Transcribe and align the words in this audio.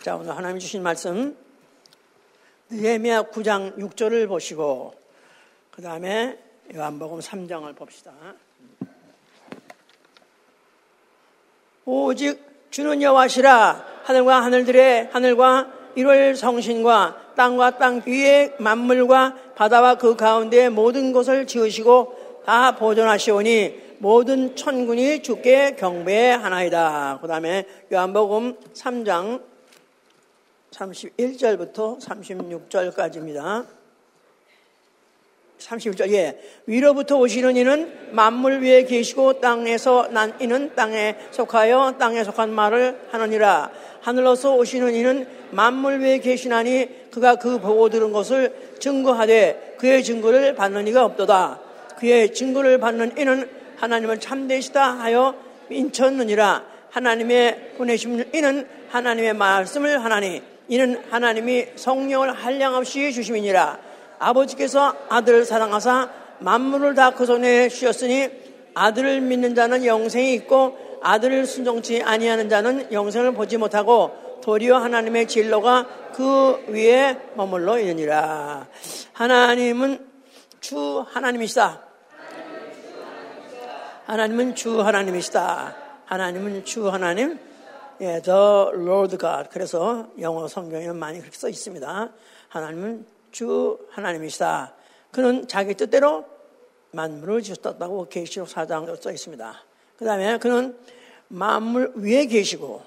자, 0.00 0.16
오늘 0.16 0.34
하나님 0.34 0.58
주신 0.58 0.82
말씀 0.82 1.36
느헤미야 2.70 3.24
9장 3.24 3.76
6절을 3.76 4.26
보시고 4.28 4.94
그 5.70 5.82
다음에 5.82 6.38
요한복음 6.74 7.18
3장을 7.18 7.76
봅시다. 7.76 8.12
오직 11.84 12.70
주는 12.70 13.02
여호와시라 13.02 13.84
하늘과 14.04 14.42
하늘들의 14.42 15.10
하늘과 15.12 15.72
일월 15.96 16.34
성신과 16.34 17.34
땅과 17.36 17.76
땅 17.76 18.00
위의 18.06 18.54
만물과 18.58 19.36
바다와 19.54 19.96
그 19.96 20.16
가운데 20.16 20.70
모든 20.70 21.12
것을 21.12 21.46
지으시고 21.46 22.42
다 22.46 22.74
보존하시오니 22.76 23.96
모든 23.98 24.56
천군이 24.56 25.22
주께 25.22 25.76
경배하나이다. 25.76 27.18
그 27.20 27.28
다음에 27.28 27.66
요한복음 27.92 28.56
3장 28.72 29.53
31절부터 30.74 32.00
36절까지입니다. 32.00 33.66
31절, 35.58 36.10
예. 36.12 36.38
위로부터 36.66 37.16
오시는 37.16 37.56
이는 37.56 38.10
만물 38.10 38.60
위에 38.60 38.84
계시고 38.84 39.40
땅에서 39.40 40.08
난 40.10 40.34
이는 40.40 40.74
땅에 40.74 41.16
속하여 41.30 41.94
땅에 41.98 42.24
속한 42.24 42.50
말을 42.50 43.08
하느니라. 43.10 43.70
하늘로서 44.02 44.56
오시는 44.56 44.94
이는 44.94 45.26
만물 45.52 46.00
위에 46.00 46.18
계시나니 46.18 47.10
그가 47.10 47.36
그 47.36 47.60
보고 47.60 47.88
들은 47.88 48.12
것을 48.12 48.74
증거하되 48.80 49.76
그의 49.78 50.02
증거를 50.02 50.54
받는 50.56 50.88
이가 50.88 51.04
없도다. 51.04 51.60
그의 51.98 52.34
증거를 52.34 52.78
받는 52.78 53.16
이는 53.16 53.48
하나님을 53.76 54.20
참되시다 54.20 54.98
하여 54.98 55.34
인쳤느니라. 55.70 56.64
하나님의 56.90 57.74
보내심 57.78 58.24
이는 58.34 58.68
하나님의 58.90 59.34
말씀을 59.34 60.04
하나니 60.04 60.53
이는 60.68 61.02
하나님이 61.10 61.66
성령을 61.76 62.32
한량없이 62.32 63.12
주심이니라. 63.12 63.78
아버지께서 64.18 64.94
아들을 65.08 65.44
사랑하사 65.44 66.10
만물을 66.38 66.94
다 66.94 67.10
그 67.10 67.26
손에 67.26 67.68
쉬었으니 67.68 68.28
아들을 68.74 69.20
믿는 69.20 69.54
자는 69.54 69.84
영생이 69.84 70.34
있고 70.34 70.76
아들을 71.02 71.46
순종치 71.46 72.02
아니하는 72.02 72.48
자는 72.48 72.92
영생을 72.92 73.34
보지 73.34 73.56
못하고 73.56 74.40
도리어 74.42 74.76
하나님의 74.78 75.28
진로가 75.28 75.86
그 76.14 76.64
위에 76.68 77.18
머물러 77.34 77.78
있느니라. 77.78 78.66
하나님은 79.12 80.06
주 80.60 81.04
하나님이시다. 81.08 81.82
하나님은 84.06 84.54
주 84.54 84.80
하나님이시다. 84.82 85.76
하나님은 86.06 86.64
주 86.64 86.88
하나님. 86.90 87.38
예, 88.00 88.20
The 88.20 88.72
Lord 88.74 89.18
God. 89.18 89.48
그래서 89.50 90.08
영어 90.20 90.48
성경에는 90.48 90.96
많이 90.96 91.20
그렇게 91.20 91.36
써 91.36 91.48
있습니다. 91.48 92.12
하나님은 92.48 93.06
주 93.30 93.78
하나님이시다. 93.90 94.74
그는 95.10 95.46
자기 95.46 95.74
뜻대로 95.74 96.24
만물을 96.90 97.42
지었다고 97.42 98.08
계시록 98.08 98.48
4장에 98.48 99.00
써 99.00 99.10
있습니다. 99.10 99.54
그 99.96 100.04
다음에 100.04 100.38
그는 100.38 100.76
만물 101.28 101.92
위에 101.96 102.26
계시고 102.26 102.82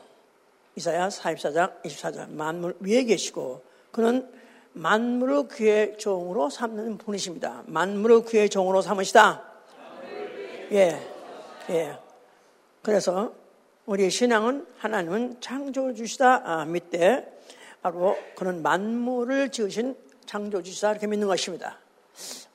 이사야 0.75 1.09
44장 1.09 1.81
24장 1.83 2.31
만물 2.31 2.75
위에 2.79 3.03
계시고 3.03 3.63
그는 3.91 4.29
만물을 4.73 5.47
그의 5.47 5.97
종으로 5.97 6.49
삼는 6.49 6.97
분이십니다. 6.99 7.63
만물을 7.65 8.23
그의 8.23 8.49
종으로 8.49 8.81
삼으시다. 8.81 9.43
예, 10.71 11.01
예. 11.69 11.97
그래서 12.83 13.33
우리의 13.87 14.11
신앙은 14.11 14.67
하나님은 14.77 15.39
창조주시다 15.39 16.41
아, 16.43 16.65
믿되 16.65 17.39
바로 17.81 18.17
그는 18.35 18.61
만물을 18.61 19.49
지으신 19.49 19.95
창조주시다 20.25 20.91
이렇게 20.91 21.07
믿는 21.07 21.25
것입니다. 21.27 21.79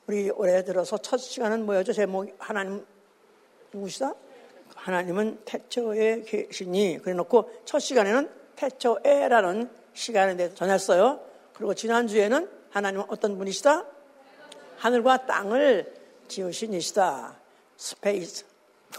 우리 0.06 0.28
올해 0.31 0.62
들어서 0.62 0.98
첫 0.98 1.16
시간은 1.16 1.65
뭐였죠? 1.65 1.94
제목 1.94 2.28
하나님 2.38 2.84
누구시다? 3.72 4.15
하나님은 4.76 5.41
태초에 5.47 6.22
계시니 6.22 6.98
그래 7.03 7.15
놓고 7.15 7.50
첫 7.65 7.78
시간에는 7.78 8.28
태초에라는 8.56 9.71
시간에 9.94 10.37
대해서 10.37 10.54
전했어요. 10.54 11.21
그리고 11.54 11.72
지난주에는 11.72 12.50
하나님은 12.71 13.06
어떤 13.09 13.38
분이시다? 13.38 13.87
하늘과 14.76 15.26
땅을 15.26 15.94
지으신 16.28 16.75
이시다. 16.75 17.38
space, 17.78 18.44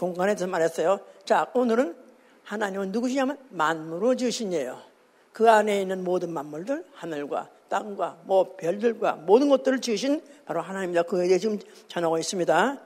공간에 0.00 0.34
대해서 0.34 0.48
말했어요. 0.48 0.98
자, 1.24 1.48
오늘은 1.54 2.03
하나님은 2.44 2.92
누구시냐면 2.92 3.38
만물을 3.50 4.16
지으신 4.16 4.52
이에요. 4.52 4.78
그 5.32 5.50
안에 5.50 5.80
있는 5.80 6.04
모든 6.04 6.30
만물들, 6.30 6.84
하늘과 6.92 7.50
땅과 7.68 8.18
뭐 8.24 8.56
별들과 8.56 9.14
모든 9.14 9.48
것들을 9.48 9.80
지으신 9.80 10.22
바로 10.44 10.60
하나님입니다. 10.60 11.02
그에 11.02 11.26
대해 11.26 11.38
지금 11.38 11.58
전하고 11.88 12.18
있습니다. 12.18 12.80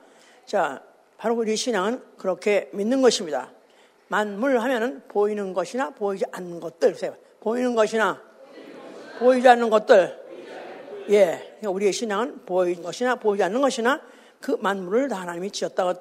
자, 0.45 0.81
바로 1.17 1.35
우리 1.35 1.55
신앙은 1.55 2.01
그렇게 2.17 2.69
믿는 2.73 3.01
것입니다. 3.01 3.51
만물 4.07 4.59
하면은 4.59 5.03
보이는 5.07 5.53
것이나 5.53 5.91
보이지 5.91 6.25
않는 6.31 6.59
것들. 6.59 6.95
보이는 7.41 7.75
것이나 7.75 8.19
보이지 9.19 9.47
않는 9.47 9.69
것들. 9.69 10.17
예. 11.09 11.25
그러니까 11.25 11.69
우리의 11.69 11.93
신앙은 11.93 12.45
보이는 12.45 12.81
것이나 12.81 13.15
보이지 13.15 13.43
않는 13.43 13.61
것이나 13.61 14.01
그 14.39 14.57
만물을 14.59 15.09
다 15.09 15.21
하나님이 15.21 15.51
지었다고 15.51 15.93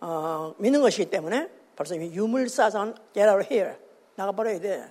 어, 0.00 0.54
믿는 0.58 0.82
것이기 0.82 1.08
때문에 1.08 1.48
벌써 1.76 1.96
유물사상 1.96 2.94
get 3.12 3.28
out 3.28 3.52
here 3.52 3.76
나가버려야 4.16 4.60
돼. 4.60 4.84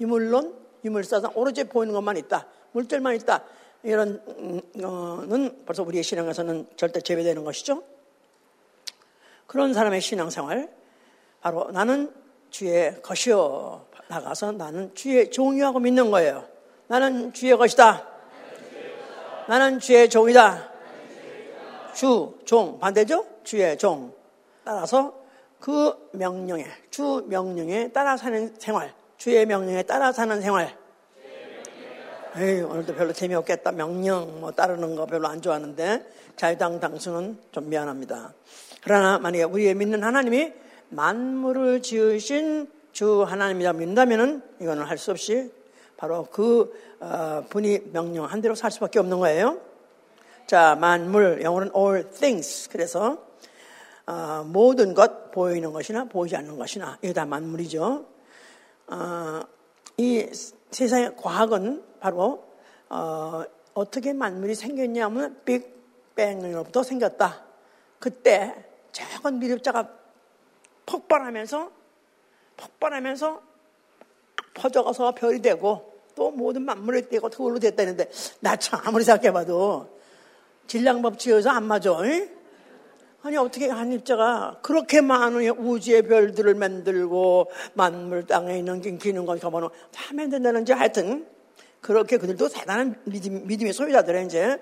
유물론, 0.00 0.54
유물사상 0.84 1.32
오로지 1.34 1.64
보이는 1.64 1.94
것만 1.94 2.16
있다. 2.16 2.46
물질만 2.72 3.14
있다. 3.16 3.44
이런 3.82 4.20
거는 4.80 5.64
벌써 5.64 5.82
우리의 5.82 6.02
신앙에서는 6.02 6.68
절대 6.76 7.00
제외되는 7.00 7.44
것이죠. 7.44 7.82
그런 9.46 9.74
사람의 9.74 10.00
신앙생활 10.00 10.70
바로 11.40 11.70
나는 11.70 12.12
주의 12.50 13.00
것이요 13.02 13.86
나가서 14.08 14.52
나는 14.52 14.94
주의 14.94 15.30
종이하고 15.30 15.78
믿는 15.78 16.10
거예요. 16.10 16.48
나는 16.86 17.32
주의 17.32 17.56
것이다. 17.56 18.08
나는 19.48 19.78
주의 19.78 20.08
종이다. 20.08 20.70
주, 21.94 22.38
종, 22.44 22.78
반대죠? 22.80 23.26
주의 23.44 23.76
종. 23.76 24.12
따라서 24.64 25.23
그 25.64 26.10
명령에, 26.12 26.66
주 26.90 27.24
명령에 27.26 27.88
따라 27.88 28.18
사는 28.18 28.54
생활, 28.58 28.92
주의 29.16 29.46
명령에 29.46 29.82
따라 29.84 30.12
사는 30.12 30.38
생활. 30.42 30.76
에이, 32.36 32.60
오늘도 32.60 32.94
별로 32.94 33.14
재미없겠다. 33.14 33.72
명령 33.72 34.42
뭐 34.42 34.52
따르는 34.52 34.94
거 34.94 35.06
별로 35.06 35.26
안 35.26 35.40
좋아하는데 35.40 36.04
자유당 36.36 36.80
당수는 36.80 37.38
좀 37.50 37.70
미안합니다. 37.70 38.34
그러나 38.82 39.18
만약에 39.18 39.44
우리의 39.44 39.74
믿는 39.74 40.04
하나님이 40.04 40.52
만물을 40.90 41.80
지으신 41.80 42.70
주 42.92 43.22
하나님이라 43.22 43.72
믿는다면은 43.72 44.42
이거는 44.60 44.84
할 44.84 44.98
수 44.98 45.12
없이 45.12 45.50
바로 45.96 46.28
그 46.30 46.78
어, 47.00 47.42
분이 47.48 47.90
명령한 47.90 48.42
대로 48.42 48.54
살 48.54 48.70
수밖에 48.70 48.98
없는 48.98 49.18
거예요. 49.18 49.58
자, 50.46 50.76
만물 50.78 51.40
영어는 51.40 51.70
all 51.74 52.10
things. 52.10 52.68
그래서 52.68 53.16
어, 54.06 54.44
모든 54.46 54.94
것 54.94 55.30
보이는 55.30 55.72
것이나 55.72 56.04
보이지 56.04 56.36
않는 56.36 56.58
것이나 56.58 56.98
이게 57.02 57.12
다 57.12 57.24
만물이죠. 57.24 58.06
어, 58.88 59.40
이 59.96 60.26
세상의 60.70 61.16
과학은 61.16 61.82
바로 62.00 62.44
어, 62.90 63.44
떻게 63.90 64.12
만물이 64.12 64.54
생겼냐면 64.54 65.40
빅뱅으로부터 65.44 66.82
생겼다. 66.82 67.44
그때 67.98 68.66
작은 68.92 69.38
미립자가 69.38 69.88
폭발하면서 70.86 71.70
폭발하면서 72.56 73.42
퍼져가서 74.54 75.14
별이 75.14 75.40
되고 75.40 75.94
또 76.14 76.30
모든 76.30 76.62
만물이 76.62 77.08
되고 77.08 77.28
그걸로 77.28 77.58
됐다는데 77.58 78.10
나 78.40 78.54
참 78.56 78.80
아무리 78.84 79.02
생각해봐도 79.02 79.88
질량법칙에서 80.66 81.50
안 81.50 81.64
맞아. 81.64 81.90
응? 82.00 82.33
아니 83.24 83.38
어떻게 83.38 83.68
한 83.70 83.90
입자가 83.90 84.58
그렇게 84.60 85.00
많은 85.00 85.48
우주의 85.58 86.02
별들을 86.02 86.54
만들고 86.56 87.50
만물 87.72 88.26
땅에 88.26 88.58
있는 88.58 88.82
기는 88.98 89.24
것 89.24 89.40
가보면 89.40 89.70
다 89.90 90.12
만든다는지 90.12 90.74
하여튼 90.74 91.26
그렇게 91.80 92.18
그들도 92.18 92.50
대단한 92.50 93.00
믿음, 93.04 93.46
믿음의 93.46 93.72
소유자들이 93.72 94.26
이제. 94.26 94.60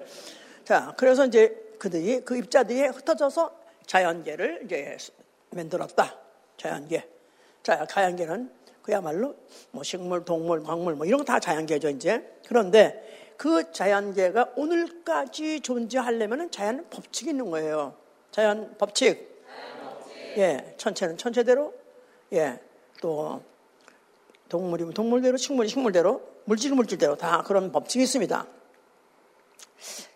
자 0.64 0.94
그래서 0.97 1.26
이제 1.26 1.75
그들이 1.81 2.20
그 2.20 2.37
입자들이 2.37 2.82
흩어져서 2.82 3.50
자연계를 3.87 4.62
이제 4.67 4.97
만들었다. 5.50 6.15
자연계. 6.56 7.08
자 7.65 7.85
자연계는 7.85 8.49
그야말로 8.81 9.35
뭐 9.73 9.82
식물, 9.82 10.25
동물, 10.25 10.62
광물 10.62 10.94
뭐 10.94 11.05
이런 11.05 11.19
거 11.19 11.25
다 11.25 11.41
자연계죠 11.41 11.88
이제. 11.88 12.25
그런데 12.47 13.35
그 13.37 13.73
자연계가 13.73 14.53
오늘까지 14.55 15.62
존재하려면 15.62 16.49
자연 16.53 16.87
법칙이 16.91 17.31
있는 17.31 17.50
거예요. 17.50 18.00
자연 18.32 18.75
법칙. 18.79 19.31
예, 20.38 20.75
천체는 20.79 21.19
천체대로, 21.19 21.75
예, 22.32 22.58
또 23.02 23.43
동물이면 24.49 24.94
동물대로, 24.94 25.37
식물이 25.37 25.69
식물대로, 25.69 26.23
물질은 26.46 26.76
물질대로 26.76 27.17
다 27.17 27.43
그런 27.43 27.70
법칙이 27.70 28.02
있습니다. 28.02 28.46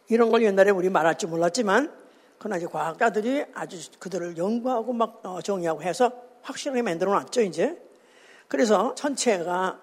이런 0.09 0.31
걸 0.31 0.43
옛날에 0.43 0.71
우리 0.71 0.89
말할 0.89 1.19
줄 1.19 1.29
몰랐지만, 1.29 1.95
그러나 2.39 2.57
이제 2.57 2.67
과학자들이 2.67 3.45
아주 3.53 3.79
그들을 3.99 4.39
연구하고 4.39 4.95
막 4.95 5.21
어, 5.25 5.43
정의하고 5.43 5.83
해서 5.83 6.11
확실하게 6.41 6.81
만들어 6.81 7.13
놨죠, 7.13 7.43
이제. 7.43 7.79
그래서 8.49 8.95
전체가, 8.95 9.79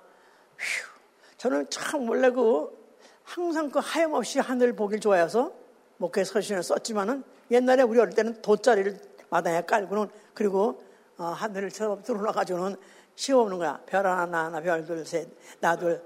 휴, 0.58 0.90
저는 1.38 1.70
참 1.70 2.10
원래 2.10 2.32
그 2.32 2.76
항상 3.24 3.70
그 3.70 3.80
하염없이 3.80 4.40
하늘 4.40 4.76
보길 4.76 5.00
좋아해서 5.00 5.54
목회 5.98 6.24
서신을 6.24 6.64
썼지만은 6.64 7.24
옛날에 7.54 7.84
우리 7.84 8.00
어릴 8.00 8.16
때는 8.16 8.42
돗자리를 8.42 9.00
마당에 9.30 9.62
깔고는 9.62 10.10
그리고 10.34 10.84
어, 11.18 11.26
하늘을 11.26 11.70
들어올라가지고는 11.70 12.76
시험오는 13.16 13.60
거야. 13.60 13.80
별 13.86 14.08
하나, 14.08 14.50
나, 14.50 14.60
별 14.60 14.84
둘, 14.84 15.06
셋, 15.06 15.30
나 15.60 15.76
둘, 15.76 16.04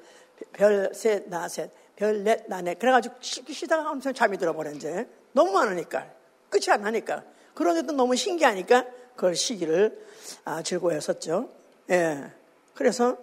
별 0.51 0.91
셋, 0.93 1.29
나 1.29 1.47
셋, 1.47 1.71
별 1.95 2.23
넷, 2.23 2.45
나 2.49 2.61
넷. 2.61 2.77
그래가지고 2.77 3.15
쉬다가 3.21 3.89
엄청 3.89 4.13
잠이 4.13 4.37
들어버려, 4.37 4.71
이제. 4.71 5.07
너무 5.31 5.53
많으니까. 5.53 6.05
끝이 6.49 6.65
안 6.69 6.81
나니까. 6.81 7.23
그런데도 7.53 7.93
너무 7.93 8.15
신기하니까 8.17 8.85
그걸 9.15 9.35
시기를 9.35 10.05
아, 10.43 10.61
즐거워했었죠. 10.61 11.49
예. 11.91 12.29
그래서, 12.73 13.17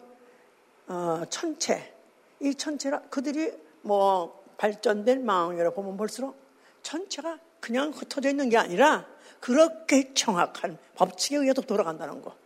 어, 0.88 1.22
천체. 1.28 1.94
이 2.40 2.54
천체라, 2.54 3.02
그들이 3.10 3.52
뭐 3.82 4.42
발전된 4.56 5.24
망원경으로 5.24 5.74
보면 5.74 5.98
볼수록 5.98 6.43
천체가 6.84 7.40
그냥 7.58 7.90
흩어져 7.90 8.28
있는 8.28 8.48
게 8.48 8.56
아니라 8.56 9.06
그렇게 9.40 10.14
정확한 10.14 10.78
법칙에 10.94 11.36
의해서 11.36 11.60
돌아간다는 11.62 12.22
거. 12.22 12.36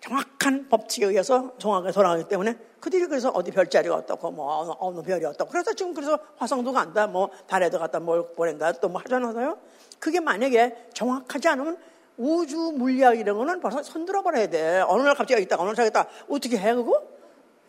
정확한 0.00 0.68
법칙에 0.68 1.06
의해서 1.06 1.54
정확하게 1.58 1.92
돌아가기 1.92 2.28
때문에 2.28 2.56
그들이 2.78 3.06
그래서 3.06 3.30
어디 3.30 3.50
별자리가 3.50 3.94
어떻고 3.94 4.30
뭐 4.30 4.54
어느, 4.58 4.72
어느 4.78 5.02
별이 5.02 5.24
어떻고 5.24 5.50
그래서 5.50 5.72
지금 5.72 5.94
그래서 5.94 6.18
화성도 6.36 6.72
간다 6.72 7.06
뭐 7.06 7.30
달에도 7.46 7.78
갔다 7.78 7.98
뭘 8.00 8.32
보낸다 8.34 8.72
또 8.72 8.88
뭐 8.88 9.00
하잖아요. 9.00 9.58
그게 9.98 10.20
만약에 10.20 10.90
정확하지 10.92 11.48
않으면 11.48 11.78
우주 12.18 12.56
물리학 12.76 13.18
이런 13.18 13.38
거는 13.38 13.60
벌써 13.60 13.82
손들어 13.82 14.22
버려야 14.22 14.46
돼. 14.48 14.80
어느 14.86 15.02
날 15.02 15.14
갑자기 15.14 15.42
있다 15.42 15.56
어느 15.58 15.68
날 15.68 15.74
저기 15.74 15.88
있다 15.88 16.06
어떻게 16.28 16.58
해 16.58 16.74
그거? 16.74 17.02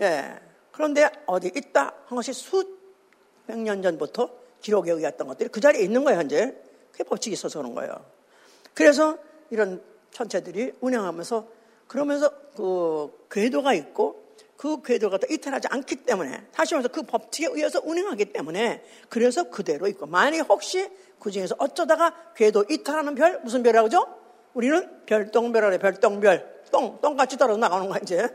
예. 0.01 0.37
그런데 0.73 1.09
어디 1.25 1.47
있다 1.55 1.93
한 2.05 2.15
것이 2.17 2.33
수백 2.33 3.57
년 3.57 3.81
전부터 3.81 4.29
기록에 4.65 4.91
의했던 4.91 5.27
것들이 5.27 5.49
그 5.49 5.61
자리에 5.61 5.83
있는 5.83 6.03
거예요 6.03 6.19
현재. 6.19 6.55
그게 6.91 7.03
법칙이 7.03 7.33
있어서 7.33 7.59
그런 7.59 7.75
거예요. 7.75 8.03
그래서 8.73 9.17
이런 9.51 9.83
천체들이 10.09 10.73
운영하면서 10.81 11.47
그러면서 11.87 12.31
그 12.55 13.11
궤도가 13.29 13.75
있고 13.75 14.23
그 14.57 14.81
궤도가 14.81 15.19
또 15.19 15.27
이탈하지 15.29 15.67
않기 15.69 15.97
때문에 15.97 16.47
다시 16.51 16.73
말해서 16.73 16.87
그 16.91 17.03
법칙에 17.03 17.49
의해서 17.51 17.79
운행하기 17.83 18.25
때문에 18.33 18.83
그래서 19.07 19.51
그대로 19.51 19.87
있고 19.87 20.07
만약 20.07 20.49
혹시 20.49 20.89
그 21.19 21.29
중에서 21.29 21.55
어쩌다가 21.59 22.33
궤도 22.35 22.65
이탈하는 22.67 23.13
별 23.13 23.41
무슨 23.43 23.61
별이라고 23.61 23.89
죠? 23.89 24.07
우리는 24.55 25.05
별똥별이래 25.05 25.77
별똥별. 25.77 26.63
똥 26.71 26.99
똥같이 27.01 27.37
떨어져 27.37 27.59
나가는 27.59 27.87
거야 27.87 27.99
이제. 28.01 28.27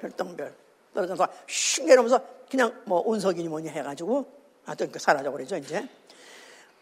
별똥별. 0.00 0.54
떨어져서 0.94 1.28
슉 1.46 1.84
내려오면서 1.84 2.24
그냥 2.50 2.72
뭐 2.86 3.02
운석이니 3.04 3.48
뭐니 3.48 3.68
해가지고 3.68 4.45
하여튼 4.66 4.92
그 4.92 4.98
사라져 4.98 5.30
버리죠 5.30 5.56
이제 5.56 5.88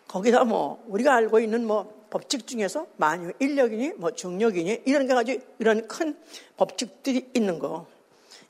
거기다 0.09 0.45
뭐 0.45 0.85
우리가 0.89 1.15
알고 1.15 1.39
있는 1.39 1.67
뭐 1.67 2.05
법칙 2.11 2.47
중에서 2.47 2.87
만유 2.97 3.33
인력이니 3.39 3.93
뭐 3.97 4.11
중력이니 4.11 4.83
이런 4.87 5.07
게 5.07 5.15
가지고 5.15 5.45
이런 5.59 5.87
큰 5.87 6.17
법칙들이 6.57 7.31
있는 7.35 7.59
거 7.59 7.87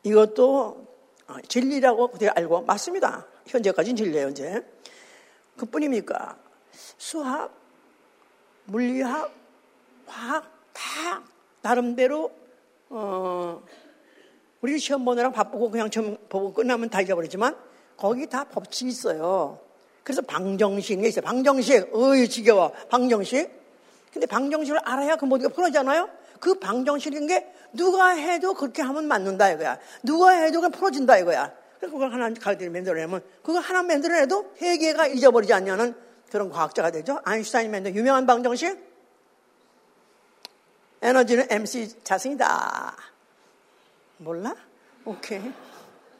이것도 0.03 0.87
어, 1.27 1.37
진리라고 1.49 2.09
그때 2.09 2.29
알고 2.29 2.63
맞습니다. 2.63 3.27
현재까지는 3.47 3.97
진리예요 3.97 4.29
이제 4.29 4.63
그 5.57 5.67
뿐입니까? 5.67 6.37
수학, 6.99 7.51
물리학, 8.67 9.33
화학 10.07 10.53
다 10.73 11.23
나름대로 11.63 12.31
어, 12.91 13.63
우리 14.61 14.79
시험 14.79 15.05
보느라 15.05 15.31
바쁘고 15.31 15.71
그냥 15.71 15.91
점 15.91 16.17
보고 16.29 16.53
끝나면 16.53 16.91
다 16.91 17.01
잊어버리지만 17.01 17.57
거기 17.97 18.27
다 18.29 18.45
법칙이 18.45 18.91
있어요. 18.91 19.61
그래서 20.03 20.23
방정식이 20.23 21.07
있어요. 21.07 21.25
방정식. 21.25 21.95
어이, 21.95 22.29
지겨워. 22.29 22.73
방정식. 22.91 23.51
근데 24.13 24.27
방정식을 24.27 24.81
알아야 24.85 25.17
그 25.17 25.25
모두가 25.25 25.55
풀어지잖아요? 25.55 26.09
그 26.41 26.55
방정식인 26.59 27.27
게 27.27 27.53
누가 27.73 28.09
해도 28.11 28.55
그렇게 28.55 28.83
하면 28.83 29.07
맞는다 29.07 29.51
이거야. 29.51 29.79
누가 30.03 30.31
해도 30.31 30.61
그냥 30.61 30.71
풀어진다 30.71 31.19
이거야. 31.19 31.53
그래서 31.79 31.93
그걸 31.93 32.13
하나 32.13 32.33
가르쳐 32.33 32.71
만들어내면 32.71 33.23
그거 33.43 33.59
하나 33.59 33.83
만들어내도 33.83 34.53
세계가 34.57 35.09
잊어버리지 35.09 35.53
않냐는 35.53 35.95
그런 36.31 36.51
과학자가 36.51 36.91
되죠. 36.91 37.21
아인슈타인이 37.25 37.71
만든 37.71 37.95
유명한 37.95 38.27
방정식. 38.27 38.79
에너지는 41.03 41.47
MC 41.51 42.03
자승이다. 42.05 42.97
몰라? 44.19 44.55
오케이. 45.05 45.53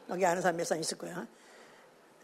여기 0.09 0.25
아는 0.25 0.41
사람 0.41 0.57
몇 0.57 0.65
사람 0.65 0.81
있을 0.81 0.97
거야. 0.97 1.25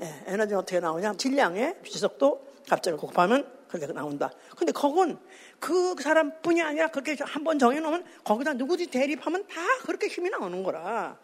예, 0.02 0.24
에너지는 0.26 0.60
어떻게 0.60 0.80
나오냐? 0.80 1.14
질량의 1.14 1.78
지속도 1.86 2.46
갑자기 2.68 2.98
곱하면 2.98 3.48
그렇게 3.68 3.88
나온다. 3.94 4.32
근데 4.58 4.72
그건 4.72 5.20
그 5.60 5.96
사람뿐이 6.02 6.62
아니라 6.62 6.88
그렇게 6.88 7.16
한 7.24 7.44
번 7.44 7.60
정해놓으면 7.60 8.04
거기다 8.24 8.54
누구든지 8.54 8.92
대립하면 8.92 9.48
다 9.48 9.62
그렇게 9.86 10.08
힘이 10.08 10.30
나오는 10.30 10.64
거라. 10.64 11.18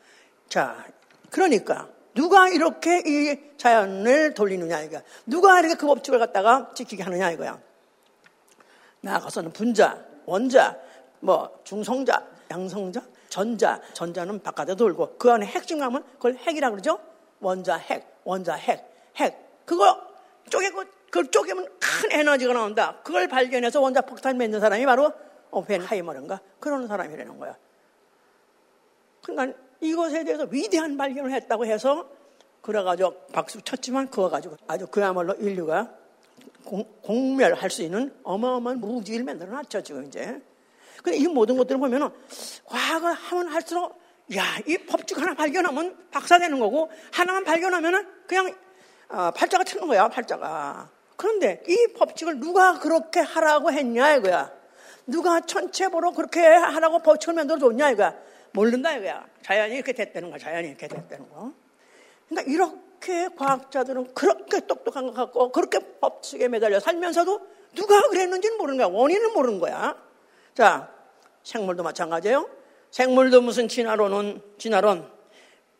자, 0.47 0.85
그러니까 1.29 1.89
누가 2.13 2.49
이렇게 2.49 3.01
이 3.05 3.57
자연을 3.57 4.33
돌리느냐 4.33 4.81
이거야. 4.81 5.01
누가 5.25 5.59
이렇게 5.59 5.75
그 5.75 5.85
법칙을 5.87 6.19
갖다가 6.19 6.71
지키게 6.73 7.03
하느냐 7.03 7.31
이거야. 7.31 7.59
나아가서는 9.01 9.51
분자, 9.53 10.05
원자, 10.25 10.77
뭐 11.19 11.59
중성자, 11.63 12.25
양성자, 12.51 13.01
전자, 13.29 13.81
전자는 13.93 14.41
바깥에 14.41 14.75
돌고 14.75 15.17
그 15.17 15.31
안에 15.31 15.45
핵심감은 15.45 16.03
그걸 16.13 16.35
핵이라 16.37 16.71
그러죠. 16.71 16.99
원자 17.39 17.75
핵, 17.75 18.16
원자 18.27 18.55
핵, 18.55 18.83
핵. 19.15 19.65
그거 19.65 20.01
쪼개고, 20.49 20.83
그걸 21.05 21.31
쪼개면 21.31 21.65
큰 21.79 22.11
에너지가 22.11 22.53
나온다. 22.53 22.99
그걸 23.03 23.29
발견해서 23.29 23.79
원자 23.79 24.01
폭탄 24.01 24.37
맺는 24.37 24.59
사람이 24.59 24.85
바로 24.85 25.13
오펜하이머인가? 25.51 26.41
그런 26.59 26.87
사람이라는 26.87 27.39
거야. 27.39 27.55
그러니까 29.23 29.57
이것에 29.79 30.25
대해서 30.25 30.45
위대한 30.51 30.97
발견을 30.97 31.31
했다고 31.31 31.65
해서 31.65 32.09
그래가지고 32.61 33.27
박수 33.31 33.61
쳤지만 33.61 34.09
그거 34.09 34.29
가지고 34.29 34.57
아주 34.67 34.87
그야말로 34.87 35.33
인류가 35.35 35.93
공, 36.65 37.37
멸할수 37.37 37.81
있는 37.81 38.13
어마어마한 38.23 38.81
무기를 38.81 39.23
만들어 39.23 39.51
놨죠, 39.51 39.83
지금 39.83 40.05
이제. 40.05 40.41
근데 41.01 41.17
이 41.17 41.27
모든 41.27 41.55
것들을 41.55 41.79
보면은 41.79 42.09
과학을 42.65 43.13
하면 43.13 43.47
할수록 43.47 43.97
야, 44.35 44.43
이 44.65 44.77
법칙 44.77 45.17
하나 45.19 45.33
발견하면 45.33 46.09
박사되는 46.11 46.59
거고, 46.59 46.91
하나만 47.13 47.45
발견하면은 47.45 48.05
그냥, 48.27 48.53
어, 49.09 49.31
팔자가 49.31 49.63
트는 49.63 49.87
거야, 49.87 50.09
팔자가. 50.09 50.89
그런데 51.15 51.63
이 51.67 51.93
법칙을 51.93 52.39
누가 52.39 52.77
그렇게 52.79 53.21
하라고 53.21 53.71
했냐, 53.71 54.15
이거야. 54.15 54.51
누가 55.05 55.39
천체보로 55.39 56.11
그렇게 56.11 56.45
하라고 56.45 56.99
법칙을 56.99 57.35
만들어 57.35 57.57
줬냐, 57.57 57.91
이거야. 57.91 58.15
모른다, 58.51 58.93
이거야. 58.93 59.25
자연이 59.43 59.75
이렇게 59.75 59.93
됐다는 59.93 60.29
거야, 60.29 60.39
자연이 60.39 60.67
이렇게 60.67 60.89
됐다는 60.89 61.29
거. 61.29 61.53
그러니까 62.27 62.51
이렇게 62.51 63.29
과학자들은 63.33 64.13
그렇게 64.13 64.67
똑똑한 64.67 65.07
것 65.07 65.13
같고, 65.13 65.53
그렇게 65.53 65.79
법칙에 66.01 66.49
매달려 66.49 66.81
살면서도 66.81 67.47
누가 67.75 68.01
그랬는지는 68.09 68.57
모르는 68.57 68.77
거야. 68.77 68.87
원인은 68.87 69.33
모르는 69.33 69.59
거야. 69.59 69.95
자, 70.53 70.91
생물도 71.43 71.83
마찬가지예요. 71.83 72.56
생물도 72.97 73.41
무슨 73.41 73.67
진화론은 73.67 74.41
진화론 74.57 75.07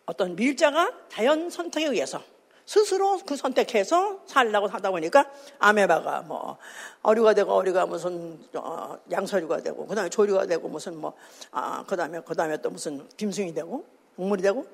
어떤 0.06 0.36
밀자가 0.36 0.94
자연 1.10 1.50
선택에 1.50 1.88
의해서 1.88 2.22
스스로 2.64 3.18
그 3.26 3.36
선택해서 3.36 4.22
살라고 4.28 4.68
하다 4.68 4.92
보니까 4.92 5.28
아메바가 5.58 6.22
뭐 6.28 6.60
어류가 7.02 7.34
되고 7.34 7.54
어류가 7.54 7.88
무슨 7.88 8.40
어, 8.54 9.00
양서류가 9.10 9.64
되고 9.64 9.88
그다음에 9.88 10.12
조류가 10.12 10.46
되고 10.46 10.70
무슨 10.70 11.02
뭐 11.02 11.16
아, 11.50 11.84
그다음에 11.88 12.20
그다음에 12.20 12.62
또 12.62 12.70
무슨 12.70 13.10
짐승이 13.18 13.52
되고 13.56 13.84
동물이 14.16 14.44
되고 14.44 14.68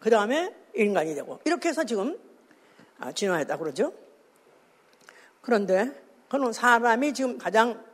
그다음에 0.00 0.52
인간이 0.74 1.14
되고 1.14 1.38
이렇게 1.44 1.68
해서 1.68 1.84
지금 1.84 2.18
아, 2.98 3.12
진화했다 3.12 3.58
그러죠. 3.58 3.92
그런데 5.40 5.92
그는 6.28 6.52
사람이 6.52 7.14
지금 7.14 7.38
가장 7.38 7.89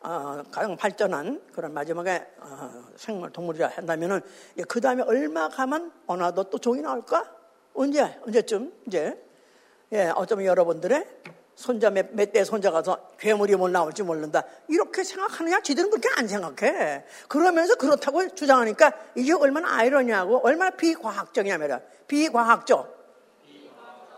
어, 0.00 0.42
가장 0.50 0.76
발전한 0.76 1.42
그런 1.52 1.72
마지막에 1.72 2.26
어, 2.38 2.84
생물 2.96 3.30
동물이라 3.30 3.68
한다면은 3.68 4.20
그 4.68 4.80
다음에 4.80 5.02
얼마 5.02 5.48
가면 5.48 5.92
어나도 6.06 6.44
또 6.44 6.58
종이 6.58 6.80
나올까? 6.80 7.30
언제 7.74 8.18
언제쯤 8.24 8.72
이제 8.86 9.22
예 9.92 10.12
어쩌면 10.14 10.46
여러분들의 10.46 11.06
손자 11.56 11.90
몇, 11.90 12.08
몇대 12.12 12.44
손자 12.44 12.70
가서 12.70 13.10
괴물이 13.18 13.56
뭘 13.56 13.72
나올지 13.72 14.02
모른다. 14.02 14.44
이렇게 14.68 15.02
생각하느냐? 15.02 15.60
지들은 15.62 15.90
그렇게 15.90 16.08
안 16.16 16.28
생각해. 16.28 17.04
그러면서 17.28 17.74
그렇다고 17.76 18.28
주장하니까 18.34 18.92
이게 19.14 19.32
얼마나 19.32 19.74
아이러니하고 19.76 20.46
얼마나 20.46 20.70
비과학적이냐 20.76 21.56
말이야. 21.58 21.80
비과학적. 22.06 22.94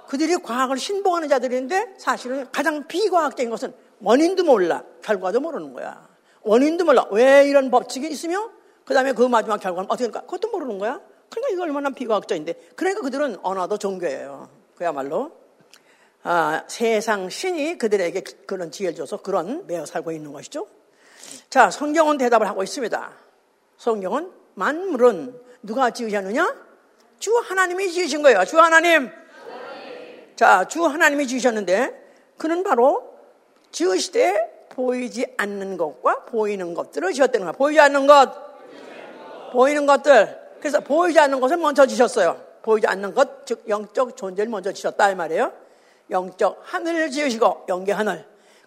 그들이 0.09 0.37
과학을 0.37 0.79
신봉하는 0.79 1.29
자들인데 1.29 1.95
사실은 1.99 2.51
가장 2.51 2.87
비과학적인 2.89 3.51
것은 3.51 3.73
원인도 4.01 4.45
몰라. 4.45 4.85
결과도 5.03 5.41
모르는 5.41 5.73
거야. 5.73 6.09
원인도 6.43 6.85
몰라. 6.85 7.07
왜 7.11 7.47
이런 7.49 7.71
법칙이 7.71 8.09
있으며 8.09 8.51
그 8.85 8.95
다음에 8.95 9.13
그 9.13 9.23
마지막 9.23 9.59
결과는 9.59 9.91
어떻게 9.91 10.05
될까? 10.05 10.21
그것도 10.23 10.51
모르는 10.51 10.79
거야. 10.79 11.01
그러니까 11.31 11.53
이거 11.53 11.63
얼마나 11.63 11.91
비과학적인데. 11.91 12.71
그러니까 12.75 13.03
그들은 13.03 13.39
언어도 13.43 13.77
종교예요. 13.77 14.49
그야말로. 14.77 15.33
아, 16.23 16.65
세상 16.67 17.29
신이 17.29 17.79
그들에게 17.79 18.23
그런 18.47 18.71
지혜를 18.71 18.97
줘서 18.97 19.19
그런 19.19 19.67
매어 19.67 19.87
살고 19.87 20.13
있는 20.13 20.33
것이죠. 20.33 20.67
자, 21.51 21.71
성경은 21.71 22.19
대답을 22.19 22.47
하고 22.49 22.63
있습니다. 22.63 23.13
성경은 23.77 24.33
만물은 24.55 25.41
누가 25.63 25.91
지으셨느냐? 25.91 26.69
주 27.19 27.37
하나님이 27.37 27.91
지으신 27.91 28.23
거예요. 28.23 28.45
주 28.45 28.59
하나님. 28.59 29.11
자, 30.37 30.67
주 30.67 30.85
하나님이 30.85 31.27
지으셨는데 31.27 32.35
그는 32.37 32.63
바로 32.63 33.18
지으시되 33.71 34.69
보이지 34.71 35.35
않는 35.37 35.77
것과 35.77 36.25
보이는 36.27 36.75
것들을 36.75 37.13
지었다는 37.13 37.47
거야. 37.47 37.53
보이지 37.53 37.81
않는 37.81 38.07
것, 38.07 38.33
보이는 39.53 39.87
것들. 39.87 40.39
그래서 40.61 40.81
보이지 40.81 41.19
않는 41.19 41.41
것을 41.41 41.57
먼저 41.57 41.87
지셨어요. 41.87 42.41
보이지 42.63 42.87
않는 42.87 43.15
것, 43.15 43.47
즉 43.47 43.65
영적 43.69 44.17
존재를 44.17 44.51
먼저 44.51 44.73
지셨다 44.73 45.11
이 45.11 45.15
말이에요. 45.15 45.53
영적 46.11 46.61
하늘을 46.63 47.11
지으시고 47.11 47.67
영계 47.69 47.93
하늘. 47.93 48.25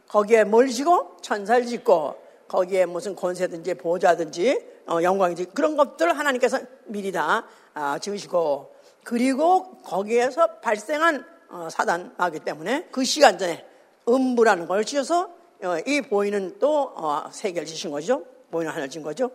거기에 0.07 0.43
뭘 0.43 0.67
지고 0.67 1.17
천사를 1.21 1.65
짓고 1.65 2.15
거기에 2.47 2.85
무슨 2.85 3.15
권세든지 3.15 3.75
보좌든지 3.75 4.71
어, 4.87 5.01
영광이든지 5.01 5.51
그런 5.53 5.77
것들 5.77 6.17
하나님께서 6.17 6.59
미리 6.85 7.11
다 7.11 7.45
아, 7.73 7.97
지으시고 7.97 8.75
그리고 9.03 9.77
거기에서 9.83 10.59
발생한 10.59 11.25
어, 11.49 11.67
사단 11.71 12.13
하기 12.17 12.39
때문에 12.39 12.89
그 12.91 13.05
시간 13.05 13.37
전에 13.37 13.65
음부라는 14.11 14.67
걸 14.67 14.83
지어서 14.85 15.33
어, 15.63 15.77
이 15.85 16.01
보이는 16.01 16.57
또 16.59 16.91
어, 16.95 17.29
세계를 17.31 17.65
지신 17.65 17.91
거죠. 17.91 18.25
보이는 18.51 18.71
하늘 18.71 18.89
진 18.89 19.01
거죠. 19.01 19.31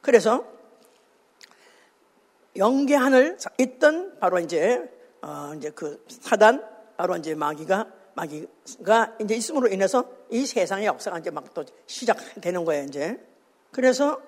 그래서 0.00 0.44
영계 2.56 2.96
하늘 2.96 3.38
있던 3.58 4.18
바로 4.18 4.38
이제 4.38 4.90
어 5.22 5.52
이제 5.56 5.70
그 5.70 6.04
사단 6.08 6.62
바로 6.96 7.16
이제 7.16 7.34
마귀가 7.34 7.86
마귀가 8.14 9.16
이제 9.20 9.34
있음으로 9.36 9.68
인해서 9.68 10.04
이 10.30 10.44
세상의 10.44 10.86
역사가 10.86 11.20
이제 11.20 11.30
막 11.30 11.54
또 11.54 11.64
시작되는 11.86 12.64
거예요 12.64 12.84
이제. 12.84 13.18
그래서 13.70 14.20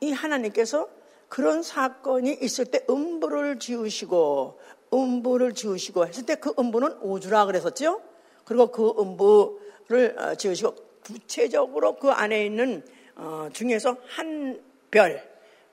이 0.00 0.12
하나님께서 0.12 0.88
그런 1.28 1.62
사건이 1.62 2.38
있을 2.42 2.66
때 2.66 2.84
음부를 2.90 3.58
지으시고 3.58 4.58
음부를 4.92 5.54
지으시고 5.54 6.06
했을 6.06 6.26
때 6.26 6.34
그 6.34 6.52
음부는 6.58 6.98
우주라 7.02 7.46
그랬었죠. 7.46 8.02
그리고 8.44 8.68
그 8.68 8.94
음부를 8.98 10.18
어, 10.18 10.34
지으시고 10.34 10.74
구체적으로 11.04 11.96
그 11.96 12.10
안에 12.10 12.46
있는 12.46 12.84
어 13.16 13.48
중에서 13.52 13.96
한 14.06 14.60
별, 14.90 15.22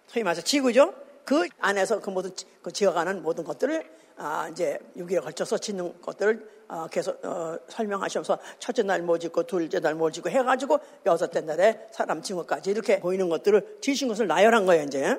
소위 0.08 0.24
말해서 0.24 0.42
지구죠. 0.42 0.94
그 1.24 1.48
안에서 1.60 2.00
그 2.00 2.10
모든 2.10 2.32
그 2.62 2.72
지어가는 2.72 3.22
모든 3.22 3.44
것들을 3.44 4.00
아, 4.18 4.50
이제 4.50 4.78
6일에 4.98 5.22
걸쳐서 5.22 5.58
짓는 5.60 6.02
것들을 6.02 6.50
어, 6.68 6.88
계속 6.88 7.24
어, 7.24 7.58
설명하시면서 7.70 8.38
첫째 8.60 8.84
날 8.84 9.02
뭐 9.02 9.18
짓고 9.18 9.44
둘째 9.44 9.80
날 9.80 9.96
뭐 9.96 10.12
짓고 10.12 10.30
해가지고 10.30 10.80
여섯째 11.06 11.42
날에 11.42 11.88
사람 11.92 12.22
징후까지 12.22 12.72
이렇게 12.72 13.00
보이는 13.00 13.30
것들을 13.30 13.78
지신 13.82 14.08
것을 14.08 14.28
나열한 14.28 14.66
거예요 14.66 14.84
이제. 14.84 15.18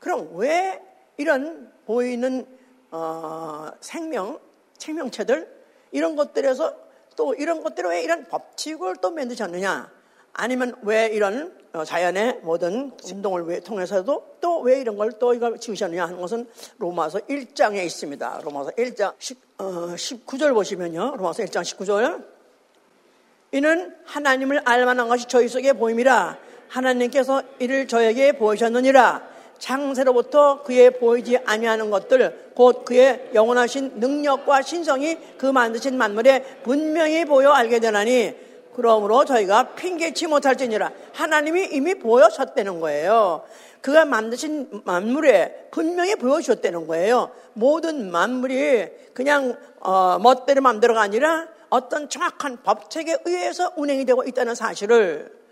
그럼 0.00 0.30
왜 0.36 0.80
이런 1.16 1.70
보이는 1.84 2.46
어, 2.90 3.70
생명 3.80 4.40
생명체들 4.78 5.63
이런 5.94 6.16
것들에서 6.16 6.74
또 7.16 7.34
이런 7.34 7.62
것들을 7.62 7.88
왜 7.88 8.02
이런 8.02 8.24
법칙을 8.24 8.96
또 9.00 9.12
만드셨느냐? 9.12 9.90
아니면 10.32 10.74
왜 10.82 11.06
이런 11.06 11.56
어, 11.72 11.84
자연의 11.84 12.40
모든 12.42 12.90
운동을 13.04 13.60
통해서도 13.60 14.36
또 14.40 14.60
왜 14.62 14.80
이런 14.80 14.96
걸 14.96 15.12
또 15.20 15.32
이걸 15.32 15.58
지으셨느냐 15.58 16.04
하는 16.04 16.20
것은 16.20 16.48
로마서 16.78 17.20
1장에 17.20 17.84
있습니다. 17.86 18.40
로마서 18.42 18.70
1장 18.72 19.14
10, 19.18 19.38
어, 19.58 19.94
19절 19.94 20.52
보시면요. 20.54 21.14
로마서 21.16 21.44
1장 21.44 21.62
19절. 21.62 22.24
이는 23.52 23.94
하나님을 24.04 24.62
알만한 24.64 25.08
것이 25.08 25.26
저희 25.28 25.46
속에 25.46 25.74
보임이라 25.74 26.36
하나님께서 26.68 27.42
이를 27.60 27.86
저에게 27.86 28.32
보이셨느니라 28.32 29.33
장세로부터 29.58 30.62
그의 30.62 30.98
보이지 30.98 31.38
아니하는 31.44 31.90
것들 31.90 32.52
곧 32.54 32.84
그의 32.84 33.30
영원하신 33.34 33.94
능력과 33.96 34.62
신성이 34.62 35.16
그 35.38 35.46
만드신 35.46 35.96
만물에 35.96 36.60
분명히 36.62 37.24
보여 37.24 37.50
알게 37.50 37.80
되나니 37.80 38.34
그러므로 38.74 39.24
저희가 39.24 39.74
핑계치 39.74 40.26
못할지니라 40.26 40.90
하나님이 41.12 41.68
이미 41.72 41.94
보여줬다는 41.94 42.80
거예요. 42.80 43.44
그가 43.80 44.04
만드신 44.04 44.82
만물에 44.84 45.68
분명히 45.70 46.16
보여주셨다는 46.16 46.86
거예요. 46.86 47.30
모든 47.52 48.10
만물이 48.10 48.88
그냥 49.12 49.58
어, 49.80 50.18
멋대로 50.18 50.62
맘대로가 50.62 51.02
아니라 51.02 51.46
어떤 51.68 52.08
정확한 52.08 52.62
법칙에 52.62 53.18
의해서 53.24 53.72
운행이 53.76 54.06
되고 54.06 54.24
있다는 54.24 54.54
사실을 54.54 55.43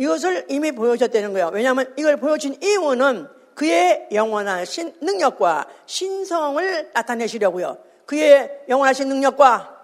이것을 0.00 0.46
이미 0.48 0.72
보여줬다는 0.72 1.34
거예요. 1.34 1.50
왜냐하면 1.52 1.92
이걸 1.98 2.16
보여준 2.16 2.56
이유는 2.62 3.28
그의 3.54 4.08
영원하신 4.10 4.94
능력과 5.02 5.66
신성을 5.84 6.90
나타내시려고요. 6.94 7.76
그의 8.06 8.62
영원하신 8.66 9.08
능력과 9.08 9.76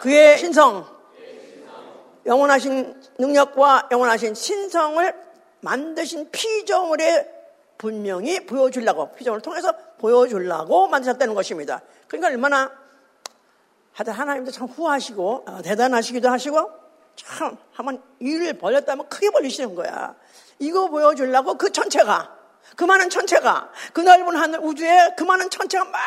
그의 0.00 0.38
신성, 0.38 0.86
영원하신 2.24 2.94
능력과 3.18 3.88
영원하신 3.92 4.32
신성을 4.32 5.14
만드신 5.60 6.30
피조물에 6.30 7.34
분명히 7.76 8.46
보여주려고, 8.46 9.12
피조물을 9.12 9.42
통해서 9.42 9.74
보여주려고 9.98 10.88
만드셨다는 10.88 11.34
것입니다. 11.34 11.82
그러니까 12.08 12.28
얼마나 12.28 12.72
하여튼 13.92 14.14
하나님도 14.14 14.50
참 14.50 14.66
후하시고, 14.66 15.44
어, 15.46 15.62
대단하시기도 15.62 16.30
하시고, 16.30 16.85
참, 17.16 17.56
한번 17.72 18.02
일을 18.20 18.58
벌렸다면 18.58 19.08
크게 19.08 19.30
벌리시는 19.30 19.74
거야. 19.74 20.14
이거 20.58 20.88
보여주려고 20.88 21.56
그 21.58 21.72
전체가, 21.72 22.36
그 22.76 22.84
많은 22.84 23.10
천체가, 23.10 23.72
그 23.92 24.00
넓은 24.00 24.36
하늘 24.36 24.60
우주에 24.60 25.14
그 25.16 25.24
많은 25.24 25.50
천체가 25.50 25.84
막 25.84 26.00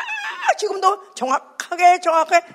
지금도 0.58 1.14
정확하게, 1.14 2.00
정확하게 2.00 2.46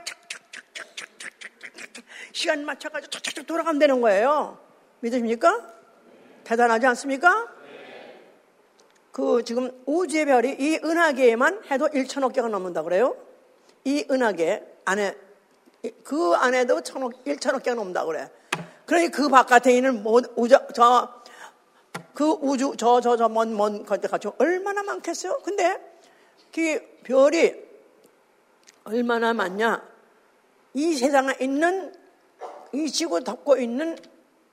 시간 2.31 2.65
맞춰가지고 2.65 3.09
촉촉촉 3.09 3.47
돌아가면 3.47 3.79
되는 3.79 4.01
거예요. 4.01 4.59
믿으십니까? 4.99 5.73
대단하지 6.43 6.85
않습니까? 6.87 7.47
그 9.11 9.43
지금 9.45 9.71
우주의 9.85 10.25
별이 10.25 10.57
이 10.59 10.79
은하계에만 10.83 11.63
해도 11.71 11.87
1천억 11.87 12.33
개가 12.33 12.49
넘는다 12.49 12.83
그래요. 12.83 13.15
이 13.85 14.05
은하계 14.11 14.81
안에 14.83 15.15
그 16.03 16.33
안에도 16.33 16.81
천억 16.81 17.23
1천억 17.23 17.63
개가 17.63 17.75
넘는다 17.75 18.03
그래. 18.03 18.29
그러니 18.85 19.09
그 19.09 19.29
바깥에 19.29 19.75
있는 19.75 20.03
우주 20.35 20.57
저 20.73 21.23
그 22.13 22.31
우주 22.41 22.75
저 22.77 23.01
저 23.01 23.17
저 23.17 23.27
먼먼 23.29 23.85
것들 23.85 24.09
가지고 24.09 24.35
얼마나 24.37 24.83
많겠어요? 24.83 25.39
근데 25.43 25.77
그 26.53 26.79
별이 27.03 27.53
얼마나 28.85 29.33
많냐? 29.33 29.81
이 30.73 30.93
세상에 30.95 31.35
있는 31.41 31.93
이 32.73 32.89
지구 32.89 33.23
덮고 33.23 33.57
있는 33.57 33.97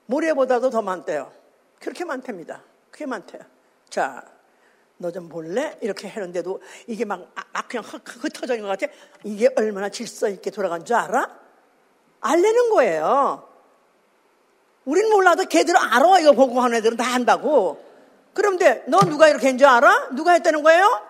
모래보다도 0.07 0.69
더 0.69 0.81
많대요. 0.81 1.31
그렇게 1.79 2.03
많답니다. 2.05 2.61
그게 2.91 3.05
많대요. 3.05 3.41
자, 3.89 4.23
너 4.97 5.11
좀 5.11 5.27
볼래? 5.29 5.77
이렇게 5.81 6.07
하는데도 6.07 6.61
이게 6.87 7.03
막, 7.05 7.29
아, 7.35 7.43
막 7.53 7.67
그냥 7.67 7.83
흩어져 7.85 8.55
있는 8.55 8.67
것 8.69 8.79
같아. 8.79 8.91
이게 9.23 9.49
얼마나 9.55 9.89
질서 9.89 10.29
있게 10.29 10.49
돌아간 10.51 10.83
줄 10.85 10.95
알아? 10.95 11.39
알려는 12.21 12.69
거예요. 12.71 13.52
우린 14.85 15.09
몰라도 15.09 15.45
걔들 15.45 15.75
알아. 15.77 16.19
이거 16.19 16.33
보고 16.33 16.61
하는 16.61 16.77
애들은 16.77 16.97
다 16.97 17.03
한다고. 17.05 17.81
그런데 18.33 18.83
너 18.87 18.99
누가 19.01 19.27
이렇게 19.29 19.47
한 19.47 19.57
줄 19.57 19.67
알아? 19.67 20.09
누가 20.13 20.31
했다는 20.33 20.63
거예요? 20.63 21.01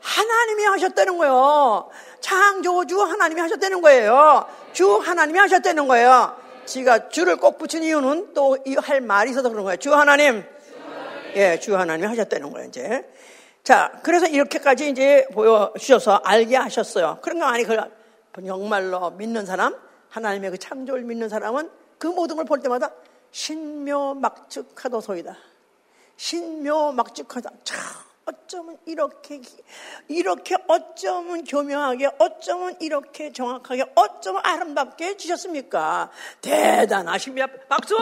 하나님이 0.00 0.64
하셨다는 0.64 1.16
거예요. 1.16 1.88
창조주 2.20 3.00
하나님이 3.00 3.40
하셨다는 3.40 3.80
거예요. 3.80 4.46
주 4.72 4.96
하나님이 4.98 5.38
하셨다는 5.38 5.88
거예요. 5.88 6.36
지가 6.66 7.08
주를 7.08 7.36
꼭 7.36 7.58
붙인 7.58 7.82
이유는 7.82 8.34
또이할 8.34 9.00
말이 9.00 9.30
있어서 9.30 9.48
그런 9.48 9.64
거예요. 9.64 9.76
주 9.76 9.94
하나님. 9.94 10.44
예, 11.36 11.58
주 11.58 11.76
하나님이 11.76 12.06
하셨다는 12.06 12.52
거예요, 12.52 12.68
이제. 12.68 13.04
자, 13.62 13.92
그래서 14.02 14.26
이렇게까지 14.26 14.90
이제 14.90 15.26
보여주셔서 15.32 16.20
알게 16.24 16.56
하셨어요. 16.56 17.18
그런 17.22 17.38
거 17.38 17.46
아니, 17.46 17.64
그 17.64 17.76
정말로 18.46 19.10
믿는 19.12 19.46
사람, 19.46 19.74
하나님의 20.10 20.50
그 20.52 20.58
창조를 20.58 21.02
믿는 21.04 21.28
사람은 21.28 21.70
그 22.04 22.08
모든 22.08 22.36
걸 22.36 22.44
볼 22.44 22.60
때마다 22.60 22.90
신묘막측하도소이다. 23.32 25.34
신묘막측하다. 26.18 27.50
참 27.64 27.80
어쩌면 28.26 28.76
이렇게 28.84 29.40
이렇게 30.08 30.56
어쩌면 30.68 31.44
교묘하게 31.44 32.10
어쩌면 32.18 32.76
이렇게 32.80 33.32
정확하게 33.32 33.86
어쩌면 33.94 34.42
아름답게 34.44 35.06
해주셨습니까? 35.06 36.10
대단하십니다. 36.42 37.46
박수! 37.70 37.96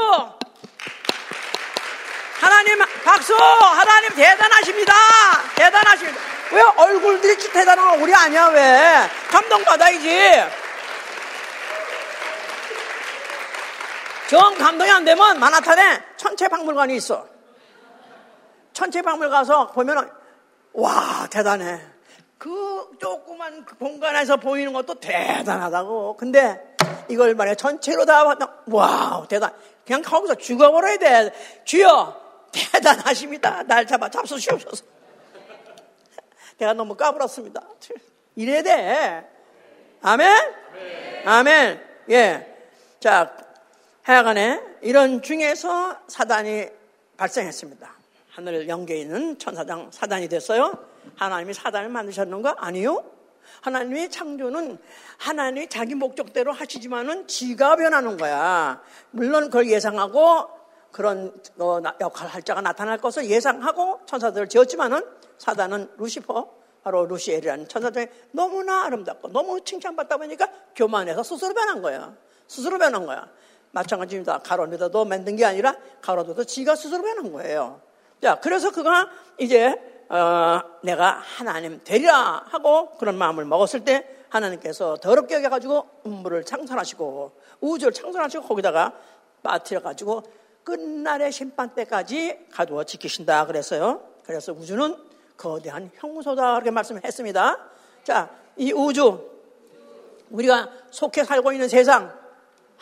하나님 2.41 2.79
박수! 3.05 3.37
하나님 3.37 4.11
대단하십니다. 4.17 4.93
대단하십니다. 5.55 6.19
왜 6.51 6.61
얼굴들이 6.61 7.37
대단한 7.53 7.91
얼굴이 7.91 8.13
아니야 8.13 8.49
왜? 8.49 9.09
감동받아야지. 9.31 10.63
정 14.33 14.55
감동이 14.55 14.91
안 14.91 15.05
되면 15.05 15.39
마나탄에 15.39 16.03
천체 16.17 16.49
박물관이 16.49 16.97
있어. 16.97 17.29
천체 18.73 19.03
박물 19.03 19.29
가서 19.29 19.67
보면은 19.73 20.09
와 20.73 21.29
대단해. 21.31 21.79
그 22.39 22.93
조그만 22.99 23.67
그 23.67 23.77
공간에서 23.77 24.39
보이는 24.39 24.73
것도 24.73 24.95
대단하다고. 24.95 26.17
근데 26.17 26.75
이걸 27.11 27.35
말해 27.35 27.55
전체로 27.55 28.07
다와 28.07 28.39
대단. 29.29 29.53
그냥 29.85 30.01
거기서 30.01 30.37
죽어버려야 30.37 30.97
돼. 30.97 31.33
주여 31.67 32.19
대단하십니다. 32.53 33.65
날 33.65 33.87
잡아 33.87 34.09
잡수시옵소서. 34.09 34.83
내가 36.57 36.73
너무 36.73 36.97
까불었습니다. 36.97 37.61
이래야 38.37 38.63
돼. 38.63 39.29
아멘? 40.01 40.55
아멘. 41.27 41.85
예. 42.09 42.57
자, 42.99 43.37
하여간에 44.03 44.61
이런 44.81 45.23
중에서 45.23 45.97
사단이 46.09 46.67
발생했습니다. 47.17 47.89
하늘 48.31 48.69
영계에 48.69 48.99
있는 48.99 49.39
천사장 49.39 49.91
사단이 49.93 50.29
됐어요. 50.29 50.77
하나님이 51.15 51.55
사단을 51.55 51.89
만드셨는가? 51.89 52.57
아니요. 52.59 53.05
하나님의 53.61 54.11
창조는 54.11 54.79
하나님이 55.19 55.69
자기 55.69 55.95
목적대로 55.95 56.53
하시지만은 56.53 57.29
지가 57.29 57.77
변하는 57.77 58.17
거야. 58.17 58.83
물론 59.13 59.45
그걸 59.45 59.71
예상하고 59.71 60.49
그런 60.91 61.33
어, 61.59 61.81
역할 62.01 62.29
할 62.29 62.43
자가 62.43 62.61
나타날 62.61 62.99
것을 62.99 63.27
예상하고 63.27 64.01
천사들을 64.07 64.49
지었지만은 64.49 65.07
사단은 65.39 65.93
루시퍼 65.97 66.51
바로 66.83 67.07
루시엘이라는 67.07 67.69
천사 67.69 67.93
중에 67.93 68.11
너무나 68.33 68.85
아름답고 68.87 69.29
너무 69.29 69.61
칭찬받다 69.61 70.17
보니까 70.17 70.49
교만해서 70.75 71.23
스스로 71.23 71.55
변한 71.55 71.81
거야. 71.83 72.17
스스로 72.49 72.79
변한 72.79 73.07
거야. 73.07 73.29
마찬가지입니다. 73.73 74.39
가로미더도 74.39 75.05
만든 75.05 75.37
게 75.37 75.45
아니라 75.45 75.77
가로도도 76.01 76.45
지가 76.45 76.77
스스로 76.77 77.03
변한 77.03 77.33
거예요. 77.33 77.81
자, 78.23 78.39
그래서 78.41 78.71
그가 78.71 79.09
이제 79.39 79.75
어, 80.09 80.61
내가 80.83 81.19
하나님 81.21 81.81
되리라 81.83 82.45
하고 82.47 82.91
그런 82.99 83.17
마음을 83.17 83.45
먹었을 83.45 83.85
때 83.85 84.07
하나님께서 84.29 84.97
더럽게 84.99 85.37
여겨가지고 85.37 85.89
음물을 86.07 86.45
창설하시고 86.45 87.33
우주를 87.61 87.93
창설하시고 87.93 88.45
거기다가 88.45 88.93
빠뜨려가지고 89.43 90.23
끝날의 90.65 91.33
심판 91.33 91.75
때까지 91.75 92.47
가두어 92.53 92.85
지키신다 92.85 93.47
그랬어요. 93.47 94.03
그래서 94.25 94.53
우주는 94.53 94.97
거대한 95.37 95.91
형소다 95.95 96.55
그렇게 96.55 96.71
말씀했습니다. 96.71 97.59
자, 98.05 98.31
이 98.57 98.73
우주 98.73 99.31
우리가 100.31 100.71
속해 100.91 101.25
살고 101.25 101.53
있는 101.53 101.69
세상 101.69 102.22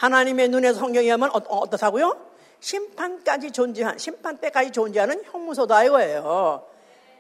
하나님의 0.01 0.49
눈에 0.49 0.73
성경에 0.73 1.11
하면 1.11 1.29
어, 1.31 1.37
어떻다고요? 1.37 2.19
심판까지 2.59 3.51
존재한, 3.51 3.99
심판 3.99 4.39
때까지 4.39 4.71
존재하는 4.71 5.23
형무소다 5.25 5.85
이거예요. 5.85 6.67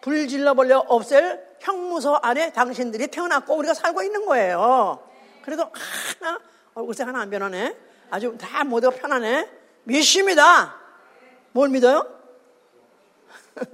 불질러 0.00 0.54
버려 0.54 0.78
없앨 0.78 1.46
형무소 1.60 2.16
안에 2.22 2.54
당신들이 2.54 3.08
태어났고 3.08 3.54
우리가 3.54 3.74
살고 3.74 4.02
있는 4.02 4.24
거예요. 4.24 4.98
그래도 5.42 5.70
하나, 6.20 6.40
얼굴색 6.72 7.06
하나 7.06 7.20
안 7.20 7.28
변하네. 7.28 7.76
아주 8.08 8.34
다 8.40 8.64
모두가 8.64 8.96
편하네. 8.96 9.46
믿습니다. 9.84 10.74
뭘 11.52 11.68
믿어요? 11.68 12.06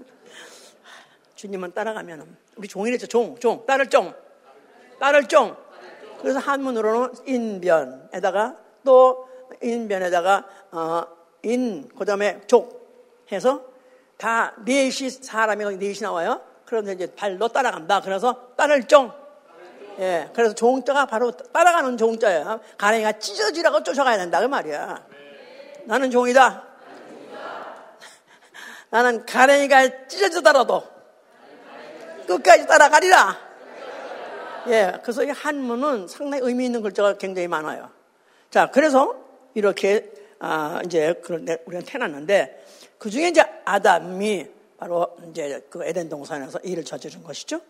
주님은 1.36 1.74
따라가면, 1.74 2.36
우리 2.56 2.66
종이랬죠, 2.66 3.06
종, 3.06 3.38
종, 3.38 3.64
따를 3.66 3.88
종, 3.88 4.12
따를 4.98 5.28
종. 5.28 5.56
그래서 6.20 6.40
한문으로는 6.40 7.14
인변에다가 7.24 8.65
또 8.86 9.28
인변에다가, 9.60 10.44
어, 10.72 11.06
인, 11.42 11.88
그 11.96 12.06
다음에 12.06 12.40
족 12.46 13.26
해서 13.30 13.62
다 14.16 14.54
넷이 14.64 15.10
사람이 15.10 15.76
넷이 15.76 16.00
나와요. 16.00 16.40
그런데 16.64 16.92
이제 16.92 17.14
발로 17.14 17.48
따라간다. 17.48 18.00
그래서 18.00 18.54
따를 18.56 18.84
종. 18.88 19.12
예. 19.98 20.30
그래서 20.34 20.54
종자가 20.54 21.06
바로 21.06 21.30
따라가는 21.30 21.96
종자예요. 21.96 22.60
가랭이가 22.76 23.12
찢어지라고 23.18 23.82
쫓아가야 23.82 24.16
된다. 24.16 24.40
그 24.40 24.46
말이야. 24.46 25.06
나는 25.84 26.10
종이다. 26.10 26.64
나는 28.90 29.24
가랭이가 29.24 30.06
찢어지더라도 30.08 30.82
끝까지 32.26 32.66
따라가리라. 32.66 33.38
예. 34.68 34.94
그래서 35.02 35.22
이 35.22 35.30
한문은 35.30 36.08
상당히 36.08 36.42
의미 36.44 36.66
있는 36.66 36.82
글자가 36.82 37.16
굉장히 37.18 37.46
많아요. 37.48 37.95
자, 38.50 38.70
그래서 38.70 39.16
이렇게 39.54 40.10
아, 40.38 40.80
이제 40.84 41.14
그런 41.24 41.46
우리가 41.66 41.82
태어났는데 41.84 42.64
그 42.98 43.10
중에 43.10 43.28
이제 43.28 43.42
아담이 43.64 44.46
바로 44.78 45.16
이제 45.30 45.66
그 45.70 45.84
에덴 45.84 46.08
동산에서 46.08 46.58
일을 46.60 46.84
저지른 46.84 47.22
것이죠. 47.22 47.60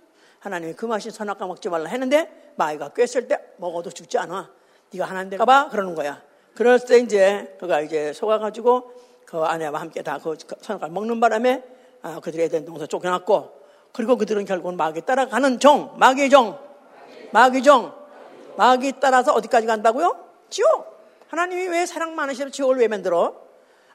하나님이 0.41 0.75
그 0.75 0.87
맛이 0.87 1.11
선악과 1.11 1.47
먹지 1.47 1.69
말라 1.69 1.89
했는데 1.89 2.53
마이가 2.57 2.91
꿰을 2.91 3.29
때 3.29 3.39
먹어도 3.57 3.91
죽지 3.91 4.19
않아. 4.19 4.51
네가 4.93 5.05
하나님 5.07 5.31
될까봐 5.31 5.69
그러는 5.71 5.95
거야. 5.95 6.23
그럴 6.55 6.79
때 6.79 6.99
이제 6.99 7.57
그가 7.61 7.81
이제 7.81 8.13
속아가지고 8.13 8.93
그 9.25 9.39
아내와 9.39 9.81
함께 9.81 10.03
다 10.03 10.19
그 10.19 10.37
선악과 10.61 10.89
먹는 10.89 11.21
바람에 11.21 11.63
아, 12.03 12.21
그들이 12.21 12.45
에덴 12.45 12.65
동산 12.65 12.87
쫓겨났고 12.89 13.51
그리고 13.93 14.17
그들은 14.17 14.45
결국은 14.45 14.77
마귀 14.77 15.03
따라가는 15.03 15.59
종, 15.59 15.95
마귀의 15.97 16.31
종, 16.31 16.59
마귀 17.33 17.63
종, 17.63 17.93
마귀 18.57 18.95
따라서 19.01 19.33
어디까지 19.33 19.67
간다고요? 19.67 20.26
지옥. 20.51 20.97
하나님이 21.29 21.69
왜 21.69 21.87
사랑 21.87 22.15
많으시면 22.15 22.53
지옥을 22.53 22.79
왜 22.79 22.89
만들어? 22.89 23.47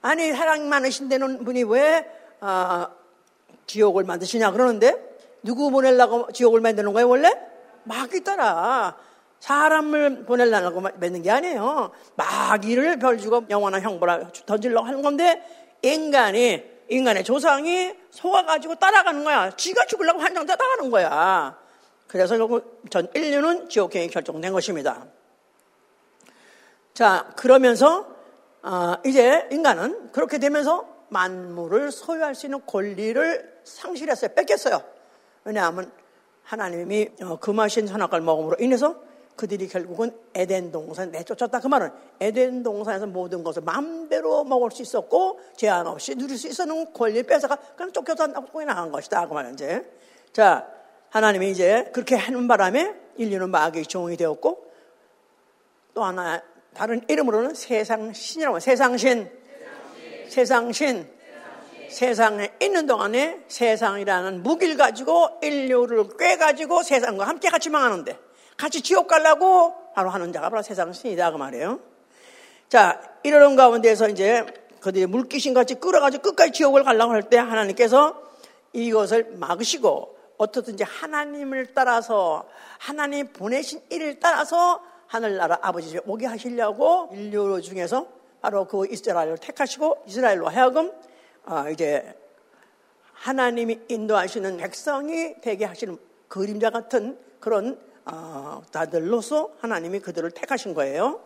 아니 0.02 0.34
사랑 0.34 0.68
많으신 0.68 1.10
데는 1.10 1.44
분이 1.44 1.64
왜 1.64 2.06
아, 2.40 2.90
지옥을 3.68 4.04
만드시냐 4.04 4.52
그러는데 4.52 5.18
누구 5.44 5.72
보내려고 5.72 6.32
지옥을 6.32 6.60
만드는 6.60 6.94
거예요 6.94 7.08
원래? 7.08 7.32
마귀 7.84 8.24
따라 8.24 8.98
사람을 9.40 10.26
보내려고 10.26 10.82
만든 10.82 11.22
게 11.24 11.32
아니에요. 11.32 11.92
마귀를 12.16 13.00
별주고 13.00 13.46
영원한 13.50 13.82
형벌을 13.82 14.28
던지려고 14.46 14.86
하는 14.86 15.02
건데 15.02 15.44
인간이 15.82 16.64
인간의 16.90 17.24
조상이 17.24 17.94
속아가지고 18.12 18.76
따라가는 18.76 19.24
거야. 19.24 19.50
지가 19.56 19.86
죽으려고 19.86 20.22
한장 20.22 20.46
따라가는 20.46 20.92
거야. 20.92 21.58
그래서 22.08 22.38
결국 22.38 22.82
전 22.92 23.08
인류는 23.16 23.70
지옥행이 23.70 24.10
결정된 24.10 24.54
것입니다. 24.54 25.06
자, 26.94 27.32
그러면서 27.36 28.08
어, 28.64 28.96
이제 29.06 29.48
인간은 29.52 30.12
그렇게 30.12 30.38
되면서 30.38 30.88
만물을 31.10 31.92
소유할 31.92 32.36
수 32.36 32.46
있는 32.46 32.66
권리를 32.66 33.62
상실했어요. 33.64 34.34
뺏겼어요. 34.34 34.84
왜냐하면 35.44 35.92
하나님이 36.44 37.10
어, 37.22 37.38
금하신 37.40 37.88
선악과를 37.88 38.24
먹음으로 38.24 38.58
인해서 38.60 38.96
그들이 39.36 39.68
결국은 39.68 40.16
에덴 40.36 40.72
동산 40.72 41.12
내쫓았다. 41.12 41.60
그 41.60 41.68
말은 41.68 41.92
에덴 42.20 42.62
동산에서 42.64 43.08
모든 43.08 43.44
것을 43.44 43.64
마음대로 43.64 44.44
먹을 44.44 44.70
수 44.72 44.82
있었고 44.82 45.40
제한 45.56 45.88
없이 45.88 46.16
누릴 46.16 46.38
수 46.38 46.48
있었는 46.48 46.94
권리를 46.94 47.24
뺏어가 47.24 47.56
그냥 47.76 47.92
쫓겨서 47.92 48.28
나간 48.28 48.92
것이다. 48.92 49.28
그 49.28 49.34
말은 49.34 49.54
이제 49.54 49.90
자 50.32 50.68
하나님이 51.10 51.50
이제 51.52 51.90
그렇게 51.94 52.16
하는 52.16 52.48
바람에 52.48 52.96
인류는 53.18 53.50
마귀의 53.50 53.86
종이 53.86 54.16
되었고 54.16 54.72
또 55.94 56.04
하나 56.04 56.42
다른 56.76 57.02
이름으로는 57.08 57.54
세상 57.54 58.14
신이라고 58.14 58.60
세상 58.60 58.98
신. 58.98 59.30
세상 60.30 60.72
신. 60.72 61.10
세상에 61.90 62.52
있는 62.62 62.88
동안에 62.88 63.42
세상이라는 63.50 64.44
무기를 64.44 64.78
가지고 64.78 65.28
인류를 65.42 66.06
꿰 66.18 66.38
가지고 66.38 66.84
세상과 66.84 67.28
함께 67.28 67.50
같이 67.50 67.70
망하는데 67.70 68.18
같이 68.56 68.82
지옥 68.82 69.08
가려고 69.08 69.74
바로 69.94 70.10
하는 70.10 70.32
자가 70.32 70.50
바로 70.50 70.62
세상 70.62 70.94
신이다 70.94 71.32
그 71.32 71.38
말이에요. 71.38 71.82
자 72.70 73.02
이러는 73.24 73.58
가운데서 73.58 74.08
이제 74.08 74.46
그들이 74.80 75.06
물귀신 75.06 75.54
같이 75.54 75.76
끌어가지고 75.76 76.24
끝까지 76.24 76.54
지옥을 76.54 76.86
가려고 76.86 77.12
할 77.12 77.24
때 77.24 77.38
하나님께서 77.38 78.16
이것을 78.72 79.34
막으시고 79.36 80.18
어떻든지 80.38 80.86
하나님을 80.86 81.74
따라서 81.74 82.48
하나님 82.80 83.28
보내신 83.34 83.82
일을 83.90 84.22
따라서 84.22 84.82
하늘나라 85.12 85.60
아버지 85.62 85.90
집에 85.90 86.00
오게 86.06 86.26
하시려고 86.26 87.10
인류 87.12 87.62
중에서 87.62 88.08
바로 88.40 88.66
그 88.66 88.88
이스라엘을 88.90 89.40
택하시고 89.40 90.04
이스라엘로 90.08 90.48
하여금 90.48 90.90
어, 91.44 91.66
이제 91.70 92.16
하나님이 93.12 93.82
인도하시는 93.90 94.56
백성이 94.56 95.36
되게 95.42 95.66
하시는 95.66 95.98
그림자 96.30 96.70
같은 96.70 97.20
그런 97.42 97.78
어, 98.06 98.62
자들로서 98.72 99.52
하나님이 99.60 100.00
그들을 100.00 100.32
택하신 100.32 100.74
거예요. 100.74 101.20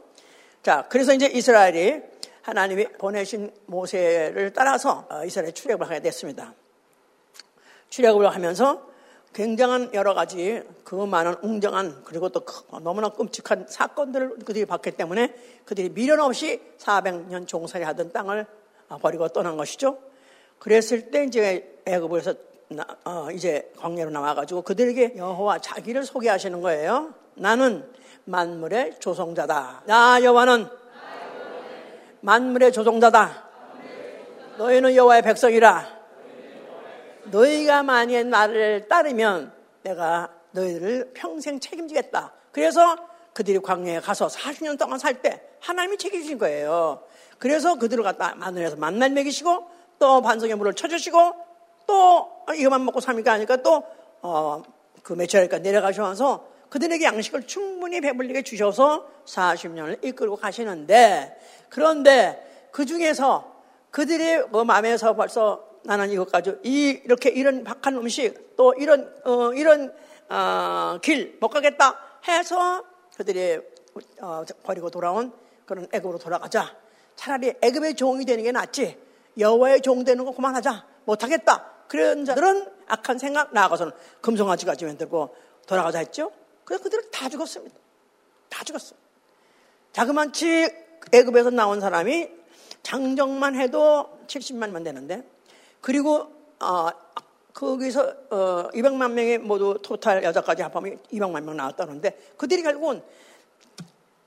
자, 0.63 0.87
그래서 0.89 1.13
이제 1.13 1.27
이스라엘이 1.27 2.01
하나님이 2.41 2.85
보내신 2.93 3.51
모세를 3.67 4.51
따라서 4.53 5.05
어, 5.11 5.23
이스라엘 5.25 5.53
출애굽을 5.53 5.87
하게 5.87 5.99
됐습니다. 5.99 6.55
출애굽을 7.89 8.33
하면서 8.33 8.89
굉장한 9.35 9.93
여러 9.93 10.13
가지 10.13 10.63
그 10.85 10.95
많은 10.95 11.35
웅장한 11.41 12.03
그리고 12.05 12.29
또 12.29 12.45
너무나 12.81 13.09
끔찍한 13.09 13.65
사건들을 13.67 14.39
그들이 14.45 14.65
봤기 14.65 14.91
때문에 14.91 15.35
그들이 15.65 15.89
미련 15.89 16.21
없이 16.21 16.61
400년 16.77 17.45
종살이 17.45 17.83
하던 17.83 18.13
땅을 18.13 18.45
버리고 19.01 19.27
떠난 19.27 19.57
것이죠. 19.57 19.97
그랬을 20.57 21.11
때 21.11 21.25
이제 21.25 21.81
애굽에서 21.85 22.33
어, 23.03 23.27
이제 23.33 23.71
광야로 23.77 24.09
나와가지고 24.09 24.61
그들에게 24.61 25.15
여호와 25.17 25.59
자기를 25.59 26.05
소개하시는 26.05 26.61
거예요. 26.61 27.13
나는 27.35 27.85
만물의 28.23 29.01
조성자다. 29.01 29.83
나 29.85 30.23
여호와는 30.23 30.65
만물의 32.21 32.71
조종자다. 32.71 33.43
너희는 34.57 34.95
여호와의 34.95 35.23
백성이라. 35.23 35.94
너희가 37.31 37.83
만약 37.83 38.27
나를 38.27 38.87
따르면 38.87 39.51
내가 39.83 40.29
너희들을 40.51 41.11
평생 41.13 41.59
책임지겠다. 41.59 42.31
그래서 42.51 42.95
그들이 43.33 43.59
광야에 43.59 43.99
가서 43.99 44.27
40년 44.27 44.79
동안 44.79 44.97
살 44.97 45.21
때 45.21 45.41
하나님이 45.59 45.97
책임지신 45.97 46.37
거예요. 46.37 47.03
그래서 47.37 47.75
그들을 47.75 48.03
갖다 48.03 48.35
마늘에서 48.35 48.77
만날 48.77 49.09
먹이시고 49.11 49.67
또 49.99 50.21
반석의 50.21 50.55
물을 50.55 50.73
쳐주시고 50.73 51.33
또 51.87 52.31
이것만 52.55 52.85
먹고 52.85 52.99
삽니까 52.99 53.33
하니까 53.33 53.57
또 53.57 53.83
어, 54.21 54.63
그 55.03 55.13
며칠일까 55.13 55.59
내려가셔서 55.59 56.47
그들에게 56.69 57.03
양식을 57.05 57.47
충분히 57.47 58.01
배불리게 58.01 58.43
주셔서 58.43 59.07
40년을 59.25 60.03
이끌고 60.03 60.35
가시는데 60.35 61.39
그런데 61.69 62.69
그 62.71 62.85
중에서 62.85 63.53
그들의 63.91 64.47
뭐 64.49 64.63
마음에서 64.63 65.15
벌써 65.15 65.63
나는 65.85 66.09
이것 66.09 66.31
가지고 66.31 66.57
이, 66.63 66.99
이렇게 67.05 67.29
이런 67.29 67.63
박한 67.63 67.95
음식 67.95 68.55
또 68.55 68.73
이런 68.73 69.13
어, 69.23 69.53
이런 69.53 69.93
어, 70.29 70.97
길못 71.01 71.51
가겠다 71.51 71.99
해서 72.27 72.83
그들이 73.15 73.59
어, 74.21 74.43
버리고 74.63 74.89
돌아온 74.89 75.31
그런 75.65 75.87
애굽으로 75.91 76.19
돌아가자. 76.19 76.75
차라리 77.15 77.53
애굽의 77.61 77.95
종이 77.95 78.25
되는 78.25 78.43
게 78.43 78.51
낫지. 78.51 78.97
여호와의 79.37 79.81
종 79.81 80.03
되는 80.03 80.25
거 80.25 80.31
그만하자. 80.31 80.85
못하겠다. 81.05 81.71
그런 81.87 82.25
자들은 82.25 82.67
악한 82.87 83.19
생각 83.19 83.53
나아가서는 83.53 83.93
금송아지까지 84.21 84.85
만들고 84.85 85.35
돌아가자 85.67 85.99
했죠. 85.99 86.31
그래서 86.63 86.83
그들은 86.83 87.11
다 87.11 87.29
죽었습니다. 87.29 87.75
다 88.49 88.63
죽었어요. 88.63 88.99
자그만치 89.93 90.69
애굽에서 91.13 91.51
나온 91.51 91.79
사람이 91.79 92.29
장정만 92.83 93.55
해도 93.55 94.19
70만만 94.27 94.83
되는데 94.83 95.23
그리고 95.85 96.33
어, 96.59 96.89
거기서 97.53 98.01
어, 98.31 98.69
200만 98.73 99.11
명이 99.11 99.37
모두 99.37 99.77
토탈 99.83 100.23
여자까지 100.23 100.63
합하면 100.63 100.97
200만 101.13 101.43
명 101.43 101.55
나왔다는데 101.55 102.33
그들이 102.37 102.63
결국은 102.63 103.03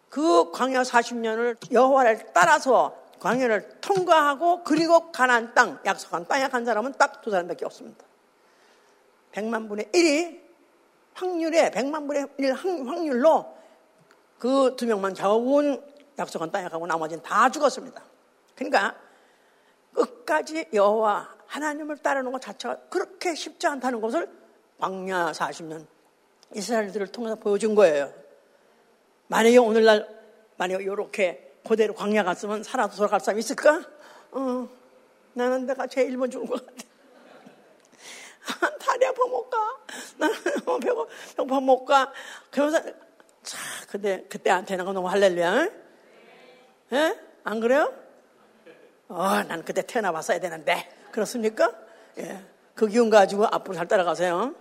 그 0.09 0.53
광야 0.53 0.83
40년을 0.83 1.57
여호와를 1.73 2.29
따라서 2.33 2.97
광야를 3.18 3.81
통과하고 3.81 4.62
그리고 4.62 5.11
가난 5.11 5.53
땅 5.53 5.81
약속한 5.85 6.29
땅에 6.29 6.47
간 6.47 6.64
사람은 6.64 6.92
딱 6.92 7.23
두 7.23 7.33
사람밖에 7.33 7.64
없습니다. 7.64 8.05
100만 9.33 9.68
분의 9.68 9.87
1이 9.87 10.40
확률에 11.14 11.73
100만 11.73 12.07
분의 12.07 12.29
1 12.38 12.53
확률로 12.55 13.53
그 14.38 14.77
두 14.77 14.87
명만 14.87 15.12
겨우 15.12 15.77
약속한 16.21 16.53
땅에 16.53 16.68
가고 16.68 16.87
나머지는 16.87 17.21
다 17.25 17.51
죽었습니다. 17.51 18.01
그러니까 18.55 18.94
끝까지 19.92 20.66
여호와 20.73 21.38
하나님을 21.49 21.99
따르는 21.99 22.31
것 22.31 22.41
자체가 22.41 22.77
그렇게 22.89 23.35
쉽지 23.35 23.67
않다는 23.67 24.01
것을 24.01 24.31
광야 24.79 25.33
40년 25.33 25.87
이스라엘들을 26.55 27.09
통해서 27.09 27.35
보여준 27.37 27.75
거예요. 27.75 28.13
만약에 29.27 29.57
오늘날 29.59 30.09
만약에 30.57 30.85
이렇게 30.85 31.57
그대로 31.67 31.95
광야 31.95 32.23
갔으면 32.23 32.63
살아도 32.63 32.97
돌아갈 32.97 33.21
사람 33.21 33.39
있을까? 33.39 33.83
어, 34.31 34.69
나는 35.35 35.67
내가 35.67 35.87
제일 35.87 36.17
먼저 36.17 36.39
죽은 36.39 36.49
것 36.49 36.67
같아. 36.67 36.89
다리 38.81 39.07
아파 39.07 39.27
못 39.27 39.51
가. 39.51 39.59
나는 40.17 40.35
배고, 40.81 41.09
배고파 41.37 41.61
못 41.61 41.85
가. 41.85 42.13
그러면서, 42.51 42.83
자, 43.43 43.59
근데 43.89 44.25
그때한테는 44.29 44.85
너무 44.87 45.09
할렐루야. 45.09 45.69
예? 46.93 47.19
안 47.45 47.61
그래요? 47.61 47.93
어, 49.09 49.43
난 49.43 49.63
그때 49.65 49.83
태어나 49.83 50.13
봤어야 50.13 50.41
되는데. 50.41 50.98
그렇습니까? 51.19 51.73
예. 52.19 52.39
그 52.77 52.87
기운 52.87 53.11
가지고 53.11 53.47
앞으로 53.47 53.75
잘 53.75 53.89
따라가세요. 53.89 54.55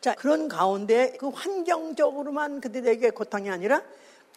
자, 0.00 0.14
그런 0.14 0.48
가운데 0.48 1.14
그 1.18 1.28
환경적으로만 1.28 2.62
그들에게 2.62 3.10
고통이 3.10 3.50
아니라 3.50 3.82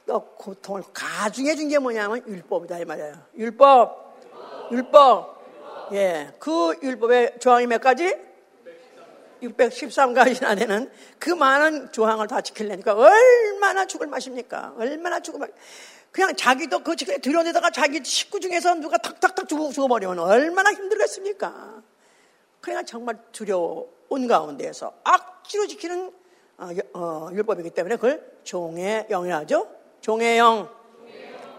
또 0.05 0.25
고통을 0.35 0.83
가중해 0.93 1.55
준 1.55 1.69
게 1.69 1.79
뭐냐면 1.79 2.21
율법이다 2.27 2.79
이 2.79 2.85
말이에요. 2.85 3.13
율법. 3.37 4.17
율법. 4.71 5.89
예. 5.93 6.33
그 6.39 6.77
율법의 6.83 7.39
조항이 7.39 7.65
몇 7.67 7.79
가지? 7.79 8.13
613가지나 9.41 10.57
되는 10.57 10.91
그 11.19 11.29
많은 11.29 11.91
조항을 11.93 12.27
다 12.27 12.41
지키려니까 12.41 12.93
얼마나 12.93 13.85
죽을 13.85 14.07
맛입니까? 14.07 14.73
얼마나 14.77 15.21
죽을 15.21 15.39
맛. 15.39 15.49
그냥 16.17 16.35
자기도 16.35 16.79
그 16.79 16.95
집에 16.95 17.19
들여내다가 17.19 17.69
자기 17.69 18.03
식구 18.03 18.39
중에서 18.39 18.73
누가 18.73 18.97
탁탁탁 18.97 19.47
죽어, 19.47 19.69
죽어버리면 19.69 20.17
얼마나 20.17 20.71
힘들겠습니까? 20.73 21.83
그냥 22.59 22.83
정말 22.87 23.19
두려운 23.31 24.27
가운데에서 24.27 24.93
악지로 25.03 25.67
지키는 25.67 26.11
어, 26.57 26.69
어, 26.95 27.29
율법이기 27.31 27.69
때문에 27.69 27.97
그걸 27.97 28.39
종의 28.43 29.05
영이라죠. 29.11 29.69
종의 30.01 30.39
영. 30.39 30.67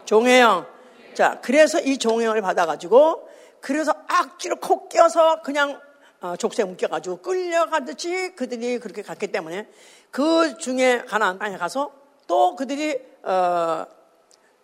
종의 0.05 0.41
영. 0.41 0.67
자, 1.15 1.41
그래서 1.41 1.79
이 1.81 1.97
종의 1.97 2.27
영을 2.27 2.43
받아가지고 2.43 3.29
그래서 3.61 3.95
악지로 4.09 4.57
콕 4.57 4.89
껴서 4.89 5.41
그냥 5.43 5.81
어, 6.21 6.35
족쇄 6.35 6.65
묶여가지고 6.65 7.19
끌려가듯이 7.19 8.35
그들이 8.35 8.81
그렇게 8.81 9.03
갔기 9.03 9.29
때문에 9.29 9.69
그 10.11 10.59
중에 10.59 11.05
가나안 11.07 11.39
땅에 11.39 11.57
가서 11.57 11.93
또 12.27 12.57
그들이 12.57 13.01
어, 13.23 13.87
어, 13.89 13.98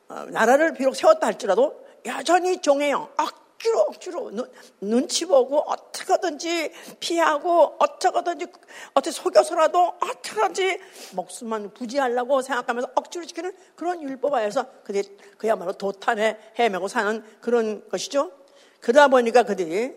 나라를 0.08 0.74
비록 0.74 0.96
세웠다 0.96 1.26
할지라도 1.26 1.84
여전히 2.06 2.60
종해요. 2.60 3.08
억지로 3.16 3.80
억지로 3.80 4.30
눈, 4.30 4.50
눈치 4.80 5.24
보고 5.24 5.58
어떻게든지 5.60 6.70
피하고 7.00 7.76
어떻게든지 7.78 8.46
어떻게 8.92 9.10
속여서라도 9.10 9.94
어떻게든지 10.00 10.80
목숨만 11.12 11.72
부지하려고 11.72 12.42
생각하면서 12.42 12.90
억지로 12.94 13.24
지키는 13.24 13.56
그런 13.74 14.02
율법하에서 14.02 14.66
그들이 14.84 15.16
그야말로 15.38 15.72
도탄에 15.72 16.38
헤매고 16.58 16.88
사는 16.88 17.24
그런 17.40 17.88
것이죠. 17.88 18.32
그러다 18.80 19.08
보니까 19.08 19.44
그들이 19.44 19.94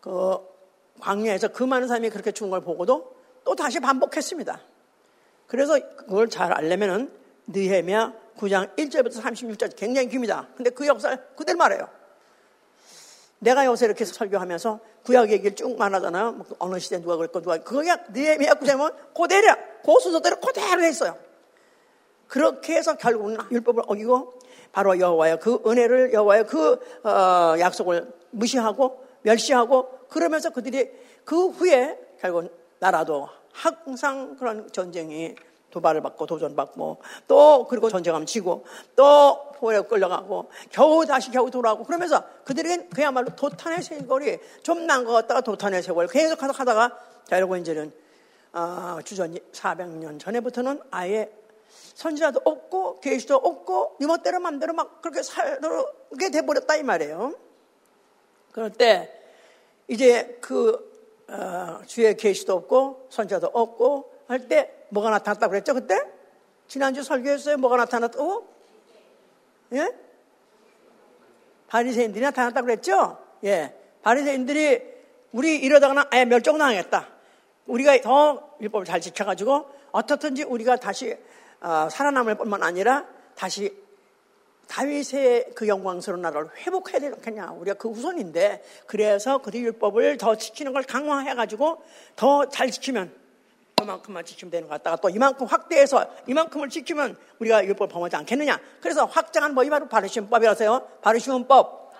그 0.00 0.38
광야에서 1.00 1.48
그 1.48 1.64
많은 1.64 1.88
사람이 1.88 2.10
그렇게 2.10 2.30
죽은 2.30 2.50
걸 2.50 2.60
보고도 2.60 3.16
또 3.44 3.54
다시 3.56 3.80
반복했습니다. 3.80 4.60
그래서 5.48 5.78
그걸 5.96 6.28
잘 6.28 6.52
알려면은 6.52 7.12
느헤미야 7.48 8.21
9장 8.36 8.76
1절부터 8.76 9.20
36절 9.20 9.76
굉장히 9.76 10.08
깁니다. 10.08 10.48
근데 10.56 10.70
그 10.70 10.86
역사를 10.86 11.16
그대로 11.36 11.58
말해요. 11.58 11.88
내가 13.38 13.64
여기서 13.66 13.86
이렇게 13.86 14.04
설교하면서 14.04 14.80
구약 15.04 15.30
얘기를 15.32 15.56
쭉 15.56 15.76
말하잖아요. 15.76 16.32
뭐 16.32 16.46
어느 16.60 16.78
시대 16.78 17.00
누가 17.00 17.16
그랬고 17.16 17.40
누가 17.40 17.58
그냥 17.58 17.98
느헤미야 18.12 18.54
9장은 18.54 18.94
그대로 19.14 19.56
그 19.84 20.00
순서대로 20.00 20.36
그대로 20.36 20.82
했어요. 20.82 21.16
그렇게 22.28 22.76
해서 22.76 22.96
결국은 22.96 23.36
율법을 23.50 23.82
어기고 23.86 24.38
바로 24.70 24.98
여호와의 24.98 25.40
그 25.40 25.60
은혜를 25.66 26.12
여호와의 26.12 26.46
그 26.46 26.78
어, 27.04 27.58
약속을 27.58 28.12
무시하고 28.30 29.04
멸시하고 29.22 30.06
그러면서 30.08 30.50
그들이 30.50 30.90
그 31.24 31.48
후에 31.48 31.98
결국 32.20 32.50
나라도 32.78 33.28
항상 33.52 34.36
그런 34.36 34.70
전쟁이 34.72 35.34
도발을 35.72 36.02
받고 36.02 36.26
도전받고 36.26 36.98
또 37.26 37.66
그리고 37.66 37.88
전쟁하면 37.88 38.26
지고 38.26 38.64
또 38.94 39.50
포에 39.56 39.80
끌려가고 39.80 40.50
겨우 40.70 41.04
다시 41.04 41.30
겨우 41.30 41.50
돌아오고 41.50 41.84
그러면서 41.84 42.22
그들에겐 42.44 42.90
그야말로 42.90 43.34
도탄의 43.34 43.82
세월이 43.82 44.38
좀 44.62 44.86
난 44.86 45.04
것 45.04 45.12
같다가 45.12 45.40
도탄의 45.40 45.82
세월 45.82 46.06
계속 46.06 46.42
하다가 46.42 46.98
자 47.24 47.36
여러분 47.36 47.60
이제는 47.60 47.92
어, 48.52 48.98
주전 49.04 49.34
400년 49.52 50.20
전에부터는 50.20 50.80
아예 50.90 51.32
선지자도 51.94 52.42
없고 52.44 53.00
계시도 53.00 53.36
없고 53.36 53.96
네 53.98 54.06
멋대로 54.06 54.40
맘대로 54.40 54.74
막 54.74 55.00
그렇게 55.00 55.22
살게 55.22 56.30
돼버렸다 56.32 56.76
이 56.76 56.82
말이에요. 56.82 57.34
그럴 58.52 58.70
때 58.70 59.10
이제 59.88 60.38
그 60.42 60.92
어, 61.28 61.80
주의 61.86 62.14
계시도 62.16 62.52
없고 62.54 63.06
선지자도 63.10 63.50
없고 63.52 64.12
할 64.28 64.48
때 64.48 64.81
뭐가 64.92 65.10
나타났다고 65.10 65.50
그랬죠 65.50 65.74
그때? 65.74 65.98
지난주 66.68 67.02
설교했어요. 67.02 67.56
뭐가 67.56 67.76
나타났다고? 67.76 68.46
예? 69.72 69.90
바리새인들이 71.68 72.22
나타났다고 72.22 72.66
그랬죠? 72.66 73.18
예. 73.44 73.74
바리새인들이 74.02 74.82
우리 75.32 75.56
이러다가는 75.56 76.02
아예 76.10 76.24
멸종당하겠다. 76.26 77.08
우리가 77.66 78.00
더 78.02 78.56
율법을 78.60 78.84
잘 78.84 79.00
지켜가지고 79.00 79.66
어떻든지 79.92 80.42
우리가 80.44 80.76
다시 80.76 81.16
어, 81.60 81.88
살아남을 81.90 82.34
뿐만 82.36 82.62
아니라 82.62 83.06
다시 83.34 83.74
다윗의 84.68 85.52
그 85.54 85.68
영광스러운 85.68 86.20
나라를 86.22 86.50
회복해야 86.58 87.00
되지 87.00 87.14
않겠냐. 87.14 87.52
우리가 87.52 87.76
그 87.78 87.88
우선인데 87.88 88.62
그래서 88.86 89.38
그 89.38 89.52
율법을 89.52 90.18
더 90.18 90.36
지키는 90.36 90.72
걸 90.72 90.82
강화해가지고 90.82 91.82
더 92.16 92.48
잘 92.48 92.70
지키면 92.70 93.21
그만큼만 93.82 94.24
지키면 94.24 94.50
되는 94.50 94.68
것 94.68 94.74
같다가 94.74 94.96
또 94.96 95.08
이만큼 95.08 95.46
확대해서 95.46 96.06
이만큼을 96.26 96.68
지키면 96.68 97.16
우리가 97.38 97.64
율법을 97.64 97.88
범하지 97.92 98.16
않겠느냐. 98.16 98.58
그래서 98.80 99.04
확장한 99.04 99.54
법이 99.54 99.70
바로 99.70 99.88
바르시문법이라서요. 99.88 100.88
바르시문법. 101.02 101.92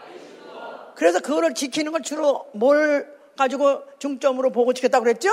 그래서 0.95 1.21
그거를 1.21 1.55
지키는 1.55 1.93
걸 1.93 2.03
주로 2.03 2.47
뭘 2.55 3.13
가지고 3.37 3.83
중점으로 3.99 4.51
보고 4.51 4.73
지켰다고 4.73 5.05
그랬죠? 5.05 5.31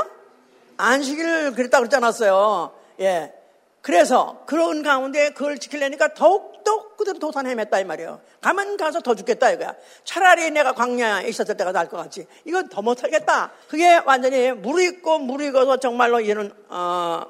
안식일을 0.77 1.53
그랬다고 1.53 1.83
그랬지 1.83 1.95
않았어요. 1.97 2.73
예. 3.01 3.33
그래서 3.89 4.43
그런 4.45 4.83
가운데 4.83 5.31
그걸 5.31 5.57
지키려니까 5.57 6.13
더욱더 6.13 6.95
그대로 6.95 7.17
도산 7.17 7.47
헤맸다 7.47 7.81
이 7.81 7.85
말이에요. 7.85 8.21
가면 8.39 8.77
가서 8.77 8.99
더 8.99 9.15
죽겠다 9.15 9.49
이거야. 9.49 9.73
차라리 10.03 10.51
내가 10.51 10.73
광야에 10.73 11.27
있었을 11.27 11.57
때가 11.57 11.71
나을 11.71 11.89
것 11.89 11.97
같지. 11.97 12.27
이건 12.45 12.69
더 12.69 12.83
못하겠다. 12.83 13.51
그게 13.67 13.99
완전히 14.05 14.51
무르익고 14.51 15.17
무르익어서 15.17 15.77
정말로 15.77 16.23
얘는 16.23 16.51
어, 16.69 17.23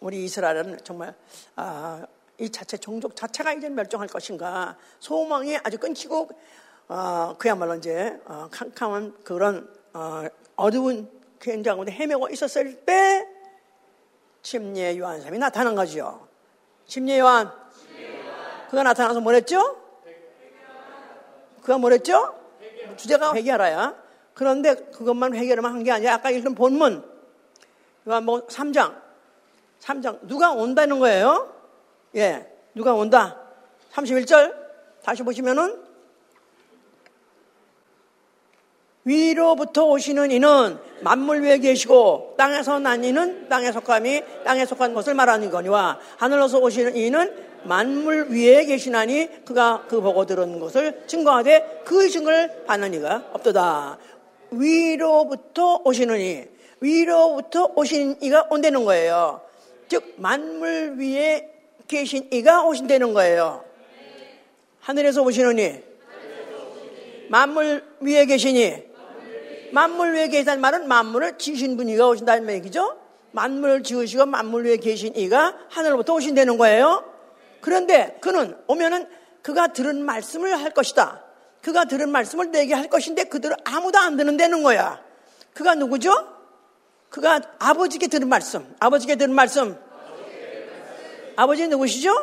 우리 0.00 0.22
이스라엘은 0.24 0.80
정말 0.84 1.14
어, 1.56 2.02
이 2.36 2.50
자체 2.50 2.76
종족 2.76 3.16
자체가 3.16 3.54
이제 3.54 3.70
멸종할 3.70 4.06
것인가 4.06 4.76
소망이 5.00 5.56
아주 5.64 5.78
끊기고 5.78 6.28
어, 6.88 7.36
그야말로 7.38 7.76
이제 7.76 8.20
어, 8.26 8.48
캄캄한 8.50 9.14
그런 9.24 9.66
어, 9.94 10.24
어두운 10.56 11.10
굉장 11.40 11.76
가운데 11.76 11.90
헤매고 11.90 12.28
있었을 12.28 12.84
때 12.84 13.26
침례 14.42 14.98
요한삼이 14.98 15.38
나타난 15.38 15.74
거죠. 15.74 16.26
침례 16.86 17.18
요한. 17.18 17.50
그가 18.70 18.82
나타나서 18.82 19.20
뭐랬죠? 19.20 19.76
그가 21.62 21.78
뭐랬죠? 21.78 22.38
주제가 22.96 23.34
회개하라야. 23.34 23.94
그런데 24.34 24.74
그것만 24.74 25.34
회개를만 25.34 25.72
한 25.72 25.84
게 25.84 25.92
아니라 25.92 26.14
아까 26.14 26.30
읽은 26.30 26.54
본문. 26.54 27.04
요한 28.08 28.24
뭐 28.24 28.46
3장. 28.46 29.00
3장. 29.80 30.26
누가 30.26 30.52
온다는 30.52 30.98
거예요? 30.98 31.54
예. 32.16 32.50
누가 32.74 32.94
온다. 32.94 33.38
31절. 33.92 34.54
다시 35.04 35.22
보시면은 35.22 35.81
위로부터 39.04 39.86
오시는 39.86 40.30
이는 40.30 40.78
만물 41.00 41.42
위에 41.42 41.58
계시고 41.58 42.34
땅에서 42.38 42.78
난 42.78 43.02
이는 43.02 43.48
땅에 43.48 43.72
속함이 43.72 44.22
땅에 44.44 44.64
속한 44.64 44.94
것을 44.94 45.14
말하는 45.14 45.50
거니와 45.50 45.98
하늘로서 46.18 46.58
오시는 46.58 46.96
이는 46.96 47.34
만물 47.64 48.28
위에 48.30 48.64
계시나니 48.64 49.44
그가 49.44 49.86
그 49.88 50.00
보고 50.00 50.24
들은 50.26 50.60
것을 50.60 51.02
증거하되 51.06 51.82
그 51.84 52.08
증거를 52.08 52.64
받는 52.66 52.94
이가 52.94 53.30
없도다. 53.32 53.98
위로부터 54.52 55.80
오시는 55.84 56.20
이, 56.20 56.44
위로부터 56.80 57.72
오신 57.74 58.18
이가 58.20 58.48
온다는 58.50 58.84
거예요. 58.84 59.40
즉 59.88 60.14
만물 60.16 60.96
위에 60.98 61.48
계신 61.88 62.28
이가 62.32 62.64
오신다는 62.64 63.14
거예요. 63.14 63.64
하늘에서 64.80 65.22
오시는 65.22 65.58
이, 65.58 65.72
만물 67.28 67.84
위에 68.00 68.26
계시니 68.26 68.91
만물 69.72 70.14
위에 70.14 70.28
계시다는 70.28 70.60
말은 70.60 70.86
만물을 70.86 71.38
지으신 71.38 71.76
분이 71.76 71.96
가 71.96 72.08
오신다는 72.08 72.48
얘기죠. 72.54 72.98
만물을 73.32 73.82
지으시고 73.82 74.26
만물 74.26 74.66
위에 74.66 74.76
계신 74.76 75.16
이가 75.16 75.56
하늘로부터 75.70 76.14
오신다는 76.14 76.58
거예요. 76.58 77.04
그런데 77.60 78.18
그는 78.20 78.56
오면은 78.66 79.08
그가 79.42 79.68
들은 79.68 80.04
말씀을 80.04 80.54
할 80.60 80.70
것이다. 80.72 81.24
그가 81.62 81.86
들은 81.86 82.10
말씀을 82.10 82.50
내게 82.50 82.74
할 82.74 82.88
것인데 82.88 83.24
그들은 83.24 83.56
아무도 83.64 83.98
안 83.98 84.16
듣는다는 84.16 84.62
거야. 84.62 85.00
그가 85.54 85.74
누구죠? 85.74 86.12
그가 87.08 87.40
아버지께 87.58 88.08
들은 88.08 88.28
말씀. 88.28 88.74
아버지께 88.78 89.16
들은 89.16 89.34
말씀. 89.34 89.78
아버지 91.36 91.66
누구시죠? 91.68 92.14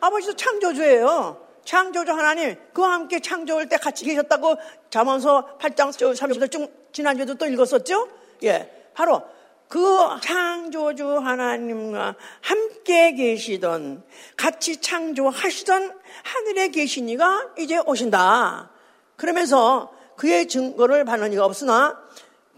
아버지도 0.00 0.34
창조주예요. 0.34 1.49
창조주 1.64 2.12
하나님 2.12 2.56
그와 2.72 2.92
함께 2.92 3.20
창조할 3.20 3.68
때 3.68 3.76
같이 3.76 4.04
계셨다고 4.04 4.56
자언서 4.90 5.58
8장 5.58 5.90
30절 5.90 6.50
쭉 6.50 6.90
지난주에도 6.92 7.34
또 7.34 7.46
읽었었죠? 7.46 8.08
예. 8.44 8.90
바로 8.94 9.22
그 9.68 9.78
창조주 10.20 11.18
하나님과 11.18 12.16
함께 12.40 13.14
계시던 13.14 14.02
같이 14.36 14.80
창조하시던 14.80 15.98
하늘에 16.24 16.68
계신 16.68 17.08
이가 17.08 17.50
이제 17.56 17.78
오신다. 17.78 18.70
그러면서 19.14 19.92
그의 20.16 20.48
증거를 20.48 21.04
받는 21.04 21.32
이가 21.32 21.44
없으나 21.44 21.96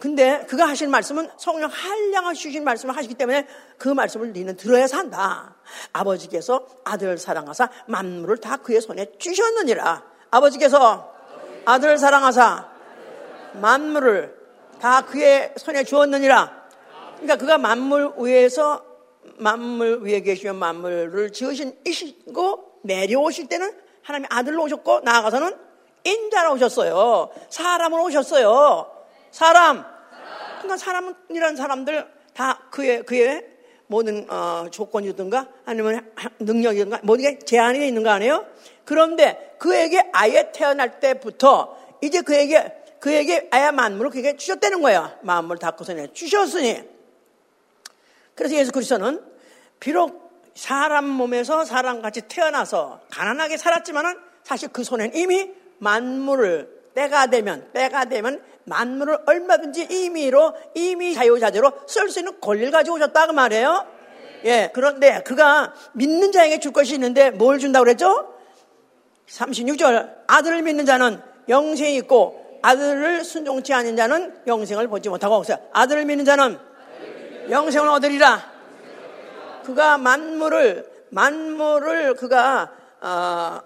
근데 0.02 0.44
그가 0.48 0.66
하신 0.66 0.90
말씀은 0.90 1.30
성령 1.36 1.70
한량을 1.70 2.34
주신 2.34 2.64
말씀을 2.64 2.96
하시기 2.96 3.14
때문에 3.14 3.46
그 3.78 3.86
말씀을 3.88 4.32
너는 4.32 4.56
들어야 4.56 4.88
산다. 4.88 5.54
아버지께서 5.92 6.66
아들을 6.82 7.18
사랑하사 7.18 7.70
만물을 7.86 8.38
다 8.38 8.56
그의 8.56 8.80
손에 8.80 9.12
주셨느니라. 9.16 10.02
아버지께서 10.32 11.14
아들을 11.64 11.98
사랑하사 11.98 12.68
만물을 13.52 14.36
다 14.80 15.02
그의 15.02 15.54
손에 15.56 15.84
주었느니라. 15.84 16.64
그러니까 17.20 17.36
그가 17.36 17.58
만물 17.58 18.14
위에서 18.18 18.84
만물 19.36 20.00
위에 20.02 20.22
계시면 20.22 20.56
만물을 20.56 21.30
지으신 21.30 21.78
이시고 21.86 22.80
내려오실 22.82 23.46
때는 23.46 23.72
하나님의 24.02 24.26
아들로 24.32 24.64
오셨고 24.64 25.02
나아가서는 25.04 25.56
인자로 26.02 26.54
오셨어요. 26.54 27.30
사람으로 27.50 28.02
오셨어요. 28.06 28.90
사람. 29.30 29.91
그러니까 30.62 30.76
사람이라는 30.76 31.56
사람들 31.56 32.06
다 32.34 32.60
그의 32.70 33.02
그의 33.02 33.44
모든 33.86 34.26
어, 34.30 34.68
조건이든가 34.70 35.48
아니면 35.66 36.10
능력이든가 36.40 37.00
모든 37.02 37.22
게 37.22 37.38
제한이 37.38 37.86
있는 37.86 38.02
거 38.02 38.10
아니에요? 38.10 38.46
그런데 38.84 39.54
그에게 39.58 40.08
아예 40.12 40.50
태어날 40.52 40.98
때부터 40.98 41.76
이제 42.00 42.22
그에게 42.22 42.82
그에게 43.00 43.48
아예 43.50 43.70
만물을 43.70 44.10
그에게 44.10 44.36
주셨다는 44.36 44.80
거야. 44.80 45.18
만물 45.22 45.58
닦고서내 45.58 46.12
주셨으니. 46.12 46.82
그래서 48.34 48.54
예수 48.54 48.72
그리스도는 48.72 49.20
비록 49.78 50.22
사람 50.54 51.06
몸에서 51.06 51.64
사람같이 51.64 52.22
태어나서 52.28 53.00
가난하게 53.10 53.56
살았지만은 53.56 54.14
사실 54.44 54.68
그 54.68 54.84
손엔 54.84 55.14
이미 55.14 55.50
만물을 55.78 56.81
때가 56.94 57.26
되면 57.26 57.70
때가 57.72 58.06
되면 58.06 58.42
만물을 58.64 59.18
얼마든지 59.26 59.88
임의로 59.90 60.54
이미 60.74 61.14
자유자재로 61.14 61.72
쓸 61.86 62.08
수 62.08 62.20
있는 62.20 62.40
권리를 62.40 62.70
가지고 62.70 62.96
오셨다 62.96 63.26
그 63.26 63.32
말이에요. 63.32 63.86
예, 64.44 64.70
그런데 64.72 65.22
그가 65.22 65.72
믿는 65.92 66.32
자에게 66.32 66.60
줄 66.60 66.72
것이 66.72 66.94
있는데 66.94 67.30
뭘 67.30 67.58
준다고 67.58 67.84
그랬죠? 67.84 68.34
36절 69.28 70.22
아들을 70.26 70.62
믿는 70.62 70.84
자는 70.84 71.20
영생이 71.48 71.96
있고 71.98 72.42
아들을 72.62 73.24
순종치 73.24 73.72
않은 73.72 73.96
자는 73.96 74.34
영생을 74.46 74.88
보지 74.88 75.08
못하고 75.08 75.34
없어요. 75.36 75.58
아들을 75.72 76.04
믿는 76.04 76.24
자는 76.24 76.58
영생을 77.50 77.88
얻으리라. 77.88 78.52
그가 79.64 79.98
만물을 79.98 80.90
만물을 81.10 82.14
그가 82.14 82.70
어, 83.00 83.60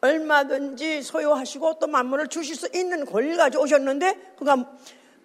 얼마든지 0.00 1.02
소유하시고 1.02 1.78
또 1.80 1.86
만물을 1.86 2.28
주실 2.28 2.56
수 2.56 2.68
있는 2.74 3.04
권리를 3.04 3.36
가지고 3.36 3.64
오셨는데 3.64 4.34
그가 4.38 4.66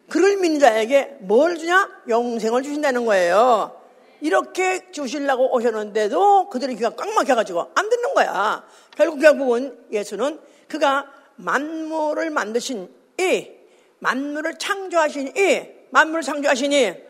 그를 0.10 0.38
믿는 0.38 0.60
자에게 0.60 1.18
뭘 1.22 1.58
주냐? 1.58 1.90
영생을 2.08 2.62
주신다는 2.64 3.06
거예요. 3.06 3.82
이렇게 4.22 4.92
주시려고 4.92 5.54
오셨는데도 5.56 6.50
그들의 6.50 6.76
귀가 6.76 6.90
꽉 6.92 7.10
막혀가지고 7.14 7.72
안 7.76 7.90
듣는 7.90 8.14
거야. 8.14 8.66
결국 8.96 9.20
결국은 9.20 9.78
예수는 9.92 10.40
그가 10.68 11.12
만물을 11.36 12.30
만드신 12.30 12.90
이 13.20 13.52
만물을 14.00 14.58
창조하신 14.58 15.34
이 15.38 15.68
만물을 15.90 16.22
창조하시니 16.22 17.06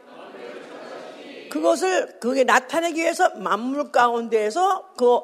그것을 1.49 2.19
그게 2.19 2.43
나타내기 2.43 3.01
위해서 3.01 3.29
만물 3.35 3.91
가운데에서 3.91 4.93
그 4.97 5.19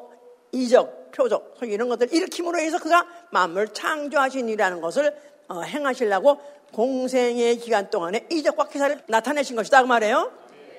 이적, 0.52 1.01
표적, 1.12 1.56
이런 1.62 1.88
것들 1.88 2.12
일으킴으로 2.12 2.58
해서 2.58 2.78
그가 2.78 3.06
만물 3.30 3.68
창조하신 3.72 4.48
이라는 4.48 4.80
것을 4.80 5.16
어, 5.48 5.60
행하시려고 5.62 6.40
공생의 6.72 7.58
기간 7.58 7.90
동안에 7.90 8.26
이적과 8.30 8.68
기사를 8.68 9.02
나타내신 9.06 9.56
것이다 9.56 9.82
그 9.82 9.86
말이에요. 9.86 10.32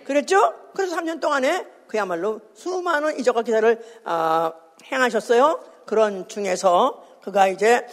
그랬죠? 0.06 0.54
그래서 0.74 0.96
3년 0.96 1.22
동안에 1.22 1.67
그야말로 1.88 2.41
수많은 2.54 3.19
이적과 3.19 3.43
기사를 3.43 3.82
어, 4.06 4.52
행하셨어요. 4.91 5.63
그런 5.86 6.28
중에서 6.28 7.04
그가 7.22 7.48
이제 7.48 7.86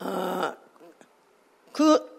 어, 0.00 0.52
그 1.72 2.10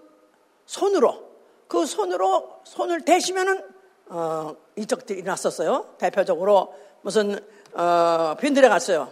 손으로 0.66 1.32
그 1.68 1.86
손으로 1.86 2.62
손을 2.64 3.02
대시면은 3.02 3.74
어, 4.08 4.56
이적들이 4.76 5.20
일어났었어요. 5.20 5.96
대표적으로 5.98 6.74
무슨 7.02 7.40
어, 7.76 8.36
빈들에 8.40 8.70
갔어요. 8.70 9.12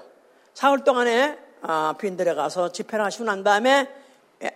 사흘 0.53 0.83
동안에 0.83 1.37
어, 1.63 1.93
빈들에 1.97 2.33
가서 2.35 2.71
집회를 2.71 3.03
하시고 3.05 3.23
난 3.23 3.43
다음에 3.43 3.89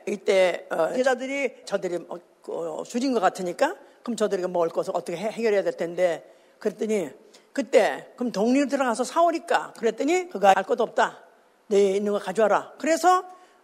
이때 0.07 0.67
어, 0.71 0.89
여자들이 0.97 1.65
저들이 1.65 1.99
뭐, 1.99 2.19
어, 2.47 2.83
줄인 2.83 3.13
것 3.13 3.19
같으니까 3.19 3.75
그럼 4.03 4.15
저들이 4.15 4.41
먹을 4.47 4.69
것을 4.69 4.91
어떻게 4.95 5.17
해, 5.17 5.31
결해야 5.31 5.63
될 5.63 5.73
텐데 5.73 6.31
그랬더니 6.59 7.09
그때 7.51 8.11
그럼 8.15 8.31
동리로 8.31 8.67
들어가서 8.67 9.03
사오니까 9.03 9.73
그랬더니 9.77 10.29
그가 10.29 10.53
알 10.55 10.63
것도 10.63 10.83
없다. 10.83 11.23
내 11.67 11.95
있는 11.95 12.11
거 12.11 12.19
가져와라. 12.19 12.73
그래서 12.77 13.23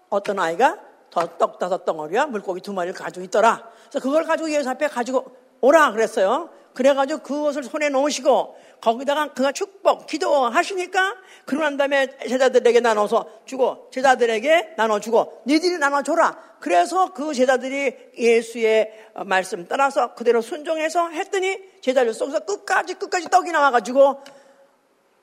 어떤 0.09 0.39
아이가 0.39 0.79
떡 1.11 1.59
다섯 1.59 1.85
덩어리와 1.85 2.25
물고기 2.27 2.61
두 2.61 2.73
마리를 2.73 2.97
가지고 2.97 3.23
있더라. 3.25 3.69
그래서 3.89 3.99
그걸 3.99 4.23
가지고 4.23 4.49
예수 4.51 4.69
앞에 4.69 4.87
가지고 4.87 5.35
오라 5.59 5.91
그랬어요. 5.91 6.49
그래가지고 6.73 7.21
그것을 7.21 7.63
손에 7.63 7.89
놓으시고 7.89 8.57
거기다가 8.81 9.33
그가 9.33 9.51
축복, 9.51 10.07
기도하시니까 10.07 11.15
그러고 11.45 11.63
난 11.63 11.77
다음에 11.77 12.17
제자들에게 12.27 12.79
나눠서 12.79 13.41
주고 13.45 13.89
제자들에게 13.91 14.73
나눠주고 14.77 15.43
니들이 15.45 15.77
나눠줘라. 15.77 16.37
그래서 16.59 17.13
그 17.13 17.33
제자들이 17.33 17.95
예수의 18.17 19.11
말씀 19.25 19.67
따라서 19.67 20.15
그대로 20.15 20.41
순종해서 20.41 21.09
했더니 21.09 21.59
제자들 21.81 22.13
속에서 22.13 22.39
끝까지 22.41 22.95
끝까지 22.95 23.29
떡이 23.29 23.51
나와가지고 23.51 24.23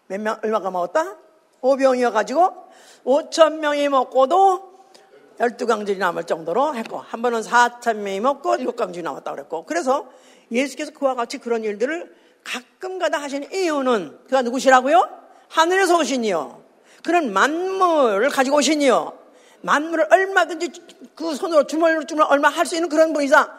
몇 0.07 0.21
명, 0.21 0.39
얼마가 0.43 0.71
먹었다? 0.71 1.17
5병이어가지고 1.61 2.55
5천 3.05 3.59
명이 3.59 3.89
먹고도 3.89 4.69
12강질이 5.39 5.99
남을 5.99 6.25
정도로 6.25 6.75
했고 6.75 6.99
한 6.99 7.23
번은 7.23 7.43
4천 7.43 7.97
명이 7.97 8.21
먹고 8.21 8.57
7강질이 8.57 9.03
남았다고 9.03 9.37
그랬고 9.37 9.65
그래서 9.65 10.09
예수께서 10.51 10.93
그와 10.93 11.15
같이 11.15 11.39
그런 11.39 11.65
일들을 11.65 12.15
가끔가다 12.45 13.19
하시는 13.21 13.53
이유는 13.53 14.19
그가 14.25 14.43
누구시라고요? 14.43 15.09
하늘에서 15.49 15.99
오신 15.99 16.25
이요. 16.25 16.63
그런 17.05 17.33
만물을 17.33 18.29
가지고 18.31 18.57
오신 18.59 18.83
이요. 18.83 19.19
만물을 19.61 20.07
얼마든지 20.11 20.71
그 21.15 21.35
손으로 21.35 21.67
주물러 21.67 22.05
주물 22.05 22.25
얼마 22.29 22.49
할 22.49 22.65
수 22.67 22.75
있는 22.77 22.89
그런 22.89 23.13
분이다. 23.13 23.53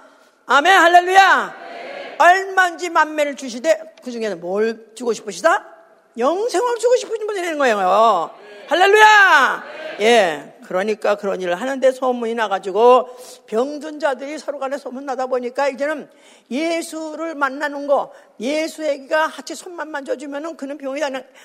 아멘 0.45 0.71
할렐루야. 0.79 1.55
네. 1.71 2.15
얼마든지 2.17 2.89
만매를 2.89 3.35
주시되 3.35 3.95
그 4.03 4.11
중에는 4.11 4.39
뭘 4.39 4.87
주고 4.95 5.13
싶으시다? 5.13 5.65
영생을 6.17 6.77
주고 6.79 6.95
싶으신 6.95 7.27
분이 7.27 7.41
되는 7.41 7.57
거예요. 7.57 8.31
네. 8.41 8.65
할렐루야. 8.67 9.63
네. 9.99 10.05
예. 10.05 10.58
그러니까 10.69 11.15
그런 11.15 11.41
일을 11.41 11.55
하는데 11.55 11.91
소문이 11.91 12.35
나가지고 12.35 13.09
병든 13.47 13.99
자들이 13.99 14.37
서로 14.37 14.59
간에 14.59 14.77
소문 14.77 15.03
나다 15.03 15.25
보니까 15.25 15.67
이제는 15.67 16.07
예수를 16.51 17.33
만나는 17.33 17.87
거, 17.87 18.13
예수에게가 18.39 19.29
같이 19.29 19.55
손만 19.55 19.89
만져주면은 19.89 20.57
그는 20.57 20.77
병이 20.77 21.01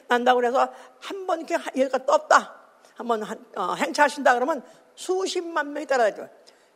난다고 0.08 0.40
그래서 0.40 0.70
한 1.00 1.26
번 1.26 1.40
이렇게 1.40 1.56
얘가 1.74 1.96
떴다. 2.04 2.54
한번 2.96 3.22
어, 3.56 3.72
행차하신다 3.72 4.34
그러면 4.34 4.62
수십만 4.94 5.72
명이 5.72 5.86
따라다녀요. 5.86 6.28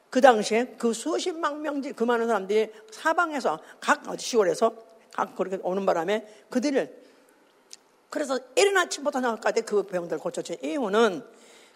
그 0.09 0.23
당시에 0.23 0.77
그 0.79 0.95
수십만 0.95 1.61
명, 1.61 1.83
그 1.83 2.03
많은 2.03 2.29
사람들이 2.29 2.73
사방에서 2.91 3.59
각 3.79 4.05
시골에서 4.19 4.73
각 5.13 5.37
그렇게 5.37 5.59
오는 5.63 5.85
바람에 5.85 6.27
그들을 6.49 7.09
그래서 8.09 8.39
이른 8.57 8.79
아침부터 8.79 9.21
나까지 9.21 9.61
그 9.63 9.83
병들 9.83 10.17
고쳐진 10.17 10.57
이유는 10.63 11.23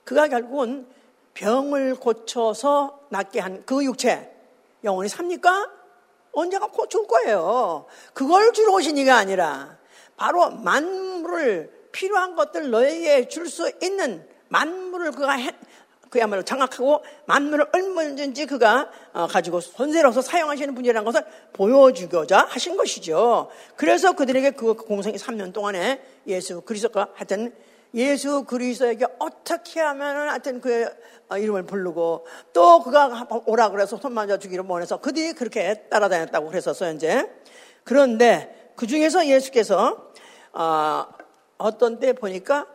그가 0.05 0.29
결국은 0.29 0.87
병을 1.35 1.97
고쳐서 1.97 3.01
낫게 3.11 3.41
한 3.41 3.63
그 3.65 3.85
육체 3.85 4.31
영원히 4.85 5.09
삽니까? 5.09 5.71
언제가 6.33 6.67
고칠 6.67 7.07
거예요. 7.07 7.87
그걸 8.15 8.53
주러 8.53 8.73
오신 8.75 8.97
이가 8.99 9.17
아니라 9.17 9.79
바로 10.17 10.51
만물을 10.51 11.89
필요한 11.93 12.35
것들 12.35 12.71
너에게 12.71 13.29
줄 13.29 13.49
수 13.49 13.71
있는 13.83 14.27
만물을 14.49 15.13
그가 15.13 15.33
해, 15.33 15.51
그야말로 16.11 16.43
장악하고 16.43 17.03
만물을 17.27 17.67
얼마든지 17.73 18.47
그가 18.47 18.91
어, 19.13 19.27
가지고 19.27 19.61
손세로서 19.61 20.21
사용하시는 20.21 20.75
분이라는 20.75 21.05
것을 21.05 21.25
보여주고자 21.53 22.47
하신 22.49 22.77
것이죠. 22.77 23.51
그래서 23.77 24.13
그들에게 24.13 24.51
그 24.53 24.75
공생이 24.75 25.17
3년 25.17 25.53
동안에 25.53 26.03
예수 26.27 26.61
그리스도가 26.63 27.09
하여튼 27.15 27.55
예수 27.95 28.45
그리스도에게 28.45 29.07
어떻게 29.19 29.81
하면은 29.81 30.31
하여튼 30.31 30.61
그의 30.61 30.91
어, 31.29 31.37
이름을 31.37 31.65
부르고 31.65 32.27
또 32.53 32.83
그가 32.83 33.27
오라 33.47 33.71
그래서 33.71 33.97
손 33.97 34.13
만져 34.13 34.39
주기를 34.39 34.65
원해서 34.67 34.99
그들이 34.99 35.33
그렇게 35.33 35.75
따라다녔다고 35.89 36.49
그랬었어요, 36.49 36.93
이제. 36.95 37.31
그런데 37.85 38.73
그 38.77 38.87
중에서 38.87 39.27
예수께서 39.27 40.13
어, 40.53 41.07
어떤 41.59 41.99
때 41.99 42.13
보니까 42.13 42.67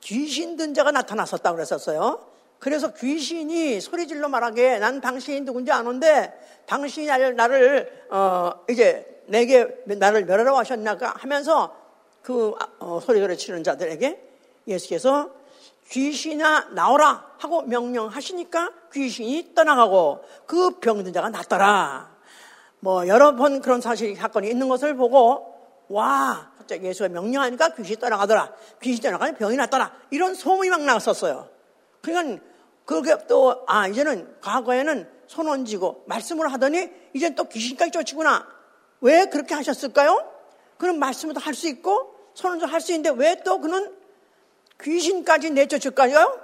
귀신 0.00 0.56
든 0.56 0.74
자가 0.74 0.90
나타났었다고 0.90 1.56
그랬었어요. 1.56 2.26
그래서 2.58 2.92
귀신이 2.94 3.80
소리 3.80 4.06
질러 4.06 4.28
말하게 4.28 4.78
난 4.78 5.00
당신이 5.00 5.40
누군지 5.40 5.72
아는데 5.72 6.32
당신이 6.66 7.06
나를, 7.34 8.06
어, 8.10 8.52
이제 8.70 9.22
내게 9.26 9.66
나를 9.86 10.24
멸하러 10.24 10.56
하셨나 10.56 10.96
하면서 11.00 11.74
그 12.22 12.54
어, 12.78 13.00
소리를 13.02 13.36
치는 13.36 13.64
자들에게 13.64 14.31
예수께서 14.66 15.30
귀신아 15.90 16.70
나오라 16.72 17.32
하고 17.38 17.62
명령하시니까 17.62 18.70
귀신이 18.92 19.54
떠나가고 19.54 20.24
그 20.46 20.78
병든 20.80 21.12
자가 21.12 21.28
낫더라. 21.30 22.10
뭐 22.80 23.06
여러 23.06 23.36
번 23.36 23.60
그런 23.60 23.80
사실 23.80 24.16
사건이 24.16 24.48
있는 24.48 24.68
것을 24.68 24.96
보고 24.96 25.52
와 25.88 26.52
갑자기 26.56 26.86
예수가 26.86 27.08
명령하니까 27.10 27.74
귀신이 27.74 27.98
떠나가더라. 27.98 28.52
귀신이 28.80 29.02
떠나가니 29.02 29.36
병이 29.36 29.56
낫더라. 29.56 29.92
이런 30.10 30.34
소문이 30.34 30.70
막 30.70 30.82
나왔었어요. 30.82 31.48
그러니까 32.00 32.42
그게 32.84 33.16
또 33.26 33.64
아 33.66 33.86
이제는 33.88 34.36
과거에는 34.40 35.08
손 35.26 35.48
얹고 35.48 36.04
말씀을 36.06 36.52
하더니 36.52 36.90
이제 37.14 37.34
또 37.34 37.44
귀신까지 37.44 37.90
쫓치구나. 37.92 38.46
왜 39.00 39.26
그렇게 39.26 39.54
하셨을까요? 39.54 40.28
그런 40.78 40.98
말씀도 40.98 41.40
할 41.40 41.54
수 41.54 41.68
있고 41.68 42.14
손 42.34 42.52
얹어 42.52 42.66
할 42.66 42.80
수 42.80 42.92
있는데 42.92 43.10
왜 43.10 43.42
또 43.44 43.60
그는 43.60 43.94
귀신까지 44.82 45.50
내쫓을까요? 45.50 46.40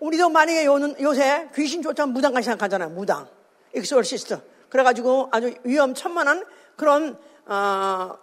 우리도 0.00 0.28
만약에 0.28 0.64
요새 0.66 1.48
귀신 1.54 1.82
쫓아면 1.82 2.12
무당까지 2.12 2.44
생각하잖아요. 2.44 2.90
무당. 2.90 3.28
exorcist. 3.74 4.40
그래가지고 4.68 5.28
아주 5.30 5.54
위험천만한 5.64 6.44
그런, 6.76 7.18
어, 7.46 8.18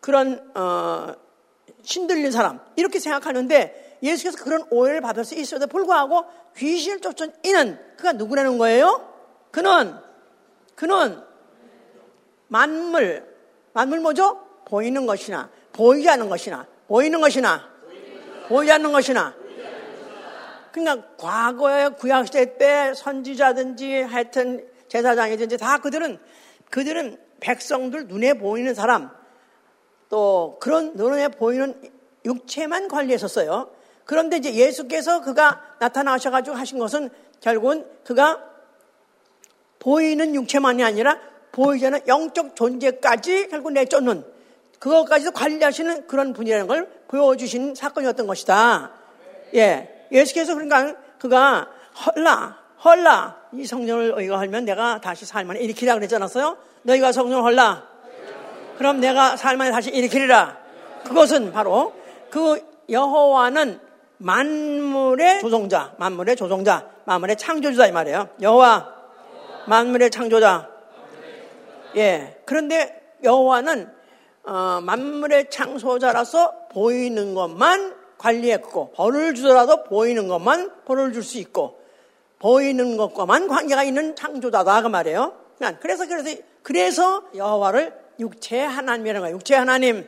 그런, 0.00 0.50
어, 0.54 1.14
신들린 1.82 2.30
사람. 2.32 2.60
이렇게 2.76 2.98
생각하는데 2.98 3.98
예수께서 4.02 4.42
그런 4.42 4.64
오해를 4.70 5.00
받을 5.00 5.24
수 5.24 5.34
있어도 5.34 5.66
불구하고 5.66 6.24
귀신을 6.56 7.00
쫓은 7.00 7.32
이는 7.44 7.78
그가 7.96 8.12
누구라는 8.12 8.58
거예요? 8.58 9.08
그는, 9.50 9.96
그는 10.74 11.22
만물, 12.48 13.26
만물 13.72 14.00
뭐죠? 14.00 14.40
보이는 14.66 15.06
것이나, 15.06 15.50
보이지 15.72 16.08
않는 16.10 16.28
것이나, 16.28 16.66
보이는 16.88 17.20
것이나, 17.20 17.71
보이지 18.48 18.72
않는 18.72 18.92
것이나. 18.92 19.34
그러니까 20.72 21.06
과거에 21.18 21.88
구약시대 21.88 22.56
때 22.56 22.94
선지자든지 22.94 24.02
하여튼 24.02 24.66
제사장이든지 24.88 25.58
다 25.58 25.78
그들은 25.78 26.18
그들은 26.70 27.18
백성들 27.40 28.06
눈에 28.06 28.34
보이는 28.34 28.74
사람 28.74 29.10
또 30.08 30.56
그런 30.60 30.94
눈에 30.94 31.28
보이는 31.28 31.74
육체만 32.24 32.88
관리했었어요. 32.88 33.70
그런데 34.04 34.36
이제 34.36 34.54
예수께서 34.54 35.20
그가 35.20 35.76
나타나셔가지고 35.78 36.56
하신 36.56 36.78
것은 36.78 37.10
결국은 37.40 37.86
그가 38.04 38.42
보이는 39.78 40.34
육체만이 40.34 40.82
아니라 40.84 41.18
보이지 41.52 41.86
않는 41.86 42.00
영적 42.06 42.56
존재까지 42.56 43.48
결국 43.48 43.72
내쫓는 43.72 44.24
그것까지도 44.78 45.32
관리하시는 45.32 46.06
그런 46.06 46.32
분이라는 46.32 46.66
걸 46.66 46.90
보여주신 47.12 47.74
사건이었던 47.74 48.26
것이다. 48.26 48.90
예. 49.54 50.06
예수께서 50.10 50.54
그러니까 50.54 50.96
그가 51.18 51.68
헐라, 52.06 52.58
헐라. 52.82 53.36
이 53.52 53.66
성령을 53.66 54.14
의거하면 54.16 54.64
내가 54.64 55.00
다시 55.00 55.26
살만에 55.26 55.60
일으키라 55.60 55.94
그랬지 55.94 56.16
않았어요? 56.16 56.56
너희가 56.82 57.12
성령을 57.12 57.44
헐라. 57.44 57.86
그럼 58.78 59.00
내가 59.00 59.36
살만에 59.36 59.70
다시 59.70 59.90
일으키리라. 59.90 60.56
그것은 61.04 61.52
바로 61.52 61.94
그 62.30 62.60
여호와는 62.88 63.78
만물의 64.16 65.40
조종자 65.40 65.92
만물의 65.98 66.36
조종자 66.36 66.88
만물의 67.04 67.36
창조주다 67.36 67.88
이 67.88 67.92
말이에요. 67.92 68.30
여호와 68.40 68.94
만물의 69.66 70.10
창조자. 70.10 70.70
예. 71.96 72.40
그런데 72.46 73.02
여호와는 73.22 73.92
어, 74.44 74.80
만물의 74.82 75.50
창조자라서 75.50 76.61
보이는 76.72 77.34
것만 77.34 77.94
관리했고 78.18 78.92
벌을 78.92 79.34
주더라도 79.34 79.84
보이는 79.84 80.28
것만 80.28 80.84
벌을 80.84 81.12
줄 81.12 81.22
수 81.22 81.38
있고 81.38 81.82
보이는 82.38 82.96
것과만 82.96 83.46
관계가 83.46 83.84
있는 83.84 84.16
창조자다 84.16 84.82
그 84.82 84.88
말이에요. 84.88 85.32
그러니까 85.58 85.80
그래서 85.80 86.06
그래서 86.06 86.42
그래서 86.62 87.22
여호와를 87.36 87.92
육체 88.18 88.60
하나님이라는 88.60 89.20
거예요. 89.20 89.36
육체 89.36 89.54
하나님. 89.54 90.06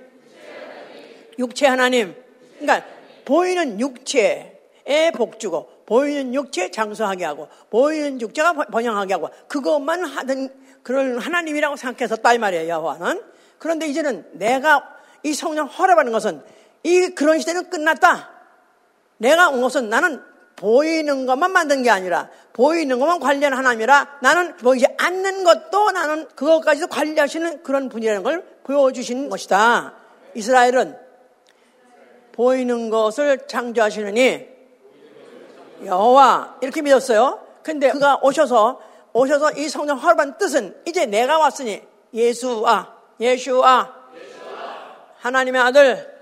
육체 1.39 1.67
하나님. 1.67 2.15
그러니까 2.59 2.87
보이는 3.25 3.81
육체의 3.81 5.13
복주고 5.15 5.85
보이는 5.87 6.35
육체 6.35 6.71
장수하게 6.71 7.25
하고 7.25 7.49
보이는 7.71 8.21
육체가 8.21 8.53
번영하게 8.53 9.15
하고 9.15 9.31
그것만 9.49 10.05
하던 10.05 10.51
그런 10.83 11.19
하나님이라고 11.19 11.77
생각해서 11.77 12.17
딸 12.17 12.39
말이에요. 12.39 12.69
여호와는. 12.69 13.23
그런데 13.59 13.87
이제는 13.87 14.27
내가 14.33 14.94
이 15.25 15.35
성령 15.35 15.67
허락하는 15.67 16.13
것은 16.13 16.43
이 16.85 17.09
그런 17.09 17.41
시대는 17.41 17.71
끝났다. 17.71 18.31
내가 19.19 19.49
온 19.49 19.61
것은 19.61 19.89
나는 19.89 20.23
보이는 20.55 21.27
것만 21.27 21.51
만든 21.51 21.83
게 21.83 21.91
아니라 21.91 22.29
보이는 22.53 22.99
것만 22.99 23.19
관리하는 23.19 23.59
하나님이라 23.59 24.19
나는 24.23 24.57
보이지 24.57 24.87
않는 24.99 25.43
것도 25.43 25.91
나는 25.91 26.29
그것까지도 26.37 26.87
관리하시는 26.87 27.63
그런 27.63 27.89
분이라는 27.89 28.23
걸 28.23 28.45
보여주신 28.63 29.29
것이다. 29.29 29.95
이스라엘은 30.35 30.97
보이는 32.33 32.91
것을 32.91 33.47
창조하시느니 33.47 34.49
여호와 35.85 36.59
이렇게 36.61 36.83
믿었어요. 36.83 37.41
근데 37.63 37.91
그가 37.91 38.21
오셔서 38.23 38.81
오셔서 39.13 39.53
이 39.53 39.69
성령 39.69 39.97
허락한 39.97 40.39
뜻은 40.39 40.77
이제 40.87 41.07
내가 41.07 41.39
왔으니 41.39 41.83
예수아 42.13 42.95
예수아 43.21 44.04
하나님의 45.25 45.61
아들 45.61 46.15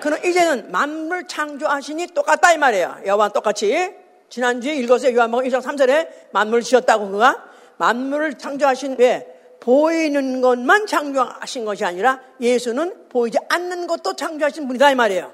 그는 0.00 0.24
이제는 0.24 0.72
만물 0.72 1.28
창조하시니 1.28 2.08
똑같다 2.08 2.52
이 2.52 2.58
말이에요. 2.58 2.98
여호와 3.06 3.28
똑같이 3.28 3.94
지난주에 4.28 4.74
읽었어요. 4.76 5.14
요한복음 5.14 5.44
1장 5.46 5.62
3절에 5.62 6.08
만물 6.32 6.62
지었다고 6.62 7.10
그가 7.10 7.44
만물을 7.76 8.36
창조하신 8.36 8.96
왜 8.98 9.26
보이는 9.60 10.40
것만 10.40 10.86
창조하신 10.86 11.64
것이 11.64 11.84
아니라 11.84 12.20
예수는 12.40 13.08
보이지 13.08 13.38
않는 13.48 13.86
것도 13.86 14.16
창조하신 14.16 14.66
분이다 14.66 14.90
이 14.90 14.94
말이에요. 14.96 15.32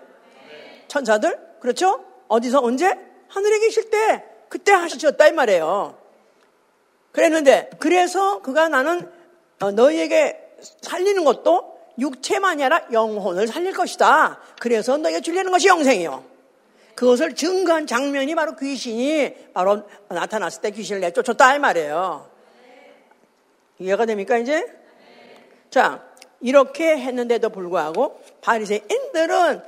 천사들 0.89 1.39
그렇죠? 1.61 2.05
어디서 2.29 2.61
언제 2.61 2.95
하늘에 3.29 3.59
계실 3.61 3.91
때 3.91 4.22
그때 4.51 4.72
하셨다 4.72 5.29
이 5.29 5.33
말이에요. 5.33 5.99
그랬는데 7.12 7.70
그래서 7.79 8.43
그가 8.43 8.68
나는 8.68 9.11
어, 9.61 9.70
너희에게 9.70 10.57
살리는 10.83 11.25
것도 11.25 11.74
육체만이 11.99 12.64
아니라 12.64 12.86
영혼을 12.92 13.47
살릴 13.47 13.72
것이다. 13.72 14.40
그래서 14.61 14.97
너희가 14.97 15.20
주려는 15.20 15.53
것이 15.53 15.68
영생이요. 15.68 16.24
그것을 16.95 17.34
증거한 17.34 17.86
장면이 17.86 18.34
바로 18.34 18.55
귀신이 18.57 19.53
바로 19.53 19.82
나타났을 20.09 20.62
때 20.62 20.70
귀신을 20.70 21.01
내쫓았다 21.01 21.57
이 21.57 21.59
말이에요. 21.59 22.30
이해가 23.78 24.07
됩니까 24.07 24.38
이제? 24.38 24.64
자 25.70 26.05
이렇게 26.40 26.97
했는데도 26.97 27.49
불구하고 27.51 28.20
바리새인들은 28.42 29.62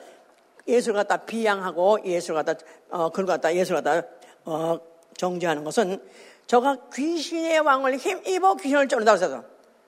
예수를 0.68 0.94
갖다 0.94 1.16
비양하고 1.18 1.98
예수를 2.04 2.42
갖다 2.44 2.64
어, 2.90 3.08
그걸 3.08 3.26
갖다 3.26 3.54
예수를 3.54 3.82
갖다 3.82 4.06
어, 4.44 4.78
정죄하는 5.16 5.64
것은 5.64 6.00
저가 6.46 6.76
귀신의 6.94 7.60
왕을 7.60 7.96
힘입어 7.96 8.54
귀신을 8.56 8.88
쫓는다고 8.88 9.16
해서 9.16 9.44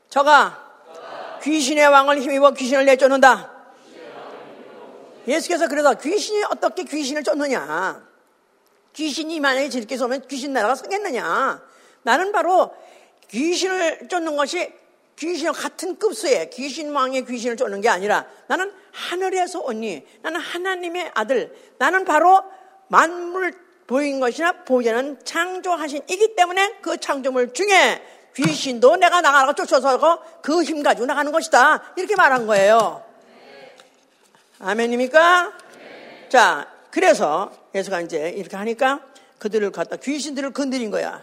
저가 0.09 0.68
귀신의 1.43 1.87
왕을 1.87 2.21
힘입어 2.21 2.53
귀신을 2.53 2.85
내쫓는다. 2.85 3.53
예수께서 5.27 5.69
그래서 5.69 5.95
귀신이 5.95 6.43
어떻게 6.45 6.85
귀신을 6.85 7.23
쫓느냐? 7.23 8.03
귀신이 8.95 9.41
만약에 9.41 9.69
저렇게 9.69 9.97
쏘면 9.97 10.27
귀신 10.29 10.53
나라가 10.53 10.75
서겠느냐? 10.75 11.63
나는 12.03 12.33
바로 12.33 12.75
귀신을 13.29 14.09
쫓는 14.09 14.37
것이 14.37 14.73
귀신과 15.17 15.53
같은 15.53 15.99
급수의 15.99 16.51
귀신 16.51 16.93
왕의 16.93 17.27
귀신을 17.27 17.57
쫓는 17.57 17.81
게 17.81 17.89
아니라 17.89 18.27
나는 18.47 18.73
하늘에서 18.93 19.61
오니 19.61 20.07
나는 20.23 20.41
하나님의 20.41 21.11
아들 21.15 21.55
나는 21.79 22.05
바로 22.05 22.43
만물 22.89 23.53
보인 23.87 24.21
것이나 24.21 24.53
보이지 24.65 24.91
않는 24.91 25.25
창조하신 25.25 26.03
이기 26.09 26.35
때문에 26.37 26.77
그 26.81 26.99
창조물 26.99 27.53
중에 27.53 28.03
귀신도 28.35 28.97
내가 28.97 29.21
나가라고 29.21 29.55
쫓아서 29.55 30.23
그 30.43 30.63
힘 30.63 30.83
가지고 30.83 31.07
나가는 31.07 31.31
것이다. 31.33 31.93
이렇게 31.97 32.15
말한 32.17 32.47
거예요. 32.47 33.03
아멘입니까? 34.61 35.53
자, 36.29 36.69
그래서 36.91 37.51
예수가 37.75 38.01
이제 38.03 38.31
이렇게 38.31 38.57
하니까 38.57 39.01
그들을 39.39 39.71
갖다 39.71 39.97
귀신들을 39.97 40.53
건드린 40.53 40.91
거야. 40.91 41.23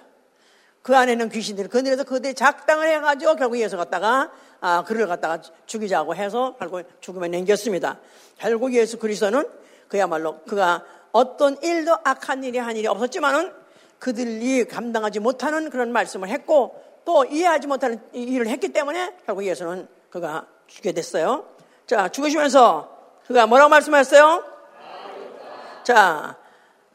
그 0.81 0.95
안에는 0.95 1.29
귀신들을 1.29 1.69
건드려서 1.69 2.03
그들이 2.03 2.33
작당을 2.33 2.87
해가지고 2.87 3.35
결국 3.35 3.59
예수 3.59 3.75
갖다가 3.75 4.31
아, 4.61 4.83
그를 4.83 5.07
갖다가 5.07 5.41
죽이자고 5.65 6.15
해서 6.15 6.55
결국 6.59 6.87
죽음에 7.01 7.27
남겼습니다. 7.27 7.99
결국 8.37 8.73
예수 8.73 8.97
그리스도는 8.97 9.47
그야말로 9.89 10.39
그가 10.43 10.83
어떤 11.11 11.61
일도 11.61 11.97
악한 12.03 12.43
일이 12.43 12.57
한 12.57 12.75
일이 12.77 12.87
없었지만은 12.87 13.51
그들이 13.99 14.65
감당하지 14.65 15.19
못하는 15.19 15.69
그런 15.69 15.91
말씀을 15.91 16.29
했고 16.29 16.83
또 17.05 17.23
이해하지 17.23 17.67
못하는 17.67 18.01
일을 18.11 18.47
했기 18.47 18.69
때문에 18.69 19.15
결국 19.25 19.45
예수는 19.45 19.87
그가 20.09 20.47
죽게 20.67 20.91
됐어요. 20.91 21.45
자, 21.85 22.09
죽으시면서 22.09 22.89
그가 23.27 23.45
뭐라고 23.47 23.69
말씀하셨어요? 23.69 24.43
자, 25.83 26.37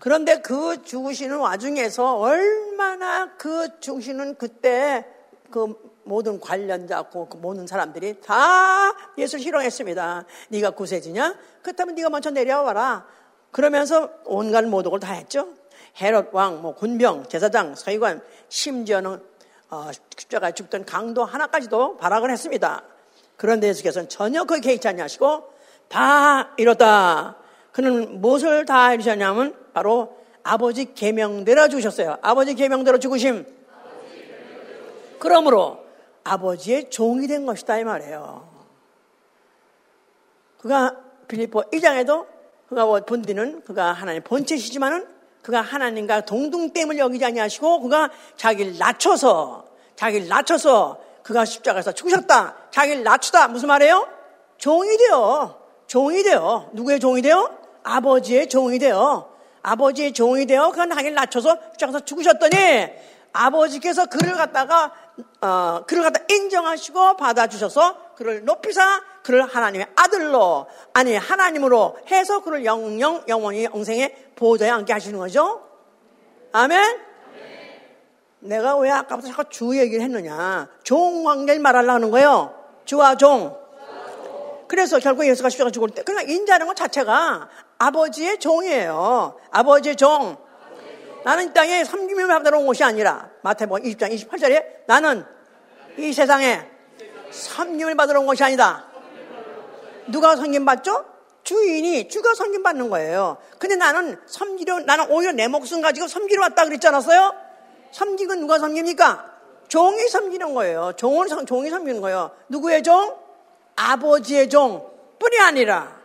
그런데 0.00 0.40
그 0.40 0.82
죽으시는 0.82 1.38
와중에서 1.38 2.16
얼마나 2.18 3.36
그 3.36 3.78
죽으시는 3.80 4.36
그때 4.36 5.06
그 5.50 5.74
모든 6.04 6.40
관련자, 6.40 7.02
그 7.02 7.28
모든 7.36 7.66
사람들이 7.66 8.20
다 8.20 8.92
예수를 9.16 9.44
희롱했습니다. 9.44 10.24
네가 10.48 10.70
구세주냐? 10.70 11.36
그렇다면 11.62 11.94
네가 11.94 12.11
먼저 12.11 12.30
내려와라. 12.30 13.06
그러면서 13.52 14.11
온갖 14.24 14.64
모독을 14.64 14.98
다 14.98 15.12
했죠. 15.12 15.48
헤롯 16.00 16.30
왕, 16.32 16.62
뭐 16.62 16.74
군병, 16.74 17.28
제사장, 17.28 17.74
서기관, 17.74 18.22
심지어는 18.48 19.29
어, 19.70 19.90
십자가에 20.16 20.52
죽던 20.52 20.84
강도 20.84 21.24
하나까지도 21.24 21.96
발악을 21.96 22.30
했습니다. 22.30 22.82
그런데 23.36 23.68
예수께서는 23.68 24.08
전혀 24.08 24.44
그에 24.44 24.60
개의치 24.60 24.88
않냐시고 24.88 25.52
다 25.88 26.52
이뤘다. 26.56 27.36
그는 27.72 28.20
무엇을 28.20 28.66
다 28.66 28.92
이루셨냐면 28.92 29.54
바로 29.72 30.18
아버지 30.42 30.92
계명대로 30.92 31.68
주셨어요. 31.68 32.18
아버지 32.20 32.54
계명대로 32.54 32.98
죽으심. 32.98 33.46
그러므로 35.20 35.84
아버지의 36.24 36.90
종이 36.90 37.26
된 37.28 37.46
것이다 37.46 37.78
이 37.78 37.84
말이에요. 37.84 38.48
그가 40.58 40.96
빌리포 41.28 41.62
2장에도 41.70 42.26
그가 42.68 42.86
본디는 43.00 43.62
그가 43.64 43.92
하나님 43.92 44.22
본체시지만은 44.22 45.19
그가 45.43 45.61
하나님과 45.61 46.22
동등됨을 46.22 46.99
여기지 46.99 47.24
아니하시고 47.24 47.80
그가 47.80 48.11
자기를 48.36 48.78
낮춰서 48.78 49.64
자기를 49.97 50.28
낮춰서 50.28 50.99
그가 51.22 51.45
십자가에서 51.45 51.93
죽으셨다. 51.93 52.57
자기를 52.70 53.03
낮추다. 53.03 53.49
무슨 53.49 53.68
말이에요? 53.68 54.09
종이 54.59 54.97
되어. 54.97 55.59
종이 55.86 56.22
되어. 56.22 56.70
누구의 56.72 57.01
종이 57.01 57.22
되어? 57.22 57.51
아버지의 57.82 58.49
종이 58.49 58.78
되어. 58.78 59.30
아버지의 59.62 60.12
종이 60.12 60.47
되어 60.47 60.70
그가 60.70 60.88
자기를 60.88 61.14
낮춰서 61.14 61.57
십자가에서 61.72 62.01
죽으셨더니 62.01 62.57
아버지께서 63.32 64.07
그를 64.07 64.34
갖다가 64.34 64.93
어, 65.41 65.82
그를 65.86 66.03
갖다 66.03 66.20
인정하시고 66.28 67.16
받아주셔서 67.16 68.09
그를 68.20 68.44
높이사 68.44 69.02
그를 69.22 69.46
하나님의 69.46 69.86
아들로 69.96 70.66
아니 70.92 71.16
하나님으로 71.16 71.96
해서 72.10 72.42
그를 72.42 72.66
영영 72.66 73.24
영원히 73.28 73.64
영생의 73.64 74.14
보좌에 74.36 74.68
앉게 74.68 74.92
하시는 74.92 75.18
거죠. 75.18 75.62
아멘. 76.52 77.00
내가 78.40 78.76
왜 78.76 78.90
아까부터 78.90 79.28
자꾸 79.28 79.48
주 79.48 79.78
얘기를 79.78 80.04
했느냐? 80.04 80.68
종 80.82 81.24
관계를 81.24 81.62
말하려고 81.62 81.92
하는 81.94 82.10
거예요. 82.10 82.54
주와 82.84 83.16
종. 83.16 83.58
그래서 84.68 84.98
결국 84.98 85.26
예수가 85.26 85.48
십자가 85.48 85.70
죽을 85.70 85.88
때, 85.88 86.02
그러나 86.04 86.22
인자는 86.22 86.66
것 86.66 86.76
자체가 86.76 87.48
아버지의 87.78 88.38
종이에요. 88.38 89.40
아버지의 89.50 89.96
종. 89.96 90.36
나는 91.24 91.48
이 91.48 91.54
땅에 91.54 91.84
섬김을 91.84 92.26
받으러 92.26 92.58
온 92.58 92.66
것이 92.66 92.84
아니라 92.84 93.30
마태복음 93.42 93.82
20장 93.82 94.14
28절에 94.14 94.86
나는 94.86 95.24
이 95.96 96.12
세상에 96.12 96.69
섬김을 97.30 97.94
받으러 97.96 98.20
온 98.20 98.26
것이 98.26 98.42
아니다. 98.42 98.86
누가 100.08 100.36
섬김 100.36 100.64
받죠? 100.64 101.04
주인이 101.44 102.08
주가 102.08 102.34
섬김 102.34 102.62
받는 102.62 102.90
거예요. 102.90 103.38
근데 103.58 103.76
나는 103.76 104.20
섬기려 104.26 104.80
나는 104.80 105.10
오히려 105.10 105.32
내 105.32 105.48
목숨 105.48 105.80
가지고 105.80 106.06
섬기러 106.06 106.42
왔다 106.42 106.64
그랬지 106.64 106.86
않았어요? 106.88 107.34
섬기고 107.92 108.34
누가 108.36 108.58
섬깁니까? 108.58 109.30
종이 109.68 110.08
섬기는 110.08 110.54
거예요. 110.54 110.92
종은 110.96 111.28
종이 111.46 111.70
섬기는 111.70 112.00
거예요. 112.00 112.32
누구의 112.48 112.82
종? 112.82 113.16
아버지의 113.76 114.48
종 114.48 114.90
뿐이 115.18 115.38
아니라 115.38 116.00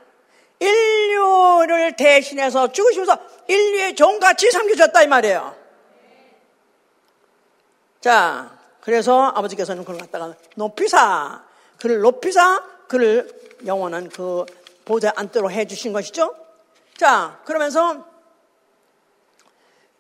인류를 0.59 1.95
대신해서 1.95 2.71
죽으시면서 2.71 3.17
인류의 3.47 3.95
종같이 3.95 4.51
섬겨졌다 4.51 5.03
이 5.03 5.07
말이에요. 5.07 5.55
자, 8.01 8.57
그래서 8.85 9.31
아버지께서는 9.35 9.83
그걸 9.83 9.99
갖다가 9.99 10.35
높이사, 10.55 11.43
그를 11.79 12.01
높이사, 12.01 12.63
그를 12.87 13.27
영원한 13.65 14.09
그 14.09 14.45
보좌 14.85 15.11
앉도록 15.15 15.51
해주신 15.51 15.91
것이죠. 15.91 16.35
자, 16.95 17.41
그러면서 17.45 18.05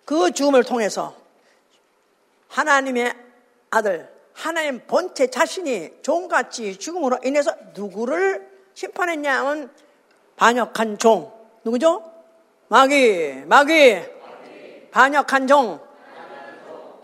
그 0.05 0.31
죽음을 0.31 0.63
통해서 0.63 1.15
하나님의 2.49 3.15
아들, 3.71 4.07
하나님 4.33 4.85
본체 4.85 5.31
자신이 5.31 6.03
종같이 6.03 6.77
죽음으로 6.77 7.17
인해서 7.23 7.55
누구를 7.73 8.47
심판했냐면 8.75 9.71
반역한 10.35 10.99
종. 10.99 11.33
누구죠? 11.63 12.03
마귀, 12.67 13.45
마귀. 13.47 14.03
반역한 14.91 15.47
종. 15.47 15.84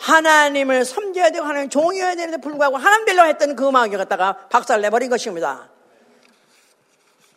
하나님을 0.02 0.84
섬겨야 0.84 1.30
되고 1.30 1.46
하나님 1.46 1.70
종이어야 1.70 2.16
되는데 2.16 2.38
불구하고 2.42 2.78
하나님 2.78 3.06
되려고 3.06 3.30
했던 3.30 3.56
그 3.56 3.70
마귀가 3.70 4.00
갖다가 4.00 4.48
박살 4.50 4.82
내버린 4.82 5.10
것입니다. 5.10 5.70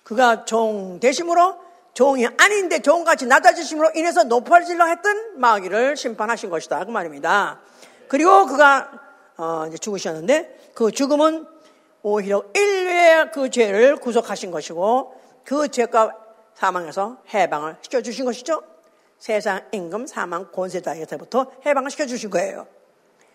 그가 0.03 0.45
종 0.47 0.99
대심으로 0.99 1.62
종이 1.93 2.27
아닌데 2.27 2.81
종같이 2.81 3.27
낮아지심으로 3.27 3.93
인해서 3.95 4.25
높아지려 4.25 4.87
했던 4.87 5.39
마귀를 5.39 5.97
심판하신 5.97 6.49
것이다. 6.49 6.85
그 6.85 6.91
말입니다. 6.91 7.61
그리고 8.09 8.47
그가 8.47 8.91
어, 9.37 9.67
이제 9.69 9.77
죽으셨는데 9.77 10.71
그 10.75 10.91
죽음은 10.91 11.47
오히려 12.03 12.45
인류의 12.55 13.31
그 13.33 13.51
죄를 13.51 13.97
구속하신 13.97 14.51
것이고 14.51 15.21
그 15.45 15.69
죄가 15.69 16.12
사망에서 16.55 17.19
해방을 17.33 17.77
시켜주신 17.83 18.25
것이죠. 18.25 18.62
세상 19.25 19.66
임금 19.72 20.07
사망 20.07 20.51
권세자에서부터 20.53 21.53
해방을 21.64 21.91
시켜 21.91 22.05
주신 22.05 22.29
거예요. 22.29 22.66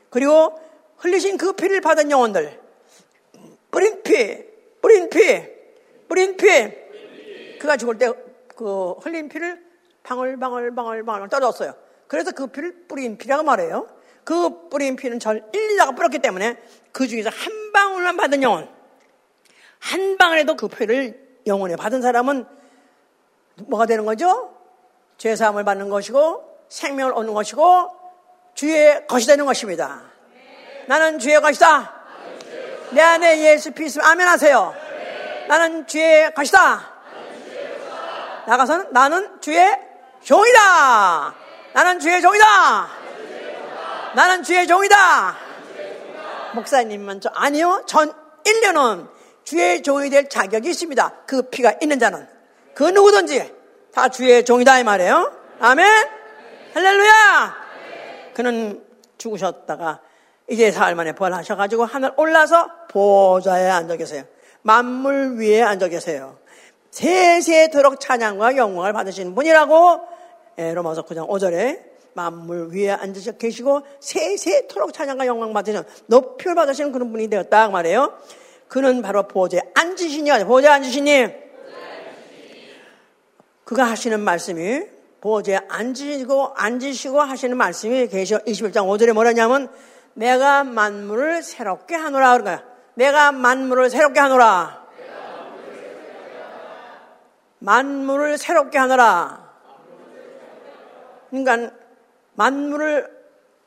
그리고 0.10 0.60
흘리신 0.98 1.38
그 1.38 1.54
피를 1.54 1.82
받은 1.82 2.12
영혼들 2.12 2.60
뿌린 3.72 4.04
피, 4.04 4.46
뿌린 4.82 5.10
피, 5.10 5.20
뿌린 6.08 6.38
피 6.38 7.58
그가 7.60 7.76
죽을 7.78 7.98
때 7.98 8.30
그 8.60 8.92
흘린 9.02 9.30
피를 9.30 9.66
방울방울방울방울 10.04 11.30
떨었어요. 11.30 11.74
그래서 12.08 12.32
그 12.34 12.48
피를 12.48 12.84
뿌린 12.90 13.18
피라고 13.18 13.44
말해요. 13.44 13.88
그 14.26 14.68
뿌린 14.68 14.98
피는 14.98 15.18
절 15.20 15.50
일리다가 15.54 15.94
뿌렸기 15.94 16.20
때문에 16.20 16.58
그 16.92 17.08
중에서 17.08 17.30
한 17.30 17.72
방울만 17.72 18.18
받은 18.18 18.44
영혼 18.44 18.68
한 19.80 20.18
방울에도 20.18 20.58
그 20.58 20.68
피를 20.68 21.40
영혼에 21.48 21.78
받은 21.78 22.02
사람은 22.02 22.46
뭐가 23.68 23.86
되는 23.86 24.04
거죠? 24.04 24.59
죄사함을 25.20 25.64
받는 25.66 25.90
것이고 25.90 26.44
생명을 26.70 27.14
얻는 27.14 27.34
것이고 27.34 27.92
주의 28.56 29.06
것이 29.06 29.28
되는 29.28 29.46
것입니다. 29.46 30.02
나는 30.88 31.20
주의 31.20 31.40
것이다. 31.40 31.94
내 32.92 33.02
안에 33.02 33.42
예수 33.42 33.72
피있으면 33.72 34.08
아멘 34.08 34.28
하세요. 34.28 34.74
나는 35.48 35.86
주의 35.86 36.34
것이다. 36.34 36.94
나가서는 38.48 38.88
나는 38.92 39.42
주의 39.42 39.78
종이다. 40.24 41.36
나는 41.74 42.00
주의 42.00 42.22
종이다. 42.22 42.88
나는 44.16 44.44
주의 44.44 44.66
종이다. 44.66 45.38
목사님은 46.56 47.22
저 47.22 47.30
아니요. 47.36 47.84
전 47.86 48.12
인류는 48.46 49.08
주의 49.44 49.84
종이 49.84 50.10
될 50.10 50.30
자격이 50.30 50.70
있습니다. 50.70 51.24
그 51.28 51.44
피가 51.50 51.76
있는 51.82 52.00
자는. 52.00 52.28
그 52.74 52.84
누구든지 52.84 53.59
다 53.94 54.10
주의 54.10 54.44
종이다 54.46 54.80
이 54.80 54.84
말이에요. 54.84 55.32
아멘. 55.60 55.86
할렐루야. 56.74 57.56
그는 58.34 58.84
죽으셨다가 59.18 60.02
이제 60.50 60.72
사흘 60.72 60.96
만에 60.96 61.14
부활하셔가지고 61.14 61.86
하늘 61.86 62.12
올라서 62.18 62.70
보좌에 62.90 63.70
앉아 63.70 63.98
계세요. 63.98 64.24
만물 64.62 65.38
위에 65.40 65.62
앉아 65.62 65.88
계세요. 65.90 66.38
세세토록 66.92 68.00
찬양과 68.00 68.56
영광을 68.58 68.94
받으시는 68.94 69.36
분이라고 69.36 70.02
예, 70.60 70.74
로마서 70.74 71.04
9장 71.06 71.28
5절에 71.30 71.80
만물 72.14 72.70
위에 72.74 72.92
앉으셔 72.92 73.34
계시고 73.34 73.82
세세토록 74.00 74.94
찬양과 74.94 75.26
영광 75.28 75.54
받으시는 75.54 75.84
높이를 76.08 76.56
받으시는 76.56 76.92
그런 76.92 77.12
분이 77.12 77.30
되었다 77.30 77.68
그 77.68 77.72
말이에요. 77.72 78.14
그는 78.68 79.02
바로 79.02 79.28
보좌에 79.28 79.62
앉으시니, 79.74 80.32
보좌에 80.46 80.72
앉으시니, 80.72 81.49
그가 83.70 83.84
하시는 83.84 84.20
말씀이, 84.20 84.82
보좌에 85.22 85.60
앉으시고, 85.70 86.54
앉으시고 86.56 87.22
하시는 87.22 87.56
말씀이 87.56 88.08
계시록 88.08 88.44
21장 88.46 88.88
5절에 88.88 89.14
뭐라냐면, 89.14 89.70
내가 90.16 90.64
만물을 90.64 91.44
새롭게 91.44 91.94
하노라. 91.94 92.40
그러니까, 92.40 92.66
내가 92.96 93.32
만물을 93.32 93.92
새롭게 93.92 94.20
하노라. 94.20 94.88
만물을 97.60 98.40
새롭게 98.40 98.80
하노라. 98.80 99.52
그러니까, 101.30 101.72
만물을 102.34 103.08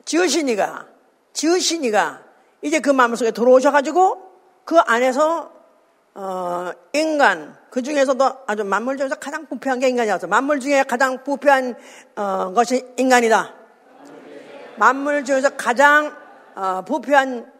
지으시니가, 0.03 0.85
지으시니가, 1.31 2.23
이제 2.61 2.81
그 2.81 2.89
만물 2.89 3.15
속에 3.15 3.31
들어오셔가지고, 3.31 4.21
그 4.65 4.79
안에서 4.79 5.49
어, 6.15 6.71
인간 6.91 7.57
그 7.73 7.81
중에서도 7.81 8.23
아주 8.45 8.63
만물 8.63 8.97
중에서 8.97 9.15
가장 9.15 9.47
부패한 9.47 9.79
게 9.79 9.89
인간이었어. 9.89 10.27
만물 10.27 10.59
중에 10.59 10.83
가장 10.83 11.23
부패한 11.23 11.75
어, 12.15 12.53
것이 12.53 12.85
인간이다. 12.97 13.51
만물 14.75 15.25
중에서 15.25 15.49
가장 15.57 16.15
어, 16.53 16.83
부패한 16.85 17.51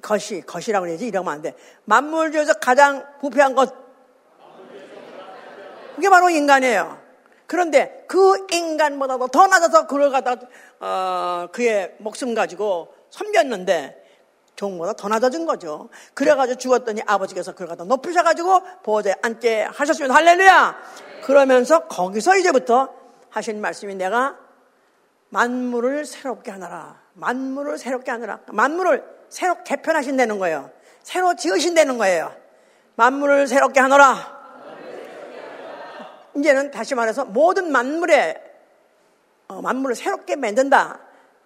것이 0.00 0.42
것이라고 0.42 0.86
그러지 0.86 1.08
이러면 1.08 1.32
안 1.34 1.42
돼. 1.42 1.56
만물 1.86 2.30
중에서 2.30 2.52
가장 2.60 3.04
부패한 3.20 3.56
것 3.56 3.74
그게 5.96 6.08
바로 6.08 6.30
인간이에요. 6.30 6.96
그런데 7.48 8.04
그 8.06 8.46
인간보다도 8.52 9.26
더 9.26 9.48
낮아서 9.48 9.88
그걸 9.88 10.12
갖다 10.12 10.36
어, 10.78 11.48
그의 11.50 11.96
목숨 11.98 12.32
가지고 12.32 12.94
섬겼는데 13.10 14.07
종보다 14.58 14.92
더 14.94 15.08
낮아진 15.08 15.46
거죠. 15.46 15.88
그래가지고 16.14 16.58
죽었더니 16.58 17.02
아버지께서 17.06 17.52
그걸 17.52 17.68
갖다 17.68 17.84
높이셔가지고 17.84 18.60
보호자에 18.82 19.14
앉게 19.22 19.62
하셨습니다. 19.62 20.12
할렐루야! 20.16 20.76
그러면서 21.22 21.86
거기서 21.86 22.36
이제부터 22.38 22.92
하신 23.30 23.60
말씀이 23.60 23.94
내가 23.94 24.36
만물을 25.28 26.04
새롭게 26.04 26.50
하느라. 26.50 27.00
만물을 27.14 27.78
새롭게 27.78 28.10
하느라. 28.10 28.40
만물을 28.46 29.04
새로 29.28 29.62
개편하신다는 29.62 30.40
거예요. 30.40 30.72
새로 31.04 31.36
지으신다는 31.36 31.96
거예요. 31.96 32.34
만물을 32.96 33.46
새롭게 33.46 33.78
하노라. 33.78 34.38
이제는 36.36 36.72
다시 36.72 36.96
말해서 36.96 37.24
모든 37.26 37.70
만물에 37.70 38.42
어, 39.46 39.62
만물을 39.62 39.94
새롭게 39.94 40.34
만든다, 40.34 40.98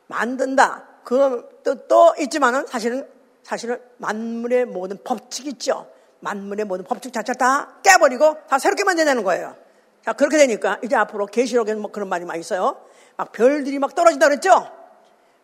만든다. 0.06 0.91
그 1.04 1.60
뜻도 1.62 2.14
있지만은 2.20 2.66
사실은 2.66 3.08
사실은 3.42 3.80
만물의 3.98 4.66
모든 4.66 4.98
법칙 5.02 5.46
있죠. 5.48 5.86
만물의 6.20 6.64
모든 6.66 6.84
법칙 6.84 7.12
자체를 7.12 7.38
다 7.38 7.76
깨버리고 7.82 8.36
다 8.48 8.58
새롭게 8.58 8.84
만드는 8.84 9.24
거예요. 9.24 9.56
자 10.04 10.12
그렇게 10.12 10.36
되니까 10.38 10.78
이제 10.82 10.96
앞으로 10.96 11.26
계시록에는 11.26 11.80
뭐 11.80 11.90
그런 11.90 12.08
말이 12.08 12.24
많이 12.24 12.40
있어요. 12.40 12.84
막 13.16 13.32
별들이 13.32 13.78
막 13.78 13.94
떨어진다 13.94 14.28
그랬죠. 14.28 14.70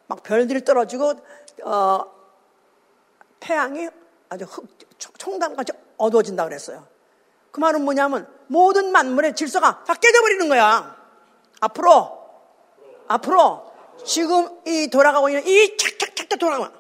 막 0.07 0.23
별들이 0.23 0.65
떨어지고 0.65 1.15
어, 1.65 2.05
태양이 3.41 3.89
아주 4.29 4.45
흑, 4.45 4.67
총담같이 5.19 5.73
어두워진다 5.97 6.45
그랬어요. 6.45 6.87
그 7.51 7.61
말은 7.61 7.83
뭐냐면 7.83 8.29
모든 8.47 8.93
만물의 8.93 9.35
질서가 9.35 9.85
다 9.85 9.95
깨져버리는 9.95 10.49
거야. 10.49 10.97
앞으로 11.61 12.19
앞으로 13.09 13.68
지금 14.05 14.49
이 14.67 14.89
돌아가고 14.89 15.29
있는 15.29 15.47
이 15.47 15.77
착착착착 15.77 16.39
돌아가. 16.39 16.73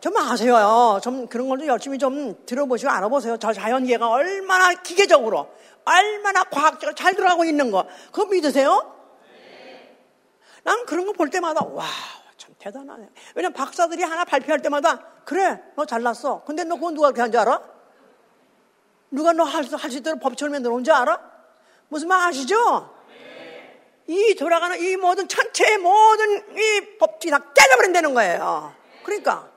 좀 0.00 0.16
아세요. 0.18 1.00
좀 1.02 1.26
그런 1.28 1.48
걸좀 1.48 1.66
열심히 1.66 1.98
좀 1.98 2.34
들어보시고 2.44 2.90
알아보세요. 2.90 3.38
저 3.38 3.52
자연계가 3.52 4.06
얼마나 4.08 4.70
기계적으로, 4.74 5.48
얼마나 5.84 6.44
과학적으로 6.44 6.94
잘 6.94 7.14
들어가고 7.14 7.44
있는 7.44 7.70
거. 7.70 7.86
그거 8.12 8.26
믿으세요? 8.26 8.92
난 10.62 10.84
그런 10.86 11.06
거 11.06 11.12
볼 11.12 11.30
때마다 11.30 11.64
와, 11.64 11.84
참 12.36 12.54
대단하네. 12.58 13.08
왜냐면 13.34 13.54
박사들이 13.54 14.02
하나 14.02 14.24
발표할 14.24 14.60
때마다 14.60 14.98
그래, 15.24 15.62
너 15.76 15.84
잘났어. 15.86 16.44
근데 16.44 16.64
너 16.64 16.74
그건 16.76 16.94
누가 16.94 17.08
그렇게 17.08 17.22
한 17.22 17.30
줄 17.32 17.40
알아? 17.40 17.62
누가 19.10 19.32
너 19.32 19.44
할 19.44 19.64
수, 19.64 19.76
있도록 19.98 20.20
법처럼 20.20 20.52
만들어 20.52 20.74
온 20.74 20.84
줄 20.84 20.92
알아? 20.92 21.18
무슨 21.88 22.08
말 22.08 22.28
아시죠? 22.28 22.93
이 24.06 24.34
돌아가는 24.34 24.78
이 24.80 24.96
모든 24.96 25.26
전체의 25.28 25.78
모든 25.78 26.58
이 26.58 26.98
법칙이 26.98 27.30
다 27.30 27.38
깨져버린다는 27.54 28.14
거예요. 28.14 28.74
그러니까 29.02 29.48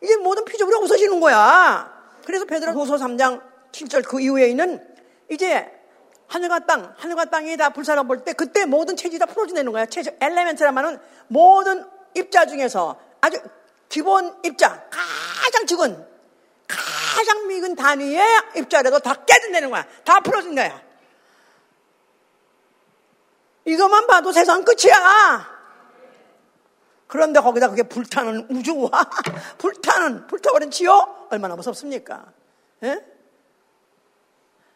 이게 0.00 0.16
모든 0.16 0.44
피조물이 0.44 0.76
없어지는 0.76 1.20
거야. 1.20 1.92
그래서 2.26 2.44
베드로 2.44 2.72
후서 2.72 2.96
3장 2.96 3.42
7절 3.72 4.06
그 4.06 4.20
이후에 4.20 4.48
있는 4.48 4.82
이제 5.30 5.70
하늘과 6.26 6.60
땅, 6.60 6.94
하늘과 6.96 7.26
땅이 7.26 7.56
다 7.56 7.70
불사라 7.70 8.02
볼때 8.02 8.32
그때 8.32 8.64
모든 8.64 8.96
체질이 8.96 9.18
다 9.18 9.26
풀어진다는 9.26 9.72
거야. 9.72 9.86
체질, 9.86 10.16
엘레멘트란 10.20 10.74
말은 10.74 10.98
모든 11.28 11.84
입자 12.14 12.46
중에서 12.46 12.98
아주 13.20 13.38
기본 13.88 14.34
입자, 14.44 14.88
가장 14.90 15.66
적은, 15.66 16.06
가장 16.66 17.46
미근 17.46 17.76
단위의 17.76 18.22
입자라도 18.56 18.98
다 18.98 19.14
깨진다는 19.24 19.70
거야. 19.70 19.86
다 20.04 20.20
풀어진 20.20 20.54
거야. 20.54 20.82
이것만 23.64 24.06
봐도 24.06 24.32
세상 24.32 24.64
끝이야. 24.64 25.54
그런데 27.06 27.40
거기다 27.40 27.68
그게 27.68 27.82
불타는 27.82 28.48
우주와 28.50 28.90
불타는 29.58 30.26
불타버린 30.26 30.70
지옥 30.70 31.28
얼마나 31.30 31.54
무섭습니까? 31.54 32.32
예? 32.82 33.04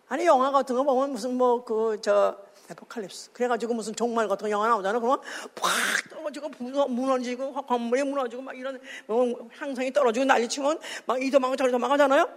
아니 0.09 0.25
영화 0.25 0.51
같은 0.51 0.77
거 0.77 0.85
보면 0.85 1.13
무슨 1.13 1.37
뭐 1.37 1.65
그 1.65 1.99
저 2.01 2.37
에포칼립스 2.71 3.33
그래가지고 3.33 3.75
무슨 3.75 3.95
종말 3.95 4.29
같은 4.29 4.51
영화 4.51 4.69
나오잖아 4.69 4.99
그러면 4.99 5.21
팍 5.55 5.71
떨어지고 6.11 6.49
무너지고 6.89 7.53
건물이 7.55 8.03
무너지고 8.03 8.43
막 8.43 8.57
이런 8.57 8.79
뭐 9.07 9.49
향상이 9.59 9.93
떨어지고 9.93 10.27
난리치면 10.27 10.79
막 11.07 11.23
이도 11.23 11.41
망하고 11.41 11.57
저리도 11.57 11.79
망하잖아요 11.79 12.29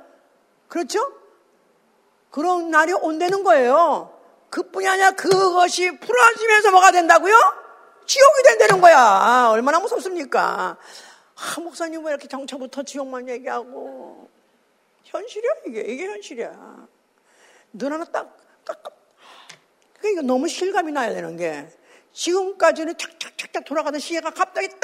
그렇죠? 0.70 1.00
그런 2.30 2.72
날이 2.72 2.94
온다는 2.94 3.44
거예요 3.44 4.21
그뿐이 4.52 4.88
아니라 4.88 5.12
그것이 5.12 5.98
풀어지면서 5.98 6.72
뭐가 6.72 6.92
된다고요? 6.92 7.34
지옥이 8.06 8.44
된다는 8.44 8.82
거야. 8.82 9.48
얼마나 9.50 9.80
무섭습니까? 9.80 10.78
아, 11.36 11.60
목사님 11.60 12.06
왜 12.06 12.12
이렇게 12.12 12.28
정처부터 12.28 12.84
지옥만 12.84 13.30
얘기하고. 13.30 14.30
현실이야, 15.06 15.52
이게. 15.68 15.82
이게 15.82 16.06
현실이야. 16.06 16.88
눈 17.74 17.94
하나 17.94 18.04
딱, 18.06 18.38
딱, 18.66 18.84
딱. 18.84 18.94
그러니까 20.00 20.22
너무 20.24 20.48
실감이 20.50 20.92
나야 20.92 21.14
되는 21.14 21.38
게, 21.38 21.70
지금까지는 22.12 22.98
착착착착 22.98 23.64
돌아가던 23.64 24.02
시계가 24.02 24.32
갑자기 24.32 24.68
딱, 24.68 24.80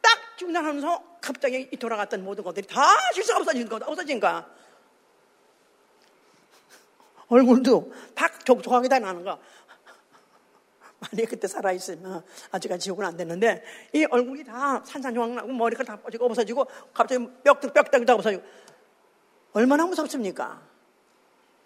딱 0.00 0.38
중단하면서 0.38 1.18
갑자기 1.20 1.68
돌아갔던 1.76 2.24
모든 2.24 2.42
것들이 2.44 2.66
다 2.66 2.82
실수가 3.12 3.40
없어진 3.40 3.68
거다. 3.68 3.86
없어진 3.86 4.20
거야. 4.20 4.46
얼굴도 7.28 7.92
다 8.14 8.28
족족하게 8.44 8.88
다 8.88 8.98
나는 8.98 9.24
거야. 9.24 9.38
만약에 11.00 11.26
그때 11.26 11.46
살아있으면 11.46 12.24
아직까지 12.50 12.84
지옥은 12.84 13.04
안 13.04 13.16
됐는데 13.16 13.62
이 13.92 14.06
얼굴이 14.10 14.44
다 14.44 14.82
산산조각 14.84 15.30
나고 15.30 15.48
머리가 15.48 15.84
다 15.84 15.96
빠지고 16.00 16.26
없어지고 16.26 16.66
갑자기 16.92 17.26
뼈도 17.42 17.72
뼈다귀 17.72 18.04
다 18.04 18.14
없어지고 18.14 18.42
얼마나 19.52 19.86
무섭습니까? 19.86 20.60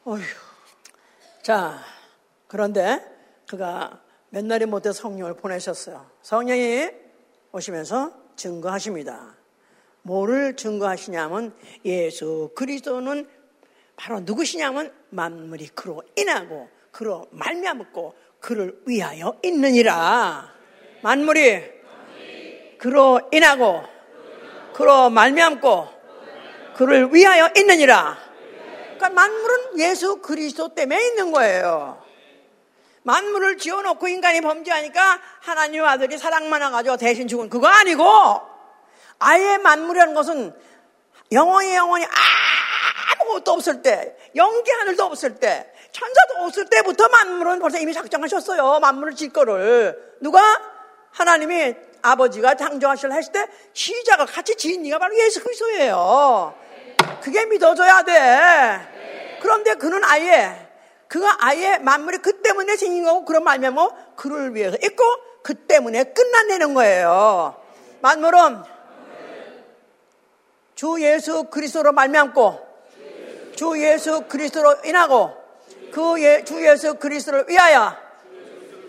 어휴. 0.04 0.22
자, 1.42 1.78
그런데 2.46 3.02
그가 3.48 4.02
몇 4.30 4.44
날이 4.44 4.66
못해 4.66 4.92
성령을 4.92 5.34
보내셨어요. 5.34 6.10
성령이 6.22 6.90
오시면서 7.52 8.12
증거하십니다. 8.36 9.36
뭐를 10.02 10.56
증거하시냐면 10.56 11.54
예수 11.84 12.50
그리스도는 12.54 13.26
바로 13.98 14.20
누구시냐면 14.20 14.94
만물이 15.10 15.70
그로 15.74 16.02
인하고 16.14 16.70
그로 16.92 17.26
말미암고 17.32 18.14
그를 18.38 18.80
위하여 18.86 19.36
있느니라. 19.42 20.54
만물이 21.02 21.64
그로 22.78 23.20
인하고 23.32 23.82
그로 24.72 25.10
말미암고 25.10 25.88
그를 26.76 27.12
위하여 27.12 27.50
있느니라. 27.56 28.16
그러니까 28.96 29.10
만물은 29.10 29.80
예수 29.80 30.22
그리스도 30.22 30.74
때문에 30.74 31.04
있는 31.08 31.32
거예요. 31.32 32.00
만물을 33.02 33.58
지어놓고 33.58 34.06
인간이 34.06 34.40
범죄하니까 34.40 35.20
하나님 35.40 35.84
아들이 35.84 36.18
사랑만 36.18 36.62
해가지고 36.62 36.98
대신 36.98 37.26
죽은 37.26 37.48
그거 37.48 37.66
아니고 37.66 38.04
아예 39.18 39.58
만물이라는 39.58 40.14
것은 40.14 40.54
영원히 41.32 41.74
영원히 41.74 42.04
아 42.04 42.47
무것도 43.38 43.52
없을 43.52 43.82
때 43.82 44.16
영계 44.36 44.72
하늘도 44.72 45.04
없을 45.04 45.36
때 45.36 45.70
천사도 45.92 46.44
없을 46.44 46.66
때부터 46.66 47.08
만물은 47.08 47.58
벌써 47.60 47.78
이미 47.78 47.92
작정하셨어요. 47.92 48.80
만물을 48.80 49.14
질 49.14 49.32
거를. 49.32 50.16
누가? 50.20 50.40
하나님이 51.10 51.74
아버지가 52.02 52.54
창조하시려 52.54 53.14
했을 53.14 53.32
때 53.32 53.46
시자가 53.72 54.26
같이 54.26 54.54
지은 54.56 54.84
이가 54.84 54.98
바로 54.98 55.16
예수 55.18 55.42
그리스도예요. 55.42 56.54
그게 57.22 57.44
믿어져야 57.46 58.02
돼. 58.02 59.38
그런데 59.40 59.74
그는 59.74 60.04
아예 60.04 60.68
그가 61.08 61.36
아예 61.40 61.78
만물이 61.78 62.18
그 62.18 62.42
때문에 62.42 62.76
생긴 62.76 63.04
거고 63.04 63.24
그런 63.24 63.42
말면 63.44 63.74
뭐 63.74 63.96
그를 64.16 64.54
위해서 64.54 64.76
있고 64.82 65.04
그 65.42 65.54
때문에 65.54 66.04
끝난다는 66.04 66.74
거예요. 66.74 67.56
만물은 68.00 68.62
주 70.74 70.96
예수 71.00 71.44
그리스도로 71.44 71.92
말미암고 71.92 72.67
주 73.58 73.76
예수 73.82 74.20
그리스도로 74.28 74.76
인하고 74.84 75.32
그 75.90 76.22
예, 76.22 76.44
주 76.44 76.64
예수 76.64 76.94
그리스도를 76.94 77.46
위하여 77.48 77.92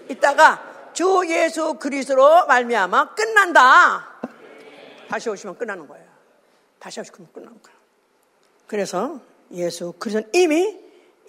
있다가 0.10 0.92
주 0.94 1.24
예수 1.28 1.74
그리스도로 1.74 2.46
말미암아 2.46 3.16
끝난다. 3.16 4.20
다시 5.10 5.28
오시면 5.28 5.58
끝나는 5.58 5.88
거예요. 5.88 6.06
다시 6.78 7.00
오시면 7.00 7.30
끝나는 7.34 7.60
거예요. 7.64 7.80
그래서 8.68 9.20
예수 9.54 9.92
그리스도는 9.94 10.30
이미 10.34 10.80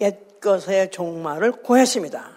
옛 0.01 0.39
것의 0.39 0.91
종말을 0.91 1.63
고했습니다. 1.63 2.29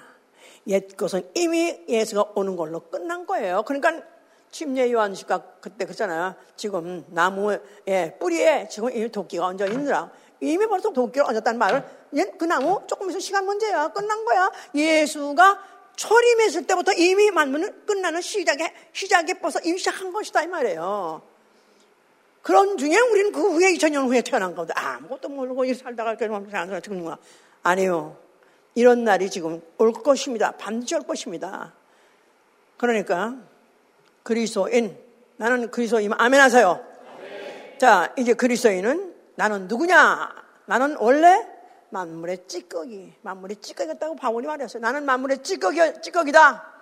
옛 0.69 0.97
것은 0.97 1.29
이미 1.35 1.85
예수가 1.87 2.33
오는 2.35 2.57
걸로 2.57 2.81
끝난 2.81 3.27
거예요. 3.27 3.63
그러니까 3.67 4.03
침례 4.51 4.91
요한씨가 4.91 5.57
그때 5.61 5.85
그랬잖아요. 5.85 6.35
지금 6.57 7.05
나무의 7.09 7.61
뿌리에 8.19 8.69
지금 8.71 8.91
이미 8.91 9.11
도끼가 9.11 9.45
얹어 9.45 9.67
있느라 9.67 10.11
이미 10.41 10.67
벌써 10.67 10.91
도끼를 10.93 11.27
얹었다는 11.29 11.59
말을 11.59 11.85
그 12.39 12.45
나무 12.45 12.83
조금 12.87 13.09
있으면 13.09 13.21
시간 13.21 13.45
문제야. 13.45 13.89
끝난 13.89 14.25
거야. 14.25 14.51
예수가 14.75 15.63
초림했을 15.97 16.67
때부터 16.67 16.93
이미 16.93 17.31
만물은 17.31 17.87
끝나는 17.87 18.21
시작에, 18.21 18.73
시작에 18.93 19.35
벌써 19.41 19.61
이미 19.65 19.79
시작한 19.79 20.13
것이다. 20.13 20.43
이 20.43 20.47
말이에요. 20.47 21.23
그런 22.43 22.77
중에 22.77 22.99
우리는 22.99 23.33
그 23.33 23.41
후에 23.55 23.73
2000년 23.73 24.07
후에 24.07 24.21
태어난 24.21 24.55
건데 24.55 24.75
아무것도 24.77 25.31
모르고 25.31 25.73
살다가 25.75 26.13
이렇게 26.13 26.57
안 26.57 26.83
죽는 26.83 27.05
거야. 27.05 27.17
아니요. 27.63 28.19
이런 28.75 29.05
날이 29.05 29.31
지금 29.31 29.63
올 29.79 29.93
것입니다. 29.93 30.51
반드시 30.53 30.95
올 30.95 31.03
것입니다. 31.03 31.73
그러니까 32.77 33.37
그리스도인 34.23 34.99
나는 35.37 35.71
그리스도인 35.71 36.13
아멘 36.13 36.41
하세요. 36.41 36.85
자 37.79 38.13
이제 38.19 38.35
그리스도인은 38.35 39.14
나는 39.37 39.69
누구냐? 39.69 40.35
나는 40.67 40.97
원래 40.99 41.47
만물의 41.91 42.47
찌꺼기, 42.49 43.15
만물의 43.23 43.57
찌꺼기였다고 43.57 44.17
바울이 44.17 44.47
말했어요. 44.47 44.81
나는 44.81 45.05
만물의 45.05 45.43
찌꺼기, 45.43 45.79
찌꺼기다. 46.03 46.73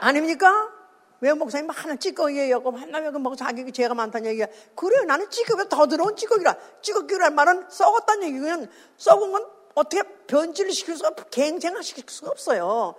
아닙니까? 0.00 0.72
왜 1.20 1.32
목사님 1.32 1.70
하나 1.70 1.96
찌꺼기예요? 1.96 2.62
하나 2.76 2.98
왜뭐 2.98 3.36
자기 3.36 3.72
죄가 3.72 3.94
많다는 3.94 4.30
얘기야? 4.30 4.46
그래요. 4.74 5.04
나는 5.04 5.30
찌꺼기가 5.30 5.68
더 5.68 5.86
더러운 5.86 6.14
찌꺼기라. 6.16 6.56
찌꺼기란 6.82 7.34
말은 7.34 7.66
썩었다는 7.70 8.26
얘기는 8.28 8.70
썩은 8.98 9.32
건 9.32 9.46
어떻게 9.74 10.02
변질을 10.26 10.72
시킬 10.72 10.96
수가, 10.96 11.10
갱생을 11.30 11.82
시킬 11.82 12.04
수가 12.08 12.30
없어요. 12.30 12.94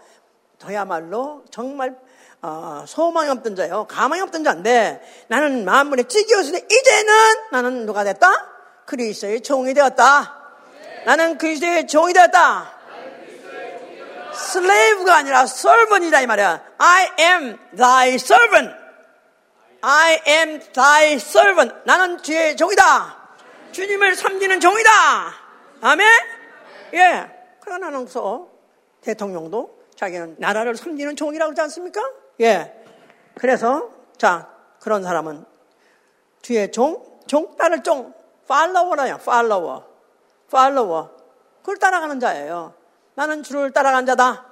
저야말로 0.57 1.43
정말 1.51 1.99
어, 2.41 2.85
소망이 2.87 3.29
없던 3.29 3.55
자요. 3.55 3.85
가망이 3.89 4.21
없던 4.21 4.43
자인데 4.43 5.01
나는 5.27 5.65
만물의 5.65 6.05
찌기였으니 6.05 6.57
이제는 6.69 7.13
나는 7.51 7.85
누가 7.85 8.03
됐다? 8.03 8.29
그리스도의 8.85 9.41
종이 9.41 9.73
되었다. 9.73 10.35
나는 11.05 11.37
그리스도의 11.37 11.87
종이 11.87 12.13
되었다. 12.13 12.73
슬레이브가 14.33 15.15
아니라 15.15 15.41
servant이다 15.43 16.21
이 16.21 16.27
말이야. 16.27 16.63
I 16.77 17.09
am 17.19 17.57
thy 17.75 18.13
servant. 18.15 18.75
I 19.81 20.19
am 20.27 20.59
thy 20.73 21.13
servant. 21.13 21.75
나는 21.85 22.21
주의 22.21 22.55
종이다. 22.55 23.17
주님을 23.71 24.15
섬기는 24.15 24.59
종이다. 24.59 24.91
아멘? 25.81 26.07
예. 26.93 27.31
그러나 27.61 27.89
나는 27.89 28.07
서 28.07 28.47
대통령도 29.01 29.77
자기는 29.95 30.35
나라를 30.39 30.75
섬기는 30.75 31.15
종이라고 31.15 31.49
그러지 31.49 31.61
않습니까? 31.61 32.01
예. 32.41 32.73
그래서, 33.35 33.89
자, 34.17 34.49
그런 34.79 35.03
사람은 35.03 35.45
뒤에 36.41 36.71
종, 36.71 37.03
종, 37.27 37.55
따를 37.57 37.83
종, 37.83 38.13
팔로워라요, 38.47 39.17
팔로워. 39.17 39.85
팔로워. 40.49 41.15
그걸 41.59 41.77
따라가는 41.77 42.19
자예요. 42.19 42.73
나는 43.15 43.43
주를 43.43 43.71
따라간 43.71 44.05
자다. 44.05 44.45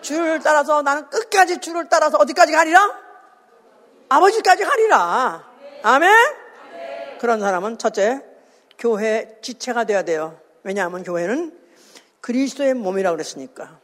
주를 0.00 0.40
따라서 0.40 0.82
나는 0.82 1.08
끝까지 1.08 1.58
주를 1.58 1.88
따라서 1.88 2.18
어디까지 2.18 2.52
가리라? 2.52 3.02
아버지까지 4.08 4.64
가리라. 4.64 5.44
아멘? 5.82 6.10
그런 7.18 7.40
사람은 7.40 7.78
첫째, 7.78 8.22
교회 8.78 9.38
지체가 9.42 9.84
돼야 9.84 10.02
돼요. 10.02 10.38
왜냐하면 10.64 11.02
교회는 11.02 11.58
그리스도의 12.20 12.74
몸이라고 12.74 13.16
그랬으니까. 13.16 13.78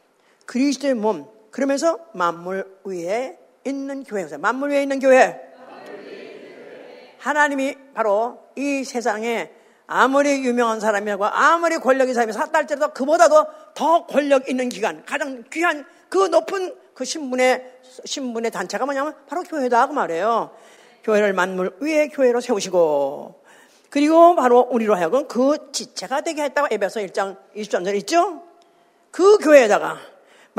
그리스도의 0.45 0.93
몸. 0.93 1.38
그러면서 1.51 1.99
만물 2.13 2.79
위에 2.83 3.37
있는 3.65 4.03
교회에서 4.03 4.37
만물 4.37 4.71
위에 4.71 4.83
있는 4.83 4.99
교회. 4.99 5.49
하나님이 7.19 7.75
바로 7.93 8.39
이 8.55 8.83
세상에 8.83 9.51
아무리 9.85 10.45
유명한 10.45 10.79
사람이라고 10.79 11.25
아무리 11.25 11.77
권력 11.77 12.03
있는 12.03 12.13
사람이 12.13 12.31
샀달지라도 12.31 12.93
그보다도 12.93 13.45
더 13.73 14.05
권력 14.05 14.47
있는 14.47 14.69
기관, 14.69 15.03
가장 15.05 15.43
귀한 15.51 15.85
그 16.09 16.27
높은 16.27 16.75
그 16.93 17.05
신분의 17.05 17.79
신분의 18.05 18.51
단체가 18.51 18.85
뭐냐면 18.85 19.15
바로 19.27 19.43
교회다 19.43 19.87
그 19.87 19.93
말이에요. 19.93 20.51
교회를 21.03 21.33
만물 21.33 21.75
위에 21.79 22.09
교회로 22.09 22.39
세우시고 22.41 23.43
그리고 23.89 24.35
바로 24.35 24.67
우리로 24.69 24.95
하여금 24.95 25.27
그 25.27 25.71
지체가 25.71 26.21
되게 26.21 26.43
했다고 26.43 26.67
에베소 26.71 26.99
1장 26.99 27.37
23절 27.55 27.95
있죠? 27.95 28.43
그 29.11 29.37
교회에다가 29.39 29.97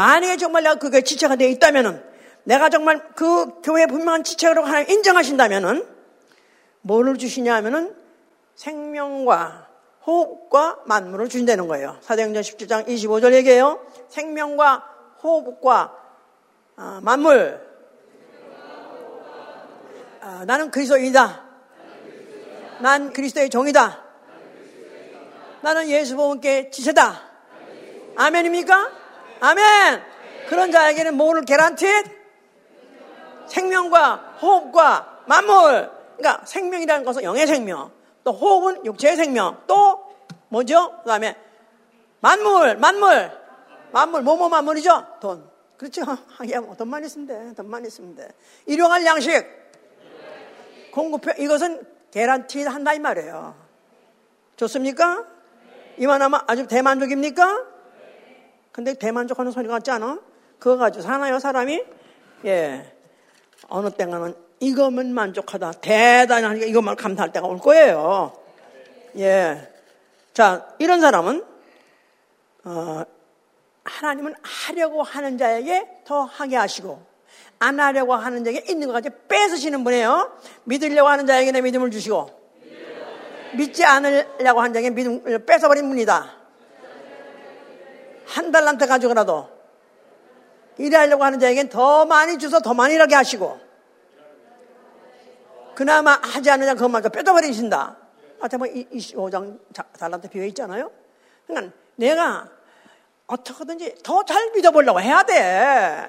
만약에 0.00 0.38
정말 0.38 0.62
내가 0.62 0.76
그 0.76 0.88
교회 0.88 1.02
지체가 1.02 1.36
되어 1.36 1.48
있다면은 1.48 2.02
내가 2.44 2.70
정말 2.70 3.06
그 3.14 3.60
교회 3.60 3.84
분명한 3.84 4.24
지체로 4.24 4.64
하나님 4.64 4.88
인정하신다면은 4.88 5.86
뭐를 6.80 7.18
주시냐 7.18 7.54
하면은 7.56 7.94
생명과 8.54 9.68
호흡과 10.06 10.80
만물을 10.86 11.28
주신다는 11.28 11.68
거예요. 11.68 11.98
사도행전 12.00 12.42
17장 12.42 12.86
25절 12.86 13.34
얘기해요. 13.34 13.86
생명과 14.08 14.88
호흡과 15.22 15.94
아, 16.76 17.00
만물. 17.02 17.60
아, 20.22 20.44
나는 20.46 20.70
그리스도인이다. 20.70 21.44
난 22.80 23.12
그리스도의 23.12 23.50
종이다. 23.50 24.02
나는 25.60 25.88
예수 25.90 26.16
보험께 26.16 26.70
지체다. 26.70 27.20
아멘입니까? 28.16 28.99
아멘! 29.40 30.02
그런 30.48 30.70
자에게는 30.70 31.16
뭐를 31.16 31.44
개란티? 31.44 31.86
생명과 33.46 34.36
호흡과 34.40 35.22
만물. 35.26 35.90
그러니까 36.16 36.44
생명이라는 36.44 37.04
것은 37.04 37.22
영의 37.22 37.46
생명. 37.46 37.90
또 38.24 38.32
호흡은 38.32 38.84
육체의 38.84 39.16
생명. 39.16 39.62
또 39.66 40.14
뭐죠? 40.48 41.00
그 41.02 41.08
다음에 41.08 41.36
만물, 42.20 42.76
만물. 42.76 43.30
만물, 43.92 44.22
뭐뭐 44.22 44.48
만물이죠? 44.48 45.06
돈. 45.20 45.48
그렇죠? 45.76 46.02
하기야 46.36 46.60
뭐 46.60 46.76
돈만 46.76 47.04
있으면 47.04 47.26
돼. 47.26 47.54
돈만 47.54 47.86
있으면 47.86 48.14
돼. 48.14 48.28
일용할 48.66 49.04
양식. 49.06 49.46
공급해. 50.92 51.34
이것은 51.38 51.86
개란티 52.10 52.64
한다 52.64 52.92
이 52.92 52.98
말이에요. 52.98 53.54
좋습니까? 54.56 55.24
이만하면 55.96 56.40
아주 56.46 56.66
대만족입니까? 56.66 57.69
근데 58.72 58.94
대만족하는 58.94 59.52
소리 59.52 59.68
같지 59.68 59.90
않아? 59.90 60.20
그거 60.58 60.76
가지고 60.76 61.02
사나요, 61.02 61.38
사람이? 61.38 61.82
예. 62.44 62.94
어느 63.68 63.90
때가는 63.90 64.34
이거면 64.60 65.12
만족하다. 65.14 65.72
대단하니까 65.80 66.66
이것만 66.66 66.96
감사할 66.96 67.32
때가 67.32 67.46
올 67.46 67.58
거예요. 67.58 68.32
예. 69.16 69.72
자, 70.34 70.68
이런 70.78 71.00
사람은, 71.00 71.44
어, 72.64 73.02
하나님은 73.84 74.34
하려고 74.42 75.02
하는 75.02 75.38
자에게 75.38 76.02
더 76.04 76.22
하게 76.22 76.56
하시고, 76.56 77.02
안 77.58 77.80
하려고 77.80 78.14
하는 78.14 78.44
자에게 78.44 78.64
있는 78.70 78.86
것까지 78.86 79.10
뺏으시는 79.28 79.82
분이에요. 79.82 80.38
믿으려고 80.64 81.08
하는 81.08 81.26
자에게는 81.26 81.62
믿음을 81.64 81.90
주시고, 81.90 82.38
믿지 83.56 83.84
않으려고 83.84 84.60
하는 84.60 84.72
자에게 84.72 84.90
믿음을 84.90 85.44
뺏어버린 85.44 85.88
분이다. 85.88 86.39
한 88.30 88.52
달란트 88.52 88.86
가지고라도, 88.86 89.48
일하려고 90.78 91.24
하는 91.24 91.38
자에게는 91.40 91.68
더 91.68 92.06
많이 92.06 92.38
주서 92.38 92.60
더 92.60 92.74
많이 92.74 92.94
일하게 92.94 93.14
하시고, 93.14 93.58
그나마 95.74 96.12
하지 96.22 96.50
않느냐 96.50 96.74
그것만 96.74 97.02
뺏어버리신다. 97.02 97.96
아테만 98.40 98.68
25장 98.92 99.58
달란트 99.98 100.28
비어 100.28 100.44
있잖아요. 100.46 100.90
그러니까 101.46 101.74
내가 101.96 102.48
어떻게든지 103.26 103.96
더 104.02 104.22
잘 104.24 104.50
믿어보려고 104.54 105.00
해야 105.00 105.22
돼. 105.22 106.08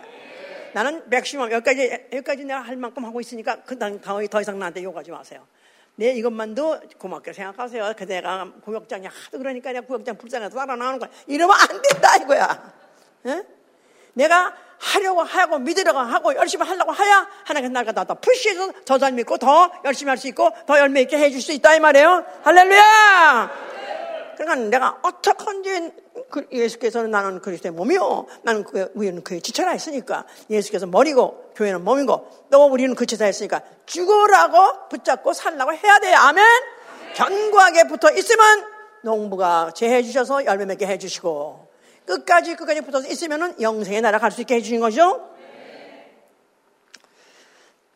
나는 0.73 1.03
맥시멈 1.09 1.51
여기까지 1.51 2.07
여기까지 2.13 2.45
내가 2.45 2.61
할 2.61 2.77
만큼 2.77 3.03
하고 3.05 3.19
있으니까 3.19 3.61
그다음 3.63 3.99
더 3.99 4.41
이상 4.41 4.59
나한테 4.59 4.83
욕하지 4.83 5.11
마세요. 5.11 5.45
내 6.01 6.13
이것만도 6.13 6.79
고맙게 6.97 7.31
생각하세요. 7.31 7.93
그대가 7.95 8.47
구역장이 8.65 9.05
하도 9.05 9.37
그러니까 9.37 9.71
내가 9.71 9.85
구역장 9.85 10.17
불쌍해서 10.17 10.55
따라 10.55 10.75
나오는 10.75 10.97
거야. 10.97 11.11
이러면 11.27 11.55
안 11.55 11.67
된다 11.79 12.15
이거야. 12.15 12.73
에? 13.27 13.43
내가 14.13 14.51
하려고 14.79 15.21
하고 15.21 15.59
믿으려고 15.59 15.99
하고 15.99 16.33
열심히 16.33 16.65
하려고 16.65 16.91
하야 16.91 17.27
하나님께서 17.45 17.71
날 17.71 17.85
갖다 17.85 18.03
더 18.03 18.15
푸시해서 18.15 18.71
더 18.83 18.97
잘 18.97 19.11
믿고 19.11 19.37
더 19.37 19.71
열심히 19.85 20.09
할 20.09 20.17
수 20.17 20.27
있고 20.29 20.49
더 20.65 20.79
열매 20.79 21.01
있게 21.01 21.19
해줄 21.19 21.39
수 21.39 21.51
있다 21.51 21.75
이 21.75 21.79
말이에요. 21.79 22.25
할렐루야! 22.43 23.70
그러니까 24.45 24.69
내가 24.69 24.99
어떻게든지 25.03 25.91
그 26.29 26.47
예수께서는 26.51 27.11
나는 27.11 27.41
그리스도의 27.41 27.73
몸이요. 27.73 28.25
나는 28.43 28.63
그, 28.63 28.91
우리는 28.95 29.23
그의 29.23 29.41
지체라 29.41 29.71
했으니까 29.71 30.25
예수께서 30.49 30.85
머리고 30.85 31.51
교회는 31.55 31.83
몸이고 31.83 32.47
또 32.51 32.65
우리는 32.65 32.95
그 32.95 33.05
지체라 33.05 33.27
했으니까 33.27 33.61
죽으라고 33.85 34.89
붙잡고 34.89 35.33
살라고 35.33 35.73
해야 35.73 35.99
돼요. 35.99 36.17
아멘? 36.17 36.45
견고하게 37.15 37.87
붙어 37.87 38.11
있으면 38.11 38.65
농부가 39.03 39.71
재해 39.75 40.03
주셔서 40.03 40.45
열매 40.45 40.65
맺게 40.65 40.85
해 40.87 40.97
주시고 40.97 41.69
끝까지 42.05 42.55
끝까지 42.55 42.81
붙어서 42.81 43.07
있으면은 43.07 43.61
영생의 43.61 44.01
나라 44.01 44.17
갈 44.19 44.31
수 44.31 44.41
있게 44.41 44.55
해 44.55 44.61
주신 44.61 44.79
거죠. 44.79 45.29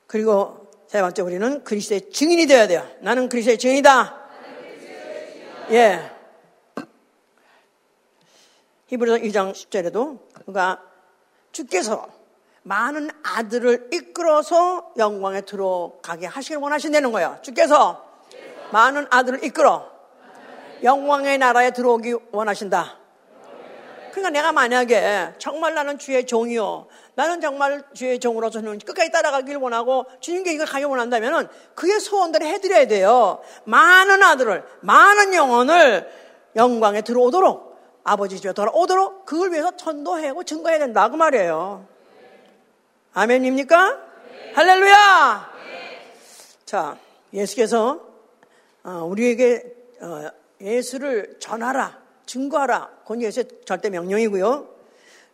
그리고 0.07 0.67
세 0.87 1.01
번째 1.01 1.21
우리는 1.23 1.63
그리스도의 1.63 2.09
증인이 2.11 2.45
되어야 2.47 2.67
돼요. 2.67 2.87
나는 3.01 3.27
그리스도의 3.29 3.57
증인이다. 3.57 4.21
예. 5.71 6.14
히브리서 8.87 9.17
2장 9.17 9.51
10절에도 9.51 10.19
그가 10.45 10.81
주께서 11.51 12.07
많은 12.63 13.09
아들을 13.23 13.89
이끌어서 13.93 14.91
영광에 14.97 15.41
들어가게 15.41 16.25
하시길 16.25 16.57
원하신다는 16.57 17.11
거예요. 17.11 17.37
주께서 17.41 18.03
많은 18.71 19.07
아들을 19.09 19.43
이끌어 19.43 19.89
영광의 20.83 21.37
나라에 21.37 21.71
들어오기 21.71 22.15
원하신다. 22.31 22.99
그러니까 24.11 24.29
내가 24.29 24.51
만약에 24.51 25.33
정말 25.39 25.73
나는 25.73 25.97
주의 25.97 26.25
종이요. 26.25 26.87
나는 27.15 27.41
정말 27.41 27.83
주의 27.93 28.19
종으로서 28.19 28.61
는 28.61 28.79
끝까지 28.79 29.11
따라가길 29.11 29.57
원하고 29.57 30.05
주님께 30.21 30.53
이걸 30.53 30.65
가기 30.65 30.85
원한다면 30.85 31.49
그의 31.75 31.99
소원대로 31.99 32.45
해드려야 32.45 32.87
돼요. 32.87 33.41
많은 33.65 34.23
아들을, 34.23 34.63
많은 34.81 35.33
영혼을 35.33 36.09
영광에 36.55 37.01
들어오도록 37.01 37.74
아버지 38.05 38.39
집에 38.39 38.53
돌아오도록 38.53 39.25
그걸 39.25 39.51
위해서 39.51 39.75
전도하고 39.75 40.43
증거해야 40.43 40.77
된다. 40.77 41.09
그 41.09 41.15
말이에요. 41.15 41.87
아멘입니까? 43.13 43.95
네. 44.29 44.53
할렐루야! 44.53 45.53
네. 45.65 46.07
자, 46.65 46.99
예수께서 47.33 47.99
어, 48.83 48.91
우리에게 49.05 49.75
어, 50.01 50.29
예수를 50.61 51.37
전하라. 51.39 51.99
증거하라. 52.27 52.91
그건 53.01 53.23
예수의 53.23 53.47
절대 53.65 53.89
명령이고요. 53.89 54.69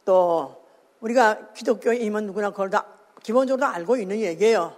또 0.05 0.63
우리가 1.01 1.51
기독교에 1.51 1.97
임한 1.97 2.25
누구나 2.25 2.51
그걸 2.51 2.69
다 2.69 2.85
기본적으로 3.21 3.67
다 3.67 3.75
알고 3.75 3.97
있는 3.97 4.21
얘기예요. 4.21 4.77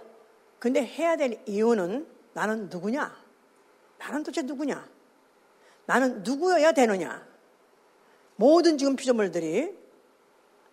근데 0.58 0.84
해야 0.84 1.16
될 1.16 1.40
이유는 1.46 2.08
나는 2.32 2.68
누구냐? 2.70 3.14
나는 3.98 4.24
도대체 4.24 4.42
누구냐? 4.42 4.84
나는 5.86 6.24
누구여야 6.24 6.72
되느냐? 6.72 7.33
모든 8.36 8.78
지금 8.78 8.96
피조물들이 8.96 9.76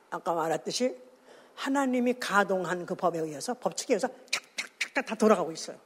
아까 0.09 0.33
말했듯이 0.33 0.95
하나님이 1.55 2.15
가동한 2.19 2.85
그 2.85 2.95
법에 2.95 3.19
의해서 3.19 3.53
법칙에 3.53 3.93
의해서 3.93 4.07
착착착착 4.29 5.05
다 5.05 5.15
돌아가고 5.15 5.51
있어요. 5.51 5.77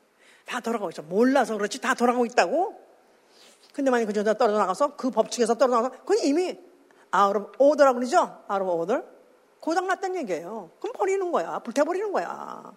다 0.45 0.59
돌아가고 0.59 0.89
있어. 0.91 1.01
몰라서 1.01 1.57
그렇지 1.57 1.81
다 1.81 1.93
돌아가고 1.93 2.25
있다고. 2.25 2.79
근데 3.73 3.91
만약 3.91 4.05
그 4.05 4.13
정도 4.13 4.33
떨어져 4.33 4.57
나가서 4.57 4.95
그 4.95 5.11
법칙에서 5.11 5.55
떨어져 5.55 5.81
나가서 5.81 6.03
그건 6.03 6.19
이미 6.19 6.57
of 7.13 7.51
order라고 7.57 7.99
그러죠? 7.99 8.17
out 8.49 8.63
of 8.63 8.69
order. 8.69 9.03
고장 9.59 9.87
났다는 9.87 10.21
얘기예요. 10.21 10.71
그럼 10.79 10.93
버리는 10.93 11.31
거야. 11.31 11.59
불태버리는 11.59 12.11
거야. 12.11 12.73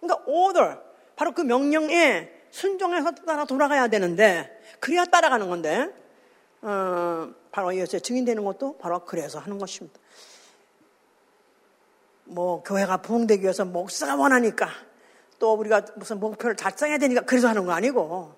그러니까 0.00 0.24
order. 0.26 0.78
바로 1.16 1.32
그 1.32 1.42
명령에 1.42 2.30
순종해서 2.50 3.10
따라 3.26 3.44
돌아가야 3.44 3.88
되는데, 3.88 4.62
그래야 4.78 5.04
따라가는 5.04 5.48
건데, 5.48 5.88
어, 5.88 6.07
바로 7.58 7.74
예수의 7.74 8.00
증인되는 8.02 8.44
것도 8.44 8.78
바로 8.78 9.04
그래서 9.04 9.40
하는 9.40 9.58
것입니다. 9.58 9.98
뭐, 12.22 12.62
교회가 12.62 12.98
부흥되기 12.98 13.42
위해서 13.42 13.64
목사가 13.64 14.14
원하니까, 14.14 14.68
또 15.40 15.54
우리가 15.54 15.84
무슨 15.96 16.20
목표를 16.20 16.54
달성해야 16.54 16.98
되니까 16.98 17.22
그래서 17.22 17.48
하는 17.48 17.66
거 17.66 17.72
아니고, 17.72 18.32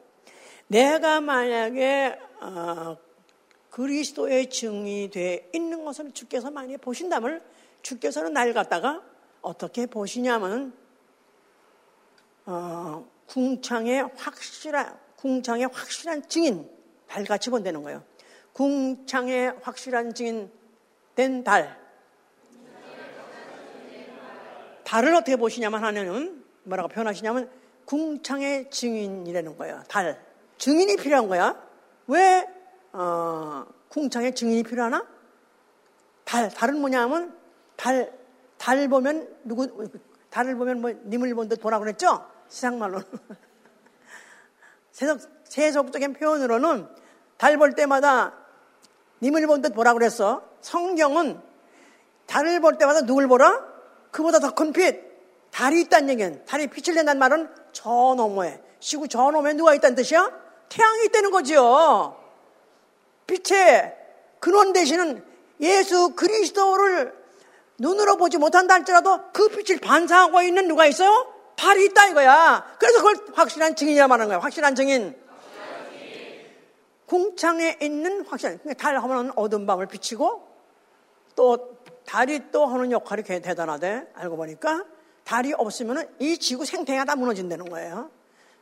내가 0.69 1.21
만약에, 1.21 2.19
어, 2.41 2.97
그리스도의 3.69 4.49
증이 4.49 5.11
돼 5.11 5.51
있는 5.53 5.85
것을 5.85 6.13
주께서 6.13 6.51
많이 6.51 6.79
보신다면 6.79 7.43
주께서는 7.83 8.33
날 8.33 8.55
갖다가 8.55 9.03
어떻게 9.43 9.85
보시냐면 9.85 10.73
어, 12.47 13.07
궁창의 13.27 14.09
확실한 14.17 14.99
궁창의 15.17 15.69
확실한 15.71 16.27
증인 16.27 16.67
달같이 17.07 17.51
본다는 17.51 17.83
거예요. 17.83 18.10
궁창의 18.61 19.57
확실한 19.63 20.13
증인 20.13 20.53
된 21.15 21.43
달. 21.43 21.81
달을 24.85 25.15
어떻게 25.15 25.37
보시냐면 25.37 25.83
하나는 25.83 26.45
뭐라고 26.65 26.91
표현하시냐면 26.91 27.51
궁창의 27.87 28.69
증인이라는 28.69 29.57
거예요. 29.57 29.83
달. 29.89 30.23
증인이 30.59 30.97
필요한 30.97 31.27
거야. 31.27 31.59
왜 32.07 32.47
어, 32.93 33.65
궁창에 33.89 34.33
증인이 34.33 34.63
필요하나? 34.65 35.07
달, 36.27 36.51
달은 36.51 36.81
뭐냐면, 36.81 37.35
달, 37.77 38.13
달 38.59 38.89
보면, 38.89 39.37
누구, 39.43 39.89
달을 40.29 40.57
보면 40.57 40.83
뭐, 40.83 40.93
님을 41.07 41.35
본듯 41.35 41.63
보라 41.63 41.79
그랬죠? 41.79 42.27
세상 42.49 42.79
말로는. 42.79 43.07
세속, 44.93 45.21
세속적인 45.45 46.13
표현으로는 46.13 46.87
달 47.39 47.57
볼 47.57 47.73
때마다 47.73 48.40
님을 49.23 49.47
본 49.47 49.63
듯 49.63 49.75
보라 49.75 49.93
그랬어. 49.95 50.43
성경은 50.61 51.41
달을 52.27 52.61
볼 52.61 52.79
때마다 52.79 53.03
누굴 53.03 53.29
보라? 53.29 53.65
그보다 54.11 54.39
더 54.39 54.55
큰 54.55 54.73
빛. 54.73 55.11
달이 55.51 55.81
있다는 55.83 56.11
얘기는, 56.11 56.45
달이 56.47 56.69
빛을 56.69 56.95
낸다는 56.95 57.19
말은 57.19 57.49
저 57.73 57.91
너머에, 58.17 58.61
시구 58.79 59.09
저 59.09 59.31
너머에 59.33 59.55
누가 59.55 59.75
있다는 59.75 59.97
뜻이야? 59.97 60.31
태양이 60.69 61.07
있다는 61.07 61.33
거지요. 61.33 62.17
빛의 63.27 63.97
근원 64.39 64.73
되시는 64.73 65.25
예수 65.61 66.15
그리스도를 66.15 67.13
눈으로 67.79 68.17
보지 68.17 68.39
못한다 68.39 68.75
할지라도 68.75 69.33
그 69.33 69.49
빛을 69.49 69.81
반사하고 69.81 70.43
있는 70.43 70.69
누가 70.69 70.87
있어요? 70.87 71.27
발이 71.57 71.87
있다 71.87 72.07
이거야. 72.09 72.77
그래서 72.79 72.99
그걸 72.99 73.17
확실한 73.35 73.75
증인이라 73.77 74.07
말하는 74.09 74.29
거야. 74.29 74.39
확실한 74.39 74.75
증인. 74.75 75.15
궁창에 77.11 77.79
있는 77.83 78.25
확실한. 78.25 78.59
그러니까 78.59 78.81
달 78.81 78.97
하면 78.97 79.33
어두운 79.35 79.67
밤을 79.67 79.87
비치고 79.87 80.47
또 81.35 81.77
달이 82.07 82.53
또 82.53 82.67
하는 82.67 82.93
역할이 82.93 83.25
대단하대. 83.25 84.07
알고 84.15 84.37
보니까 84.37 84.85
달이 85.25 85.53
없으면 85.55 86.09
이 86.21 86.39
지구 86.39 86.65
생태가 86.65 87.05
다 87.05 87.17
무너진다는 87.17 87.69
거예요. 87.69 88.11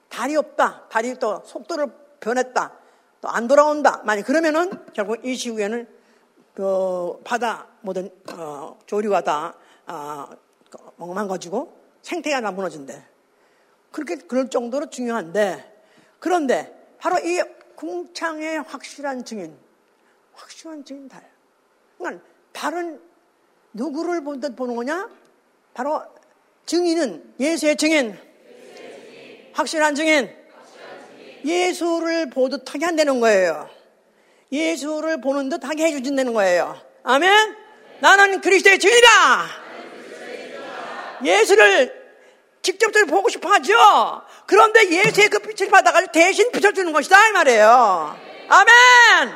달이 0.09 0.35
없다. 0.37 0.89
달이 0.89 1.19
또 1.19 1.43
속도를 1.45 1.93
변했다. 2.21 2.73
또 3.21 3.29
안 3.29 3.49
돌아온다. 3.49 4.01
만약 4.05 4.23
그러면은 4.23 4.71
결국 4.95 5.23
이 5.27 5.37
지구에는 5.37 5.87
그 6.55 7.21
바다 7.25 7.67
모든 7.83 8.11
어, 8.33 8.79
조류가 8.87 9.25
다 9.25 9.55
어, 9.87 10.27
망가지고 10.97 11.77
생태가 12.01 12.41
다 12.41 12.51
무너진대. 12.51 13.05
그렇게 13.93 14.17
그럴 14.17 14.49
정도로 14.49 14.89
중요한데 14.89 15.83
그런데 16.19 16.75
바로 16.99 17.19
이 17.19 17.43
궁창의 17.79 18.63
확실한 18.63 19.25
증인, 19.25 19.57
확실한 20.35 20.85
증인 20.85 21.09
달. 21.09 21.23
그러니까 21.97 22.25
달은 22.51 23.01
누구를 23.73 24.25
보듯 24.25 24.57
보는 24.57 24.75
거냐? 24.75 25.09
바로 25.75 26.03
증인은 26.67 27.35
예수의 27.39 27.77
증인, 27.77 28.19
확실한 29.53 29.95
증인, 29.95 30.29
예수를 31.45 32.31
보듯 32.31 32.75
하게 32.75 32.85
한다는 32.85 33.21
거예요. 33.21 33.71
예수를 34.51 35.21
보는 35.21 35.49
듯 35.49 35.65
하게 35.65 35.85
해주신다는 35.85 36.33
거예요. 36.33 36.81
아멘? 37.05 37.57
나는 38.01 38.41
그리스도의 38.41 38.81
증이다! 38.81 39.09
예수를 41.25 41.98
직접적으로 42.69 43.07
보고 43.07 43.31
싶어 43.31 43.49
하죠? 43.49 43.73
그런데 44.47 44.91
예수의 44.91 45.31
그 45.31 45.39
빛을 45.39 45.71
받아가지고 45.71 46.13
대신 46.13 46.53
비춰주는 46.53 46.93
것이다, 46.93 47.29
이 47.29 47.33
말이에요. 47.33 48.17
아멘! 48.49 49.35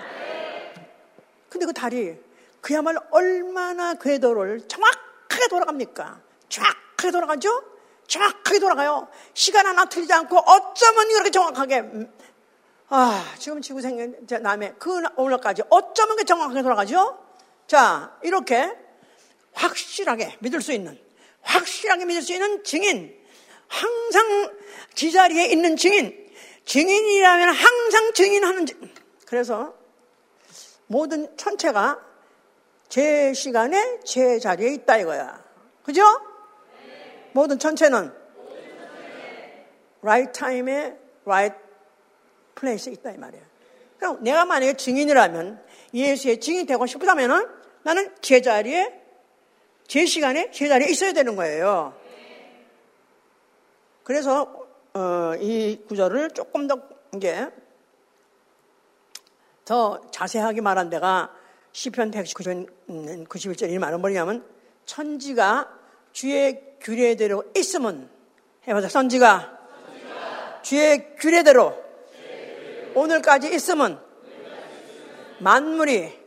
근데 1.48 1.64
그 1.64 1.72
달이 1.72 2.14
그야말로 2.60 3.00
얼마나 3.10 3.94
궤도를 3.94 4.68
정확하게 4.68 5.48
돌아갑니까? 5.48 6.20
정확하게 6.50 7.10
돌아가죠? 7.10 7.62
정확하게 8.06 8.58
돌아가요. 8.58 9.08
시간 9.32 9.66
하나 9.66 9.86
틀리지 9.86 10.12
않고 10.12 10.36
어쩌면 10.36 11.10
이렇게 11.10 11.30
정확하게 11.30 11.78
음, 11.78 12.12
아 12.90 13.24
지금 13.38 13.62
지구 13.62 13.80
생긴 13.80 14.14
남의 14.28 14.74
그 14.78 15.02
오늘까지 15.16 15.62
어쩌면 15.70 16.16
그 16.16 16.24
정확하게 16.26 16.60
돌아가죠. 16.60 17.18
자 17.66 18.14
이렇게 18.22 18.70
확실하게 19.54 20.36
믿을 20.40 20.60
수 20.60 20.72
있는 20.72 20.98
확실하게 21.40 22.04
믿을 22.04 22.20
수 22.20 22.34
있는 22.34 22.62
증인 22.62 23.21
항상 23.72 24.54
지자리에 24.94 25.46
있는 25.46 25.76
증인 25.76 26.14
증인이라면 26.66 27.48
항상 27.48 28.12
증인하는 28.12 28.66
그래서 29.26 29.74
모든 30.86 31.34
천체가 31.38 31.98
제 32.90 33.32
시간에 33.32 34.00
제 34.04 34.38
자리에 34.38 34.74
있다 34.74 34.98
이거야. 34.98 35.42
그죠? 35.82 36.02
모든 37.32 37.58
천체는 37.58 38.12
right 40.02 40.38
time에 40.38 40.94
right 41.24 41.56
place에 42.54 42.92
있다 42.92 43.12
이 43.12 43.16
말이에요. 43.16 43.42
그럼 43.98 44.22
내가 44.22 44.44
만약에 44.44 44.74
증인이라면 44.74 45.64
예수의 45.94 46.40
증인이 46.40 46.66
되고 46.66 46.84
싶다면은 46.84 47.48
나는 47.84 48.14
제 48.20 48.42
자리에 48.42 49.00
제 49.88 50.04
시간에 50.04 50.50
제 50.50 50.68
자리에 50.68 50.90
있어야 50.90 51.14
되는 51.14 51.36
거예요. 51.36 52.01
그래서 54.04 54.66
어, 54.94 55.32
이 55.40 55.82
구절을 55.88 56.30
조금 56.30 56.66
더 56.66 56.80
이게 57.14 57.48
더 59.64 60.00
자세하게 60.10 60.60
말한 60.60 60.90
데가 60.90 61.34
시편 61.72 62.10
119편 62.10 63.26
91절 63.28 63.70
이 63.70 63.78
말은 63.78 64.00
뭐냐면 64.00 64.44
천지가 64.84 65.78
주의 66.12 66.60
규례대로 66.80 67.44
있으면 67.56 68.10
해보자. 68.66 68.88
선지가, 68.88 69.58
주의 70.62 71.16
규례대로, 71.16 71.82
오늘까지 72.94 73.52
있으면 73.54 74.00
만물이 75.38 76.20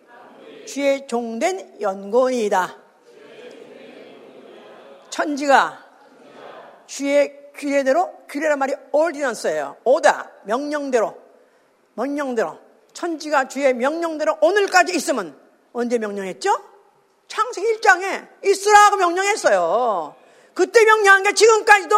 주의 0.65 1.07
종된 1.07 1.79
연곤이다. 1.79 2.77
천지가 5.09 5.85
주의 6.87 7.44
규례대로 7.57 8.11
규례란 8.29 8.59
말이 8.59 8.73
올디넌스예요. 8.91 9.77
오다 9.83 10.31
명령대로 10.43 11.17
명령대로 11.95 12.57
천지가 12.93 13.47
주의 13.47 13.73
명령대로 13.73 14.37
오늘까지 14.41 14.93
있으면 14.95 15.37
언제 15.73 15.97
명령했죠? 15.97 16.49
창세기 17.27 17.79
1장에 17.79 18.27
있으라고 18.45 18.97
명령했어요. 18.97 20.15
그때 20.53 20.85
명령한 20.85 21.23
게 21.23 21.33
지금까지도 21.33 21.95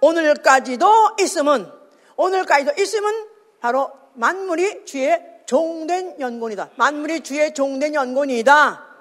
오늘까지도 0.00 1.16
있으면 1.20 1.72
오늘까지도 2.16 2.80
있으면 2.80 3.28
바로 3.60 3.92
만물이 4.14 4.84
주의 4.84 5.20
종된 5.46 6.20
연곤이다. 6.20 6.70
만물이 6.76 7.20
주의 7.20 7.54
종된 7.54 7.94
연곤이다. 7.94 8.91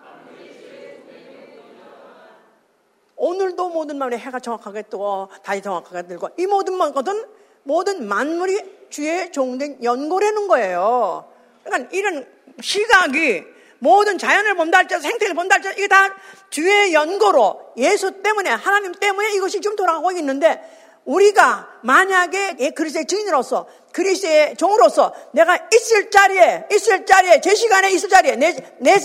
오늘도 3.22 3.70
모든 3.70 4.00
말에 4.00 4.18
해가 4.18 4.40
정확하게 4.40 4.82
뜨고 4.84 5.30
달이 5.44 5.62
정확하게 5.62 6.08
들고 6.08 6.30
이 6.38 6.48
모든 6.48 6.80
것은 6.80 7.24
모든 7.62 8.08
만물이 8.08 8.88
주의 8.90 9.32
종된 9.32 9.84
연고라는 9.84 10.48
거예요. 10.48 11.32
그러니까 11.64 11.90
이런 11.92 12.28
시각이 12.60 13.44
모든 13.78 14.18
자연을 14.18 14.56
본다 14.56 14.80
할지라도 14.80 15.04
생태를 15.04 15.36
본다 15.36 15.56
할지라도 15.56 15.78
이게 15.78 15.88
다 15.88 16.16
주의 16.50 16.94
연고로 16.96 17.74
예수 17.78 18.24
때문에 18.24 18.50
하나님 18.50 18.92
때문에 18.92 19.34
이것이 19.34 19.62
지금 19.62 19.76
돌아가고 19.76 20.12
있는데 20.14 20.60
우리가 21.06 21.80
만약에 21.84 22.72
그리스도의 22.72 23.06
증인으로서 23.06 23.68
그리스의 23.94 24.56
종으로서 24.58 25.14
내가 25.34 25.60
있을 25.74 26.10
자리에, 26.10 26.66
있을 26.72 27.06
자리에, 27.06 27.42
제 27.42 27.54
시간에 27.56 27.92
있을 27.92 28.10
자리에, 28.10 28.36
내, 28.36 28.56
내, 28.80 28.96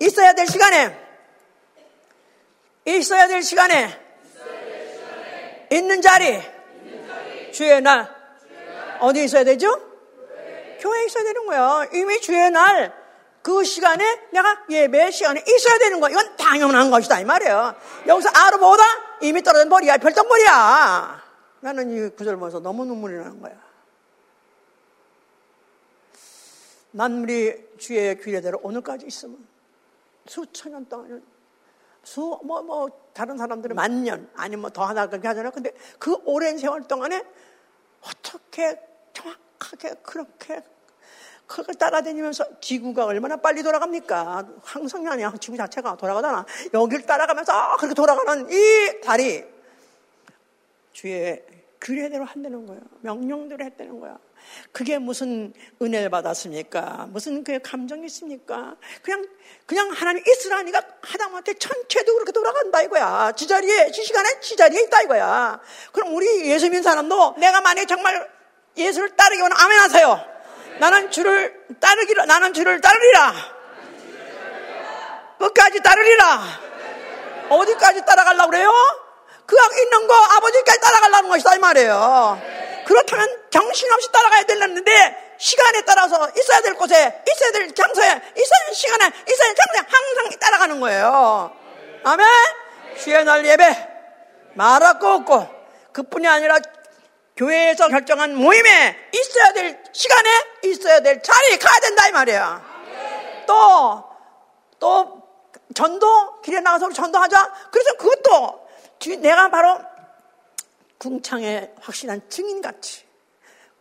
있어야 0.00 0.32
될 0.32 0.46
시간에, 0.46 1.03
있어야 2.86 3.28
될 3.28 3.42
시간에, 3.42 3.88
있는 5.70 6.02
자리, 6.02 6.40
주의 7.52 7.80
날, 7.80 8.14
어디 9.00 9.24
있어야 9.24 9.44
되죠? 9.44 9.68
교회에 10.80 11.06
있어야 11.06 11.24
되는 11.24 11.46
거야. 11.46 11.88
이미 11.94 12.20
주의 12.20 12.50
날, 12.50 12.92
그 13.44 13.62
시간에 13.62 14.04
내가 14.32 14.64
예배 14.70 15.10
시간에 15.10 15.44
있어야 15.46 15.78
되는 15.78 16.00
거야. 16.00 16.10
이건 16.10 16.36
당연한 16.36 16.90
것이다. 16.90 17.20
이 17.20 17.24
말이에요. 17.26 17.74
여기서 18.06 18.30
아르보다 18.30 18.82
이미 19.20 19.42
떨어진 19.42 19.68
머리야. 19.68 19.98
별똥머리야. 19.98 21.22
나는 21.60 21.90
이 21.90 22.08
구절 22.16 22.36
보면서 22.36 22.60
너무 22.60 22.86
눈물이 22.86 23.16
나는 23.16 23.40
거야. 23.40 23.52
난 26.92 27.22
우리 27.22 27.54
주의 27.76 28.18
규례대로 28.18 28.60
오늘까지 28.62 29.04
있으면 29.06 29.46
수천 30.26 30.72
년 30.72 30.88
동안 30.88 31.22
수, 32.04 32.38
뭐, 32.44 32.62
뭐, 32.62 32.88
다른 33.12 33.36
사람들은 33.36 33.74
만 33.74 34.04
년, 34.04 34.30
아니면 34.34 34.62
뭐더 34.62 34.84
하나 34.84 35.06
그렇게 35.06 35.26
하잖아요. 35.28 35.50
근데 35.52 35.72
그 35.98 36.16
오랜 36.24 36.58
세월 36.58 36.86
동안에 36.86 37.24
어떻게 38.02 38.78
정확하게 39.12 39.94
그렇게 40.02 40.62
그걸 41.46 41.74
따라다니면서 41.74 42.60
지구가 42.60 43.04
얼마나 43.04 43.36
빨리 43.36 43.62
돌아갑니까? 43.62 44.48
항상이 44.62 45.06
아니야. 45.08 45.32
지구 45.38 45.56
자체가 45.56 45.96
돌아가잖아. 45.96 46.44
여길 46.72 47.04
따라가면서 47.04 47.76
그렇게 47.76 47.94
돌아가는 47.94 48.50
이 48.50 49.00
달이 49.02 49.44
주의 50.92 51.44
규례대로 51.80 52.24
한다는 52.24 52.66
거예요. 52.66 52.80
명령대로 53.02 53.62
했다는 53.64 54.00
거야. 54.00 54.18
그게 54.72 54.98
무슨 54.98 55.52
은혜를 55.80 56.10
받았습니까? 56.10 57.06
무슨 57.10 57.44
그 57.44 57.58
감정이 57.62 58.06
있습니까? 58.06 58.76
그냥, 59.02 59.26
그냥 59.66 59.90
하나님 59.90 60.22
있으라니까 60.26 60.82
하다못해 61.02 61.54
전체도 61.54 62.14
그렇게 62.14 62.32
돌아간다 62.32 62.82
이거야. 62.82 63.32
지자리에, 63.32 63.90
지시간에 63.90 64.40
지자리에 64.40 64.82
있다 64.82 65.02
이거야. 65.02 65.60
그럼 65.92 66.14
우리 66.14 66.50
예수 66.50 66.66
믿는 66.66 66.82
사람도 66.82 67.36
내가 67.38 67.60
만약에 67.60 67.86
정말 67.86 68.30
예수를 68.76 69.16
따르기 69.16 69.40
원하면 69.40 69.64
아멘 69.64 69.78
하세요. 69.78 70.24
나는 70.80 71.10
주를 71.10 71.66
따르기로, 71.80 72.24
나는 72.26 72.52
주를 72.52 72.80
따르리라. 72.80 73.34
끝까지 75.38 75.80
따르리라. 75.80 76.42
어디까지 77.50 78.04
따라가려고 78.04 78.50
그래요? 78.50 78.72
그 79.46 79.56
있는 79.82 80.06
거 80.06 80.14
아버지까지 80.14 80.80
따라가려는 80.80 81.28
것이다 81.28 81.54
이 81.54 81.58
말이에요. 81.58 82.63
그렇다면 82.84 83.44
정신없이 83.50 84.12
따라가야 84.12 84.42
되는데 84.44 85.34
시간에 85.38 85.82
따라서 85.82 86.30
있어야 86.36 86.60
될 86.60 86.74
곳에 86.74 86.94
있어야 86.94 87.50
될 87.52 87.74
장소에 87.74 88.06
있어야 88.06 88.66
될 88.66 88.74
시간에 88.74 89.06
있어야 89.06 89.48
될 89.48 89.56
장소에 89.56 89.86
항상 89.88 90.38
따라가는 90.38 90.80
거예요. 90.80 91.56
아멘. 92.04 92.26
주의 92.98 93.24
날 93.24 93.44
예배 93.44 93.88
말할 94.54 94.98
거 94.98 95.14
없고 95.14 95.48
그뿐이 95.92 96.26
아니라 96.28 96.58
교회에서 97.36 97.88
결정한 97.88 98.34
모임에 98.36 99.10
있어야 99.12 99.52
될 99.52 99.82
시간에 99.92 100.30
있어야 100.62 101.00
될 101.00 101.22
자리에 101.22 101.58
가야 101.58 101.80
된다 101.80 102.06
이 102.06 102.12
말이야. 102.12 102.74
또, 103.46 104.04
또, 104.78 105.22
전도, 105.74 106.40
길에 106.42 106.60
나가서 106.60 106.92
전도하자. 106.92 107.52
그래서 107.70 107.92
그것도 107.94 108.68
내가 109.20 109.50
바로 109.50 109.80
궁창의 111.04 111.74
확실한 111.80 112.30
증인같이, 112.30 113.04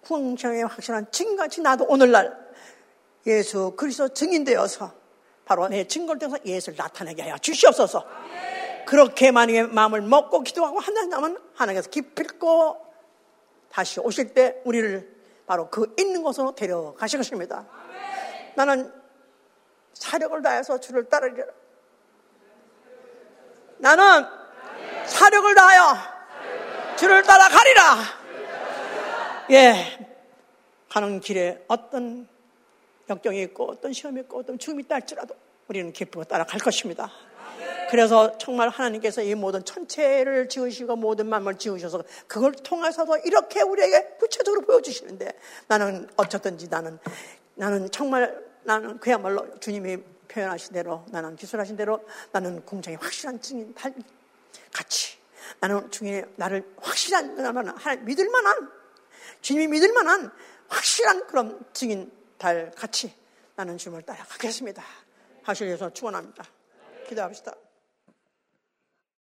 궁창의 0.02 0.66
확실한 0.66 1.10
증인같이 1.10 1.62
나도 1.62 1.86
오늘날 1.88 2.38
예수 3.26 3.74
그리스도 3.78 4.10
증인되어서 4.10 4.92
바로 5.46 5.70
내 5.70 5.88
증거를 5.88 6.20
통해서 6.20 6.44
예수를 6.46 6.76
나타내게 6.78 7.22
하여 7.22 7.38
주시옵소서. 7.38 8.06
그렇게 8.86 9.32
만약에 9.32 9.64
마음을 9.64 10.02
먹고 10.02 10.42
기도하고 10.42 10.82
한다면 10.82 11.42
하나님께서 11.56 11.90
기필고 11.90 12.86
다시 13.72 14.02
오실 14.02 14.34
때 14.34 14.62
우리를 14.66 15.16
바로 15.48 15.70
그 15.70 15.96
있는 15.98 16.24
곳으로 16.24 16.54
데려가실 16.54 17.20
것입니다. 17.20 17.66
나는 18.56 18.92
사력을 19.94 20.42
다해서 20.42 20.78
주를 20.78 21.08
따르리라. 21.08 21.48
나는 23.78 24.26
사력을 25.06 25.56
다하여 25.56 26.13
주를 27.04 27.22
따라 27.24 27.50
가리라. 27.50 27.98
예. 29.52 30.00
가는 30.88 31.20
길에 31.20 31.62
어떤 31.68 32.30
역경이 33.10 33.42
있고 33.42 33.72
어떤 33.72 33.92
시험이 33.92 34.22
있고 34.22 34.40
어떤 34.40 34.58
죽음이 34.58 34.84
있다 34.84 34.96
할지라도 34.96 35.36
우리는 35.68 35.92
기쁘고 35.92 36.24
따라갈 36.24 36.62
것입니다. 36.62 37.12
그래서 37.90 38.38
정말 38.38 38.70
하나님께서 38.70 39.22
이 39.22 39.36
모든 39.36 39.66
천체를 39.66 40.48
지으시고 40.48 40.96
모든 40.96 41.28
만물 41.28 41.58
지으셔서 41.58 42.04
그걸 42.26 42.54
통해서도 42.54 43.18
이렇게 43.26 43.62
우리에게 43.64 44.16
구체적으로 44.18 44.62
보여주시는데 44.62 45.34
나는 45.68 46.08
어쩌든지 46.16 46.70
나는 46.70 47.00
나는 47.56 47.92
정말 47.92 48.42
나는 48.64 48.98
그야말로 49.00 49.60
주님이 49.60 49.98
표현하신 50.30 50.72
대로 50.72 51.06
나는 51.12 51.36
기술하신 51.36 51.76
대로 51.76 52.00
나는 52.32 52.64
공장에 52.64 52.96
확실한 52.96 53.42
증인 53.42 53.76
같이 54.72 55.23
나는 55.60 55.90
주님이 55.92 56.24
나를 56.36 56.74
확실한 56.78 57.38
하나님 57.78 58.06
믿을 58.06 58.30
만한 58.30 58.72
주님이 59.42 59.68
믿을 59.68 59.94
만한 59.94 60.32
확실한 60.68 61.28
그런 61.28 61.64
증인 61.74 62.12
달 62.38 62.72
같이 62.72 63.14
나는 63.56 63.78
주님을 63.78 64.04
따라가겠습니다. 64.04 64.84
위해서 65.66 65.92
축원합니다. 65.92 66.44
기도합시다. 67.08 67.54